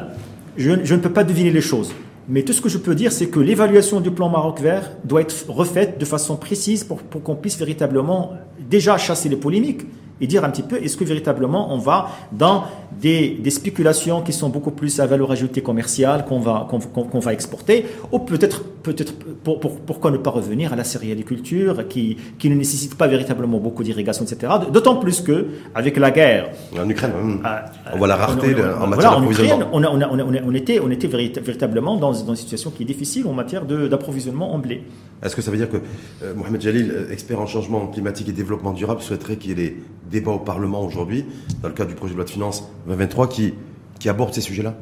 Je, 0.57 0.71
je 0.83 0.95
ne 0.95 0.99
peux 1.01 1.11
pas 1.11 1.23
deviner 1.23 1.51
les 1.51 1.61
choses. 1.61 1.91
Mais 2.27 2.41
tout 2.41 2.53
ce 2.53 2.61
que 2.61 2.69
je 2.69 2.79
peux 2.79 2.95
dire, 2.95 3.11
c'est 3.11 3.27
que 3.27 3.39
l'évaluation 3.39 3.99
du 4.01 4.09
plan 4.09 4.27
Maroc 4.27 4.59
vert 4.59 4.89
doit 5.03 5.21
être 5.21 5.35
refaite 5.49 5.99
de 5.99 6.05
façon 6.05 6.35
précise 6.35 6.83
pour, 6.83 6.97
pour 6.97 7.21
qu'on 7.21 7.35
puisse 7.35 7.59
véritablement 7.59 8.33
déjà 8.59 8.97
chasser 8.97 9.29
les 9.29 9.35
polémiques 9.35 9.85
et 10.21 10.27
dire 10.27 10.43
un 10.43 10.49
petit 10.49 10.63
peu 10.63 10.77
est-ce 10.77 10.97
que 10.97 11.03
véritablement 11.03 11.73
on 11.73 11.77
va 11.77 12.09
dans 12.31 12.65
des, 13.01 13.37
des, 13.41 13.49
spéculations 13.49 14.21
qui 14.21 14.31
sont 14.31 14.49
beaucoup 14.49 14.71
plus 14.71 14.99
à 14.99 15.05
valeur 15.05 15.31
ajoutée 15.31 15.61
commerciale 15.61 16.25
qu'on 16.25 16.39
va, 16.39 16.67
qu'on, 16.69 17.19
va 17.19 17.33
exporter, 17.33 17.85
ou 18.11 18.19
peut-être, 18.19 18.63
peut-être 18.63 19.13
pour, 19.43 19.59
pour, 19.59 19.79
pourquoi 19.81 20.11
ne 20.11 20.17
pas 20.17 20.29
revenir 20.29 20.71
à 20.71 20.75
la 20.77 20.85
céréaliculture 20.85 21.87
qui, 21.89 22.17
qui 22.39 22.49
ne 22.49 22.55
nécessite 22.55 22.95
pas 22.95 23.07
véritablement 23.07 23.57
beaucoup 23.57 23.83
d'irrigation, 23.83 24.23
etc. 24.23 24.53
D'autant 24.71 24.95
plus 24.95 25.21
que 25.21 25.47
avec 25.73 25.97
la 25.97 26.11
guerre 26.11 26.49
en 26.79 26.89
Ukraine, 26.89 27.11
hum, 27.19 27.41
ah, 27.43 27.65
on 27.93 27.97
voit 27.97 28.07
la 28.07 28.15
rareté 28.15 28.55
en 28.79 28.87
matière 28.87 29.11
d'approvisionnement. 29.11 29.69
On, 29.73 29.83
on, 29.83 30.53
était, 30.53 30.79
on 30.79 30.89
était 30.89 31.07
véritablement 31.07 31.97
dans, 31.97 32.11
dans, 32.11 32.29
une 32.29 32.35
situation 32.35 32.71
qui 32.71 32.83
est 32.83 32.85
difficile 32.85 33.27
en 33.27 33.33
matière 33.33 33.65
d'approvisionnement 33.65 34.53
en 34.53 34.59
blé. 34.59 34.83
Est-ce 35.23 35.35
que 35.35 35.41
ça 35.41 35.51
veut 35.51 35.57
dire 35.57 35.69
que 35.69 35.77
euh, 36.23 36.33
Mohamed 36.35 36.61
Jalil, 36.61 36.91
euh, 36.91 37.11
expert 37.11 37.39
en 37.39 37.47
changement 37.47 37.87
climatique 37.87 38.29
et 38.29 38.31
développement 38.31 38.73
durable, 38.73 39.01
souhaiterait 39.01 39.37
qu'il 39.37 39.57
y 39.57 39.63
ait 39.63 39.69
des 39.69 39.77
débats 40.11 40.31
au 40.31 40.39
Parlement 40.39 40.83
aujourd'hui, 40.83 41.25
dans 41.61 41.67
le 41.67 41.73
cadre 41.73 41.89
du 41.89 41.95
projet 41.95 42.13
de 42.13 42.17
loi 42.17 42.25
de 42.25 42.29
finances 42.29 42.63
2023, 42.87 43.29
qui, 43.29 43.53
qui 43.99 44.09
aborde 44.09 44.33
ces 44.33 44.41
sujets-là 44.41 44.75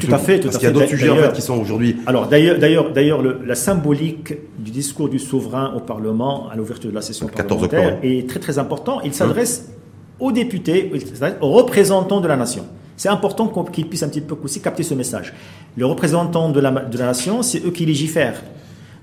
tout 0.00 0.14
à 0.14 0.18
fait, 0.18 0.40
tout 0.40 0.48
Parce 0.48 0.58
qu'il 0.58 0.66
y 0.66 0.70
a 0.70 0.72
d'autres 0.74 0.88
sujets 0.88 1.10
en 1.10 1.16
fait, 1.16 1.32
qui 1.32 1.42
sont 1.42 1.58
aujourd'hui. 1.58 1.96
Alors 2.06 2.28
d'ailleurs, 2.28 2.58
d'ailleurs, 2.58 2.92
d'ailleurs, 2.92 3.22
la 3.22 3.54
symbolique 3.54 4.34
du 4.58 4.70
discours 4.70 5.08
du 5.08 5.18
souverain 5.18 5.72
au 5.74 5.80
Parlement 5.80 6.48
à 6.50 6.56
l'ouverture 6.56 6.90
de 6.90 6.94
la 6.94 7.02
session 7.02 7.28
parlementaire 7.28 7.98
est 8.02 8.28
très 8.28 8.40
très 8.40 8.58
important. 8.58 9.00
Il 9.04 9.14
s'adresse 9.14 9.70
aux 10.18 10.32
députés, 10.32 10.92
aux 11.40 11.50
représentants 11.50 12.20
de 12.20 12.28
la 12.28 12.36
nation. 12.36 12.66
C'est 12.96 13.10
important 13.10 13.48
qu'ils 13.70 13.88
puissent 13.88 14.02
un 14.02 14.08
petit 14.08 14.22
peu 14.22 14.34
aussi 14.42 14.60
capter 14.60 14.82
ce 14.82 14.94
message. 14.94 15.34
Les 15.76 15.84
représentants 15.84 16.48
de 16.50 16.60
la, 16.60 16.70
de 16.70 16.98
la 16.98 17.06
nation, 17.06 17.42
c'est 17.42 17.64
eux 17.64 17.70
qui 17.70 17.84
légifèrent. 17.84 18.42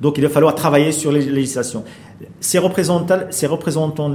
Donc 0.04 0.18
il 0.18 0.22
va 0.22 0.30
falloir 0.30 0.54
travailler 0.54 0.92
sur 0.92 1.14
les 1.14 1.22
législations. 1.22 1.86
Ces 2.42 2.60
représentants-là, 2.60 3.28
ces 3.30 3.48
représentants 3.48 4.14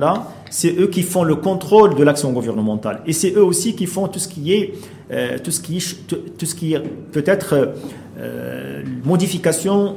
c'est 0.50 0.78
eux 0.78 0.88
qui 0.88 1.02
font 1.02 1.24
le 1.24 1.36
contrôle 1.36 1.94
de 1.94 2.04
l'action 2.04 2.30
gouvernementale. 2.30 3.00
Et 3.06 3.14
c'est 3.14 3.32
eux 3.34 3.42
aussi 3.42 3.74
qui 3.74 3.86
font 3.86 4.06
tout 4.06 4.18
ce 4.18 4.28
qui 4.28 4.52
est, 4.52 4.74
tout 5.42 5.50
ce 5.50 5.60
qui, 5.60 5.82
tout, 6.06 6.44
ce 6.44 6.54
qui 6.54 6.76
peut 7.10 7.24
être 7.24 7.72
euh, 8.20 8.82
modification 9.02 9.94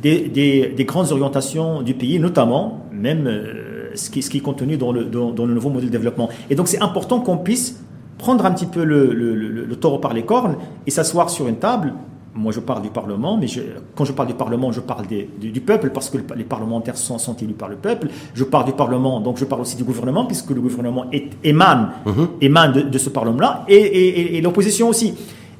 des, 0.00 0.28
des, 0.28 0.68
des, 0.68 0.84
grandes 0.86 1.12
orientations 1.12 1.82
du 1.82 1.92
pays, 1.92 2.18
notamment 2.18 2.86
même 2.90 3.26
euh, 3.26 3.90
ce, 3.96 4.08
qui, 4.08 4.20
est 4.20 4.40
contenu 4.40 4.78
dans 4.78 4.90
le, 4.90 5.04
nouveau 5.04 5.68
modèle 5.68 5.90
de 5.90 5.92
développement. 5.92 6.30
Et 6.48 6.54
donc 6.54 6.66
c'est 6.66 6.80
important 6.80 7.20
qu'on 7.20 7.36
puisse 7.36 7.78
prendre 8.16 8.46
un 8.46 8.52
petit 8.52 8.66
peu 8.66 8.84
le 8.84 9.76
taureau 9.78 9.98
par 9.98 10.14
les 10.14 10.22
cornes 10.22 10.56
et 10.86 10.90
s'asseoir 10.90 11.28
sur 11.28 11.46
une 11.46 11.56
table 11.56 11.92
moi 12.34 12.52
je 12.52 12.60
parle 12.60 12.82
du 12.82 12.90
Parlement, 12.90 13.36
mais 13.36 13.46
quand 13.94 14.04
je 14.04 14.12
parle 14.12 14.28
du 14.28 14.34
Parlement, 14.34 14.70
je 14.72 14.80
parle 14.80 15.06
du, 15.06 15.60
peuple, 15.60 15.90
parce 15.90 16.10
que 16.10 16.18
les 16.36 16.44
parlementaires 16.44 16.96
sont, 16.96 17.18
sont, 17.18 17.34
élus 17.34 17.54
par 17.54 17.68
le 17.68 17.76
peuple. 17.76 18.08
Je 18.34 18.44
parle 18.44 18.66
du 18.66 18.72
Parlement, 18.72 19.20
donc 19.20 19.38
je 19.38 19.44
parle 19.44 19.62
aussi 19.62 19.76
du 19.76 19.84
gouvernement, 19.84 20.24
puisque 20.24 20.50
le 20.50 20.60
gouvernement 20.60 21.06
est, 21.12 21.30
émane, 21.42 21.90
mhm. 22.06 22.28
émane 22.40 22.90
de, 22.90 22.98
ce 22.98 23.10
Parlement-là, 23.10 23.64
et, 23.68 24.36
et, 24.36 24.40
l'opposition 24.40 24.88
aussi. 24.88 25.14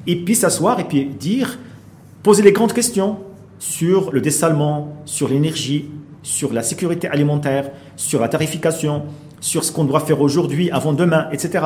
Et 0.07 0.15
puis 0.15 0.35
s'asseoir 0.35 0.79
et 0.79 0.85
puis 0.85 1.05
dire, 1.05 1.59
poser 2.23 2.41
les 2.41 2.51
grandes 2.51 2.73
questions 2.73 3.17
sur 3.59 4.11
le 4.11 4.21
dessalement, 4.21 4.95
sur 5.05 5.27
l'énergie, 5.27 5.85
sur 6.23 6.53
la 6.53 6.63
sécurité 6.63 7.07
alimentaire, 7.07 7.69
sur 7.95 8.21
la 8.21 8.29
tarification, 8.29 9.03
sur 9.39 9.63
ce 9.63 9.71
qu'on 9.71 9.83
doit 9.83 9.99
faire 9.99 10.21
aujourd'hui, 10.21 10.71
avant 10.71 10.93
demain, 10.93 11.27
etc. 11.31 11.65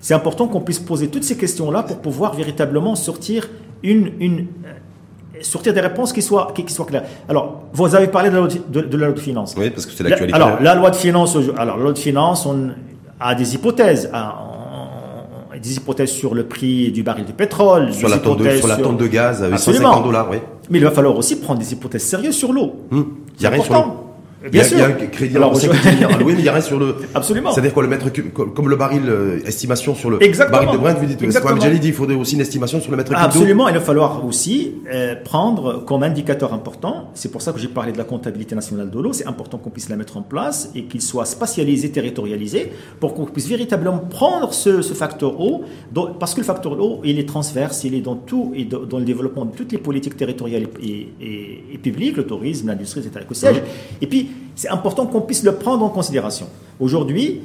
C'est 0.00 0.14
important 0.14 0.46
qu'on 0.46 0.60
puisse 0.60 0.78
poser 0.78 1.08
toutes 1.08 1.24
ces 1.24 1.36
questions-là 1.36 1.82
pour 1.82 1.98
pouvoir 1.98 2.34
véritablement 2.34 2.94
sortir 2.94 3.48
une, 3.82 4.12
une 4.20 4.46
euh, 4.64 4.72
sortir 5.42 5.72
des 5.72 5.80
réponses 5.80 6.12
qui 6.12 6.22
soient, 6.22 6.52
qui, 6.54 6.72
soient 6.72 6.86
claires. 6.86 7.04
Alors, 7.28 7.62
vous 7.72 7.94
avez 7.94 8.08
parlé 8.08 8.30
de 8.30 8.34
la 8.34 8.40
loi 8.40 8.48
de, 8.68 8.96
la 8.96 9.06
loi 9.06 9.14
de 9.14 9.20
finances. 9.20 9.54
Oui, 9.56 9.70
parce 9.70 9.86
que 9.86 9.92
c'est 9.92 10.02
l'actualité. 10.02 10.34
Alors, 10.34 10.60
la 10.60 10.74
loi 10.74 10.90
de 10.90 10.96
finances, 10.96 11.36
alors, 11.56 11.76
la 11.76 11.82
loi 11.82 11.92
de 11.92 11.98
finances, 11.98 12.46
on 12.46 12.70
a 13.20 13.34
des 13.34 13.54
hypothèses. 13.54 14.10
des 15.62 15.76
hypothèses 15.76 16.10
sur 16.10 16.34
le 16.34 16.44
prix 16.44 16.92
du 16.92 17.02
baril 17.02 17.24
de 17.24 17.32
pétrole, 17.32 17.92
sur, 17.92 18.08
la 18.08 18.18
tonne, 18.18 18.38
de, 18.38 18.50
sur, 18.56 18.68
la 18.68 18.76
tonne 18.76 18.96
de 18.96 19.06
gaz, 19.06 19.42
150 19.56 20.04
dollars, 20.04 20.28
oui. 20.30 20.38
Mais 20.70 20.78
il 20.78 20.84
va 20.84 20.90
falloir 20.90 21.16
aussi 21.16 21.36
prendre 21.36 21.60
des 21.60 21.72
hypothèses 21.72 22.04
sérieuses 22.04 22.36
sur 22.36 22.52
l'eau. 22.52 22.74
Hum. 22.90 23.18
Il 23.38 23.48
n'y 23.48 23.54
a 24.44 24.48
rien 24.48 24.50
sur 24.50 24.50
l'eau. 24.50 24.50
Bien 24.50 24.64
sûr. 24.64 24.76
Il 24.76 24.80
y 24.80 24.82
a 24.82 24.86
un 24.86 25.06
crédit 25.08 25.36
Alors, 25.36 25.54
je... 25.54 26.14
alloué, 26.14 26.34
mais 26.34 26.40
il 26.40 26.44
y 26.44 26.48
a 26.48 26.52
rien 26.52 26.60
sur 26.60 26.78
le. 26.78 26.96
Absolument. 27.14 27.52
C'est-à-dire 27.52 27.72
quoi, 27.72 27.82
le 27.82 27.88
mètre 27.88 28.10
cube, 28.10 28.32
comme 28.32 28.68
le 28.68 28.76
baril, 28.76 29.02
euh, 29.08 29.38
estimation 29.46 29.94
sur 29.94 30.10
le 30.10 30.22
Exactement. 30.22 30.58
baril 30.58 30.72
de 30.72 30.82
Brent, 30.82 30.94
vous 30.98 31.06
dites, 31.06 31.22
Exactement. 31.22 31.56
dit, 31.56 31.80
il 31.82 31.92
faudrait 31.92 32.16
aussi 32.16 32.34
une 32.34 32.40
estimation 32.40 32.80
sur 32.80 32.90
le 32.90 32.96
mètre 32.96 33.10
cube 33.10 33.18
Absolument. 33.20 33.68
Il 33.68 33.74
va 33.74 33.80
falloir 33.80 34.24
aussi 34.24 34.74
euh, 34.92 35.14
prendre 35.22 35.84
comme 35.84 36.02
indicateur 36.02 36.52
important, 36.52 37.10
c'est 37.14 37.30
pour 37.30 37.42
ça 37.42 37.52
que 37.52 37.58
j'ai 37.58 37.68
parlé 37.68 37.92
de 37.92 37.98
la 37.98 38.04
comptabilité 38.04 38.54
nationale 38.54 38.90
de 38.90 39.00
l'eau, 39.00 39.12
c'est 39.12 39.26
important 39.26 39.58
qu'on 39.58 39.70
puisse 39.70 39.88
la 39.88 39.96
mettre 39.96 40.16
en 40.16 40.22
place 40.22 40.70
et 40.74 40.84
qu'il 40.84 41.02
soit 41.02 41.24
spatialisé, 41.24 41.90
territorialisé, 41.90 42.72
pour 43.00 43.14
qu'on 43.14 43.24
puisse 43.24 43.48
véritablement 43.48 43.98
prendre 43.98 44.52
ce, 44.52 44.82
ce 44.82 44.94
facteur 44.94 45.40
eau, 45.40 45.62
parce 46.18 46.34
que 46.34 46.40
le 46.40 46.46
facteur 46.46 46.72
eau, 46.80 47.00
il 47.04 47.18
est 47.18 47.28
transverse, 47.28 47.84
il 47.84 47.94
est 47.94 48.00
dans 48.00 48.16
tout, 48.16 48.52
et 48.54 48.64
dans 48.64 48.98
le 48.98 49.04
développement 49.04 49.44
de 49.44 49.54
toutes 49.54 49.72
les 49.72 49.78
politiques 49.78 50.16
territoriales 50.16 50.66
et, 50.82 51.08
et, 51.20 51.64
et 51.74 51.78
publiques, 51.78 52.16
le 52.16 52.26
tourisme, 52.26 52.68
l'industrie, 52.68 53.00
etc. 53.00 53.60
Et 54.00 54.06
puis, 54.06 54.25
c'est 54.54 54.68
important 54.68 55.06
qu'on 55.06 55.20
puisse 55.20 55.44
le 55.44 55.52
prendre 55.52 55.84
en 55.84 55.90
considération. 55.90 56.46
Aujourd'hui, 56.80 57.40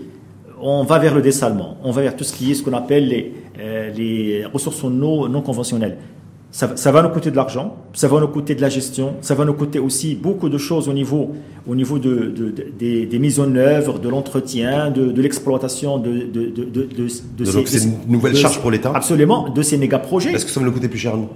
on 0.61 0.83
va 0.83 0.99
vers 0.99 1.15
le 1.15 1.21
dessalement, 1.21 1.77
on 1.83 1.91
va 1.91 2.01
vers 2.01 2.15
tout 2.15 2.23
ce 2.23 2.33
qui 2.33 2.51
est 2.51 2.53
ce 2.53 2.63
qu'on 2.63 2.73
appelle 2.73 3.07
les, 3.07 3.33
euh, 3.59 3.91
les 3.91 4.45
ressources 4.45 4.83
non, 4.83 5.27
non 5.27 5.41
conventionnelles. 5.41 5.97
Ça, 6.51 6.91
va 6.91 7.01
nous 7.01 7.07
coûter 7.09 7.31
de 7.31 7.37
l'argent, 7.37 7.77
ça 7.93 8.09
va 8.09 8.19
nous 8.19 8.27
coûter 8.27 8.55
de 8.55 8.61
la 8.61 8.67
gestion, 8.67 9.13
ça 9.21 9.35
va 9.35 9.45
nous 9.45 9.53
coûter 9.53 9.79
aussi 9.79 10.15
beaucoup 10.15 10.49
de 10.49 10.57
choses 10.57 10.89
au 10.89 10.93
niveau, 10.93 11.31
au 11.65 11.75
niveau 11.75 11.97
de, 11.97 12.53
des, 12.77 13.05
des, 13.05 13.19
mises 13.19 13.39
en 13.39 13.55
œuvre, 13.55 13.99
de 13.99 14.09
l'entretien, 14.09 14.91
de, 14.91 15.21
l'exploitation 15.21 15.97
de, 15.97 16.11
de, 16.11 16.49
de, 16.49 16.65
de, 16.65 17.07
ces, 17.07 17.87
nouvelles 18.05 18.35
charges 18.35 18.59
pour 18.59 18.69
l'État. 18.69 18.91
Absolument, 18.93 19.47
de 19.47 19.61
ces 19.61 19.77
méga 19.77 19.97
projets. 19.97 20.33
Est-ce 20.33 20.45
que 20.45 20.51
ça 20.51 20.59
va 20.59 20.65
nous 20.65 20.73
coûter 20.73 20.89
plus 20.89 20.99
cher 20.99 21.15
nous? 21.15 21.29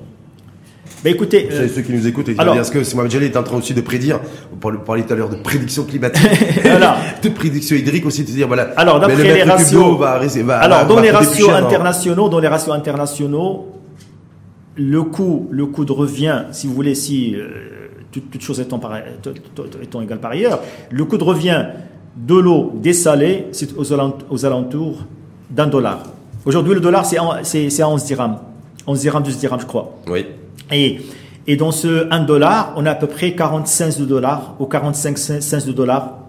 Bah 1.06 1.12
écoutez, 1.12 1.48
euh, 1.52 1.68
ceux 1.68 1.84
qui 1.84 1.94
nous 1.94 2.08
écoutent, 2.08 2.30
et 2.30 2.36
alors, 2.40 2.58
est-ce 2.58 2.72
que 2.72 2.84
Simon 2.84 3.08
Djali 3.08 3.26
est 3.26 3.38
en 3.38 3.44
train 3.44 3.58
aussi 3.58 3.76
de 3.76 3.82
prédire, 3.82 4.20
vous 4.52 4.58
parliez 4.80 5.04
tout 5.04 5.14
à 5.14 5.16
l'heure 5.16 5.30
de 5.30 5.36
prédiction 5.36 5.84
climatique, 5.84 6.28
de 7.24 7.30
prédiction 7.30 7.76
hydrique 7.76 8.08
aussi, 8.08 8.24
de 8.24 8.32
dire 8.32 8.48
voilà. 8.48 8.72
Alors 8.76 9.00
d'après 9.00 9.22
les 9.22 9.44
ratios, 9.44 10.00
va, 10.00 10.18
va, 10.18 10.58
alors 10.58 10.88
dans 10.88 11.00
les 11.00 11.12
ratios 11.12 11.52
internationaux, 11.52 12.28
dans 12.28 12.40
les 12.40 12.48
ratios 12.48 12.76
internationaux, 12.76 13.68
le 14.78 15.04
coût, 15.04 15.48
le 15.52 15.68
coût 15.68 15.86
de 15.86 15.92
revient, 15.92 16.46
si 16.52 16.66
vous 16.66 16.74
voulez, 16.74 16.96
si 16.96 17.36
euh, 17.36 17.50
toutes 18.12 18.42
choses 18.42 18.60
étant, 18.60 18.82
étant 19.84 20.02
égales 20.02 20.20
par 20.20 20.32
ailleurs, 20.32 20.60
le 20.90 21.06
coût 21.06 21.20
de 21.20 21.24
revient 21.24 21.68
de 22.16 22.34
l'eau 22.34 22.74
dessalée, 22.82 23.46
c'est 23.52 23.78
aux, 23.78 23.94
alentours 23.94 25.04
d'un 25.52 25.68
dollar. 25.68 26.02
Aujourd'hui, 26.48 26.74
le 26.74 26.80
dollar, 26.80 27.06
c'est 27.06 27.20
à 27.20 27.90
11 27.90 28.06
dirhams. 28.06 28.40
11 28.88 29.00
dirhams, 29.00 29.22
12 29.22 29.38
dirhams, 29.38 29.60
je 29.60 29.68
crois. 29.68 30.00
Oui. 30.08 30.26
Et, 30.72 31.00
et 31.48 31.56
dans 31.56 31.72
ce 31.72 32.12
1 32.12 32.20
dollar, 32.22 32.74
on 32.76 32.86
a 32.86 32.92
à 32.92 32.96
peu 32.96 33.08
près 33.08 33.34
45 33.34 34.00
de 34.00 34.06
dollars 34.06 34.56
ou 34.60 34.66
45 34.66 35.18
cents 35.18 35.66
de 35.66 35.72
dollars 35.72 36.20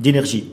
d'énergie. 0.00 0.50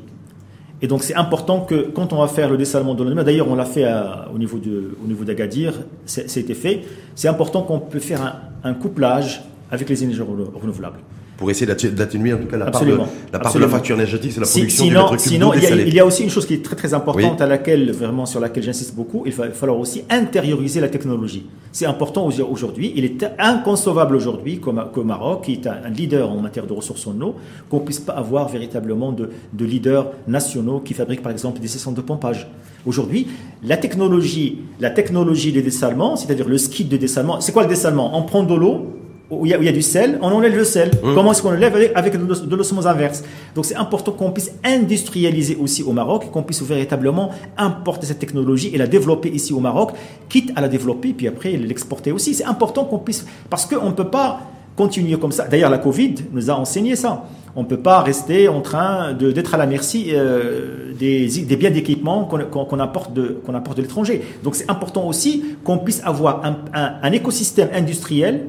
Et 0.82 0.88
donc 0.88 1.03
c'est 1.03 1.15
important 1.15 1.61
que 1.61 1.91
quand 1.93 2.11
on 2.11 2.21
va 2.21 2.27
faire 2.27 2.49
le 2.49 2.57
dessalement 2.57 2.95
de 2.95 3.03
l'eau, 3.03 3.23
d'ailleurs 3.23 3.47
on 3.49 3.55
l'a 3.55 3.65
fait 3.65 3.86
au 4.34 4.38
niveau 4.39 4.57
de, 4.57 4.97
au 5.03 5.07
niveau 5.07 5.23
d'Agadir, 5.23 5.73
c'était 6.05 6.55
fait, 6.55 6.82
c'est 7.13 7.27
important 7.27 7.61
qu'on 7.61 7.79
peut 7.79 7.99
faire 7.99 8.41
un 8.63 8.73
couplage 8.73 9.43
avec 9.69 9.88
les 9.89 10.03
énergies 10.03 10.21
renouvelables 10.21 10.99
pour 11.41 11.49
essayer 11.49 11.65
d'atténuer 11.65 12.33
en 12.33 12.37
tout 12.37 12.45
cas 12.45 12.55
la 12.55 12.69
part, 12.69 12.85
de, 12.85 12.95
la 13.33 13.39
part 13.39 13.51
de 13.51 13.57
la 13.57 13.67
facture 13.67 13.95
énergétique, 13.95 14.31
c'est 14.31 14.39
la 14.39 14.45
production 14.45 14.85
sinon, 14.85 15.09
du 15.09 15.17
Sinon, 15.17 15.53
il 15.55 15.63
y, 15.63 15.65
a, 15.65 15.75
il 15.75 15.93
y, 15.95 15.99
a, 15.99 16.05
aussi 16.05 16.21
une 16.21 16.29
chose 16.29 16.45
qui 16.45 16.53
est 16.53 16.63
très 16.63 16.75
très 16.75 16.93
importante 16.93 17.41
à 17.41 17.47
laquelle 17.47 17.91
vraiment 17.91 18.27
sur 18.27 18.39
laquelle 18.39 18.61
j'insiste 18.61 18.93
beaucoup. 18.93 19.23
Il 19.25 19.33
va 19.33 19.49
falloir 19.49 19.79
aussi 19.79 20.03
intérioriser 20.11 20.79
la 20.81 20.87
technologie. 20.87 21.47
C'est 21.71 21.87
important 21.87 22.29
aujourd'hui. 22.47 22.93
Il 22.95 23.05
est 23.05 23.25
inconcevable 23.39 24.15
aujourd'hui 24.15 24.59
qu'au 24.59 25.03
Maroc, 25.03 25.45
qui 25.45 25.53
est 25.53 25.65
un, 25.65 25.89
leader 25.89 26.29
en 26.29 26.37
matière 26.37 26.67
de 26.67 26.73
ressources 26.73 27.07
en 27.07 27.19
eau, 27.21 27.33
qu'on 27.71 27.79
puisse 27.79 28.01
pas 28.01 28.13
avoir 28.13 28.47
véritablement 28.47 29.11
de, 29.11 29.31
de 29.51 29.65
leaders 29.65 30.11
nationaux 30.27 30.79
qui 30.79 30.93
fabriquent 30.93 31.23
par 31.23 31.31
exemple 31.31 31.59
des 31.59 31.67
centres 31.67 31.97
de 31.97 32.01
pompage. 32.01 32.47
Aujourd'hui, 32.85 33.25
la 33.63 33.77
technologie, 33.77 34.59
la 34.79 34.91
technologie 34.91 35.51
des 35.51 35.63
dessalements, 35.63 36.15
c'est-à-dire 36.17 36.47
le 36.47 36.59
ski 36.59 36.85
de 36.85 36.97
dessalement, 36.97 37.41
c'est 37.41 37.51
quoi 37.51 37.63
le 37.63 37.69
dessalement? 37.69 38.15
On 38.15 38.21
prend 38.21 38.43
de 38.43 38.53
l'eau, 38.53 39.01
où 39.32 39.45
il, 39.45 39.51
y 39.51 39.67
a, 39.67 39.71
du 39.71 39.82
sel, 39.82 40.19
on 40.21 40.27
enlève 40.27 40.55
le 40.55 40.63
sel. 40.65 40.89
Mmh. 40.89 41.15
Comment 41.15 41.32
est-ce 41.32 41.41
qu'on 41.41 41.53
enlève 41.53 41.91
avec, 41.95 42.17
de 42.17 42.55
l'osmose 42.55 42.86
inverse? 42.86 43.23
Donc 43.55 43.65
c'est 43.65 43.75
important 43.75 44.11
qu'on 44.11 44.32
puisse 44.32 44.51
industrialiser 44.63 45.55
aussi 45.55 45.84
au 45.84 45.93
Maroc, 45.93 46.29
qu'on 46.32 46.43
puisse 46.43 46.61
véritablement 46.61 47.32
importer 47.57 48.05
cette 48.05 48.19
technologie 48.19 48.71
et 48.73 48.77
la 48.77 48.88
développer 48.88 49.29
ici 49.29 49.53
au 49.53 49.59
Maroc, 49.59 49.91
quitte 50.27 50.51
à 50.55 50.61
la 50.61 50.67
développer 50.67 51.13
puis 51.13 51.27
après 51.27 51.53
l'exporter 51.53 52.11
aussi. 52.11 52.34
C'est 52.34 52.43
important 52.43 52.84
qu'on 52.84 52.99
puisse 52.99 53.25
parce 53.49 53.65
qu'on 53.65 53.88
ne 53.88 53.95
peut 53.95 54.09
pas 54.09 54.41
continuer 54.75 55.17
comme 55.17 55.32
ça. 55.32 55.47
D'ailleurs, 55.47 55.69
la 55.69 55.77
Covid 55.77 56.15
nous 56.32 56.49
a 56.49 56.53
enseigné 56.53 56.95
ça. 56.95 57.23
On 57.55 57.63
ne 57.63 57.67
peut 57.67 57.79
pas 57.79 58.01
rester 58.01 58.47
en 58.47 58.61
train 58.61 59.13
d'être 59.13 59.53
à 59.53 59.57
la 59.57 59.65
merci 59.65 60.07
euh, 60.11 60.93
des, 60.97 61.27
des, 61.27 61.55
biens 61.57 61.69
d'équipement 61.71 62.23
qu'on 62.25 62.79
apporte 62.79 63.13
de, 63.13 63.41
qu'on 63.45 63.53
apporte 63.55 63.77
de 63.77 63.82
l'étranger. 63.82 64.23
Donc 64.43 64.55
c'est 64.55 64.69
important 64.69 65.05
aussi 65.05 65.43
qu'on 65.63 65.77
puisse 65.77 66.01
avoir 66.05 66.45
un, 66.45 66.57
un, 66.73 66.93
un 67.01 67.11
écosystème 67.11 67.69
industriel 67.73 68.45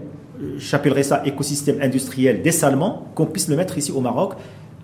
j'appellerais 0.59 1.03
ça 1.03 1.23
écosystème 1.25 1.79
industriel 1.81 2.43
dessalement, 2.43 3.09
qu'on 3.15 3.27
puisse 3.27 3.49
le 3.49 3.57
mettre 3.57 3.79
ici 3.79 3.93
au 3.93 4.01
Maroc 4.01 4.35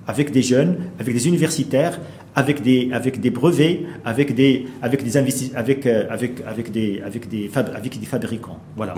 avec 0.07 0.31
des 0.31 0.43
jeunes, 0.43 0.77
avec 0.99 1.15
des 1.15 1.29
universitaires, 1.29 2.01
avec 2.35 2.63
des, 2.63 2.91
avec 2.93 3.21
des 3.21 3.31
brevets, 3.31 3.81
avec 4.05 4.35
des, 4.35 4.67
avec 4.81 5.05
des 5.05 5.17
avec, 5.55 5.87
euh, 5.87 6.07
avec, 6.09 6.41
avec 6.47 6.73
des, 6.73 7.03
avec 7.05 7.29
des, 7.29 7.51
avec 7.55 8.01
des 8.01 8.07
fabricants. 8.07 8.59
Voilà. 8.77 8.95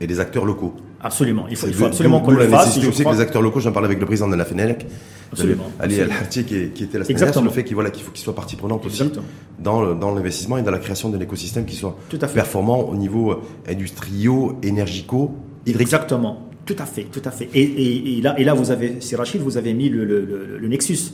Et 0.00 0.06
des 0.06 0.20
acteurs 0.20 0.44
locaux. 0.44 0.76
Absolument. 1.00 1.46
Il 1.50 1.56
faut, 1.56 1.66
il 1.66 1.74
faut 1.74 1.86
absolument 1.86 2.20
qu'on 2.20 2.30
le 2.30 2.46
fasse. 2.48 2.80
Je 2.80 2.90
sais 2.90 3.04
que 3.04 3.10
les 3.10 3.20
acteurs 3.20 3.42
locaux, 3.42 3.60
j'en 3.60 3.72
parlais 3.72 3.86
avec 3.86 3.98
le 3.98 4.06
président 4.06 4.28
de 4.28 4.36
la 4.36 4.44
FENELEC, 4.44 4.86
Ali 5.80 6.00
Al-Harti, 6.00 6.44
qui, 6.44 6.70
qui, 6.70 6.84
était 6.84 6.98
la 6.98 7.04
semaine 7.04 7.32
sur 7.32 7.42
le 7.42 7.50
fait 7.50 7.64
qu'il 7.64 7.74
voilà, 7.74 7.90
qu'il 7.90 8.04
faut 8.04 8.12
qu'il 8.12 8.22
soit 8.22 8.34
partie 8.34 8.56
prenante 8.56 8.84
aussi 8.86 9.10
dans, 9.58 9.94
dans 9.94 10.14
l'investissement 10.14 10.58
et 10.58 10.62
dans 10.62 10.70
la 10.70 10.78
création 10.78 11.08
d'un 11.08 11.20
écosystème 11.20 11.64
qui 11.64 11.76
soit 11.76 11.96
performant 12.32 12.80
au 12.88 12.96
niveau 12.96 13.32
euh, 13.32 13.42
industriel, 13.68 14.54
énergico, 14.62 15.34
hydrique. 15.66 15.82
Exactement. 15.82 16.48
Tout 16.64 16.76
à 16.78 16.86
fait, 16.86 17.04
tout 17.04 17.22
à 17.24 17.30
fait. 17.30 17.48
Et, 17.54 18.18
et, 18.18 18.20
là, 18.20 18.38
et 18.38 18.44
là, 18.44 18.52
vous 18.52 18.70
avez, 18.70 18.96
c'est 19.00 19.16
Rachid, 19.16 19.40
vous 19.40 19.56
avez 19.56 19.72
mis 19.72 19.88
le, 19.88 20.04
le, 20.04 20.58
le 20.58 20.68
nexus 20.68 21.12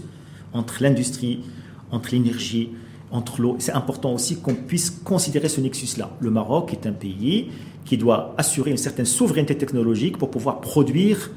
entre 0.53 0.83
l'industrie, 0.83 1.45
entre 1.93 2.11
l'énergie, 2.13 2.71
entre 3.15 3.41
l'eau. 3.41 3.57
C'est 3.59 3.73
important 3.73 4.13
aussi 4.13 4.37
qu'on 4.37 4.55
puisse 4.55 4.91
considérer 4.91 5.49
ce 5.49 5.61
nexus-là. 5.61 6.11
Le 6.21 6.31
Maroc 6.31 6.73
est 6.73 6.87
un 6.87 6.93
pays 6.93 7.51
qui 7.85 7.97
doit 7.97 8.35
assurer 8.37 8.71
une 8.71 8.77
certaine 8.77 9.05
souveraineté 9.05 9.57
technologique 9.57 10.19
pour 10.19 10.31
pouvoir 10.31 10.61
produire, 10.61 11.31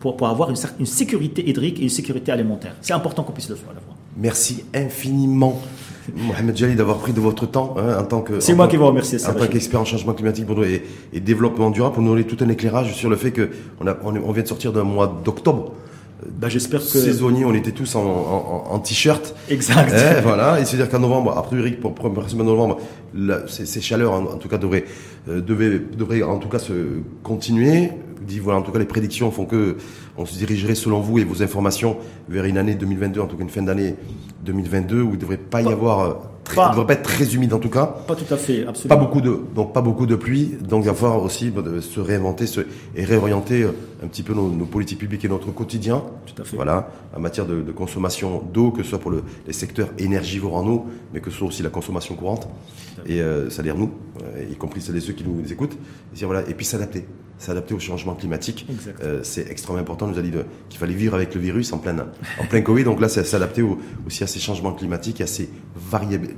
pour, 0.00 0.16
pour 0.16 0.28
avoir 0.28 0.50
une, 0.50 0.56
une, 0.78 0.86
sécurité 0.86 1.48
hydrique 1.48 1.80
et 1.80 1.82
une 1.82 1.88
sécurité 1.88 2.30
alimentaire. 2.30 2.76
C'est 2.82 2.92
important 2.92 3.22
qu'on 3.22 3.32
puisse 3.32 3.48
le 3.48 3.54
faire. 3.54 3.68
Merci 4.16 4.64
infiniment. 4.74 5.60
Mohamed 6.14 6.56
Jali 6.56 6.74
d'avoir 6.74 6.98
pris 6.98 7.12
de 7.12 7.20
votre 7.20 7.46
temps 7.46 7.76
hein, 7.78 8.00
en 8.00 8.04
tant 8.04 8.22
que 8.22 8.40
c'est 8.40 8.54
moi 8.54 8.66
qui 8.66 8.76
vous 8.76 8.86
remercie 8.86 9.24
en 9.24 9.34
tant 9.34 9.46
qu'expert 9.46 9.80
en 9.80 9.84
changement 9.84 10.14
climatique 10.14 10.46
pour 10.46 10.64
et, 10.64 10.82
et, 11.12 11.20
développement 11.20 11.70
durable 11.70 11.94
pour 11.94 12.02
nous 12.02 12.10
donner 12.10 12.24
tout 12.24 12.42
un 12.44 12.48
éclairage 12.48 12.92
sur 12.92 13.08
le 13.08 13.14
fait 13.14 13.30
que 13.30 13.50
on, 13.80 13.86
a, 13.86 13.96
on 14.02 14.32
vient 14.32 14.42
de 14.42 14.48
sortir 14.48 14.72
d'un 14.72 14.82
mois 14.82 15.20
d'octobre 15.24 15.72
bah, 16.30 16.48
j'espère 16.48 16.80
que 16.80 16.86
saisonnier, 16.86 17.44
on 17.44 17.54
était 17.54 17.72
tous 17.72 17.94
en, 17.94 18.04
en, 18.04 18.64
en 18.70 18.78
t-shirt. 18.78 19.34
Exact. 19.48 19.92
Eh, 19.94 20.20
voilà. 20.20 20.60
Et 20.60 20.64
c'est-à-dire 20.64 20.88
qu'en 20.88 21.00
novembre, 21.00 21.36
a 21.36 21.42
priori 21.42 21.72
pour 21.72 21.94
première 21.94 22.28
semaine 22.28 22.46
de 22.46 22.50
novembre, 22.50 22.78
ces, 23.48 23.80
chaleurs 23.80 24.12
en, 24.12 24.36
tout 24.36 24.48
cas 24.48 24.58
devraient, 24.58 24.84
euh, 25.28 25.40
devraient, 25.40 26.22
en 26.22 26.38
tout 26.38 26.48
cas 26.48 26.58
se 26.58 26.72
continuer. 27.22 27.90
Dit 28.26 28.38
voilà, 28.38 28.60
en 28.60 28.62
tout 28.62 28.70
cas 28.70 28.78
les 28.78 28.84
prédictions 28.84 29.32
font 29.32 29.46
que 29.46 29.76
on 30.16 30.24
se 30.24 30.36
dirigerait 30.36 30.76
selon 30.76 31.00
vous 31.00 31.18
et 31.18 31.24
vos 31.24 31.42
informations 31.42 31.96
vers 32.28 32.44
une 32.44 32.56
année 32.56 32.76
2022, 32.76 33.20
en 33.20 33.26
tout 33.26 33.36
cas 33.36 33.42
une 33.42 33.50
fin 33.50 33.62
d'année 33.62 33.96
2022 34.44 35.02
où 35.02 35.08
il 35.08 35.12
ne 35.12 35.16
devrait 35.16 35.38
pas 35.38 35.60
y 35.60 35.72
avoir 35.72 36.00
euh, 36.00 36.14
Très, 36.44 36.56
pas, 36.56 36.70
devrait 36.70 36.86
pas 36.86 36.92
être 36.94 37.02
très 37.02 37.34
humide 37.34 37.52
en 37.54 37.58
tout 37.58 37.68
cas. 37.68 37.86
Pas 37.86 38.16
tout 38.16 38.32
à 38.32 38.36
fait, 38.36 38.66
absolument. 38.66 38.96
Pas 38.96 39.04
beaucoup 39.04 39.20
de, 39.20 39.40
donc 39.54 39.72
pas 39.72 39.80
beaucoup 39.80 40.06
de 40.06 40.16
pluie, 40.16 40.56
donc 40.60 40.82
il 40.84 40.88
va 40.88 40.94
falloir 40.94 41.22
aussi 41.22 41.50
bah, 41.50 41.62
se 41.80 42.00
réinventer 42.00 42.46
se, 42.46 42.62
et 42.96 43.04
réorienter 43.04 43.62
euh, 43.62 43.72
un 44.02 44.08
petit 44.08 44.24
peu 44.24 44.34
nos, 44.34 44.48
nos, 44.48 44.64
politiques 44.64 44.98
publiques 44.98 45.24
et 45.24 45.28
notre 45.28 45.52
quotidien. 45.52 46.02
Tout 46.26 46.42
à 46.42 46.44
fait. 46.44 46.56
Voilà, 46.56 46.90
en 47.16 47.20
matière 47.20 47.46
de, 47.46 47.62
de 47.62 47.72
consommation 47.72 48.42
d'eau, 48.52 48.72
que 48.72 48.82
ce 48.82 48.90
soit 48.90 48.98
pour 48.98 49.12
le, 49.12 49.22
les 49.46 49.52
secteurs 49.52 49.88
énergivores 49.98 50.56
en 50.56 50.66
eau, 50.66 50.86
mais 51.14 51.20
que 51.20 51.30
ce 51.30 51.38
soit 51.38 51.48
aussi 51.48 51.62
la 51.62 51.70
consommation 51.70 52.16
courante. 52.16 52.48
Et 53.06 53.20
euh, 53.20 53.48
ça 53.50 53.62
dire 53.62 53.76
nous, 53.76 53.90
euh, 54.22 54.44
y 54.50 54.56
compris 54.56 54.80
celles 54.80 54.96
et 54.96 55.00
ceux 55.00 55.12
qui 55.12 55.24
nous 55.24 55.52
écoutent. 55.52 55.76
Et, 56.20 56.24
voilà, 56.24 56.48
et 56.48 56.54
puis 56.54 56.66
s'adapter 56.66 57.06
s'adapter 57.42 57.74
au 57.74 57.78
changement 57.78 58.14
climatique. 58.14 58.66
Euh, 59.02 59.20
c'est 59.22 59.50
extrêmement 59.50 59.80
important. 59.80 60.06
On 60.06 60.10
nous 60.10 60.18
a 60.18 60.22
dit 60.22 60.32
qu'il 60.68 60.78
fallait 60.78 60.94
vivre 60.94 61.14
avec 61.14 61.34
le 61.34 61.40
virus 61.40 61.72
en 61.72 61.78
plein, 61.78 61.96
en 61.98 62.46
plein 62.48 62.60
Covid. 62.60 62.84
Donc 62.84 63.00
là, 63.00 63.08
c'est 63.08 63.24
s'adapter 63.24 63.62
aussi 64.06 64.24
à 64.24 64.26
ces 64.26 64.38
changements 64.38 64.72
climatiques 64.72 65.20
et 65.20 65.24
à 65.24 65.26
ces 65.26 65.50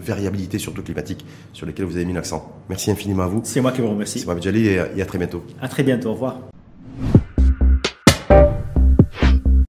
variabilités, 0.01 0.59
surtout 0.59 0.83
climatiques, 0.83 1.25
sur 1.53 1.67
lesquelles 1.67 1.87
vous 1.87 1.97
avez 1.97 2.05
mis 2.05 2.13
l'accent. 2.13 2.53
Merci 2.69 2.91
infiniment 2.91 3.25
à 3.25 3.29
vous. 3.29 3.43
C'est 3.45 3.61
moi 3.61 3.73
qui 3.73 3.81
vous 3.81 3.91
remercie. 3.91 4.19
C'est 4.21 4.27
moi, 4.27 4.37
et, 4.45 4.79
et 4.97 5.03
à 5.03 5.07
très 5.07 5.19
bientôt. 5.19 5.45
À 5.61 5.69
très 5.69 5.83
bientôt. 5.83 6.11
Au 6.11 6.15
revoir. 6.15 6.41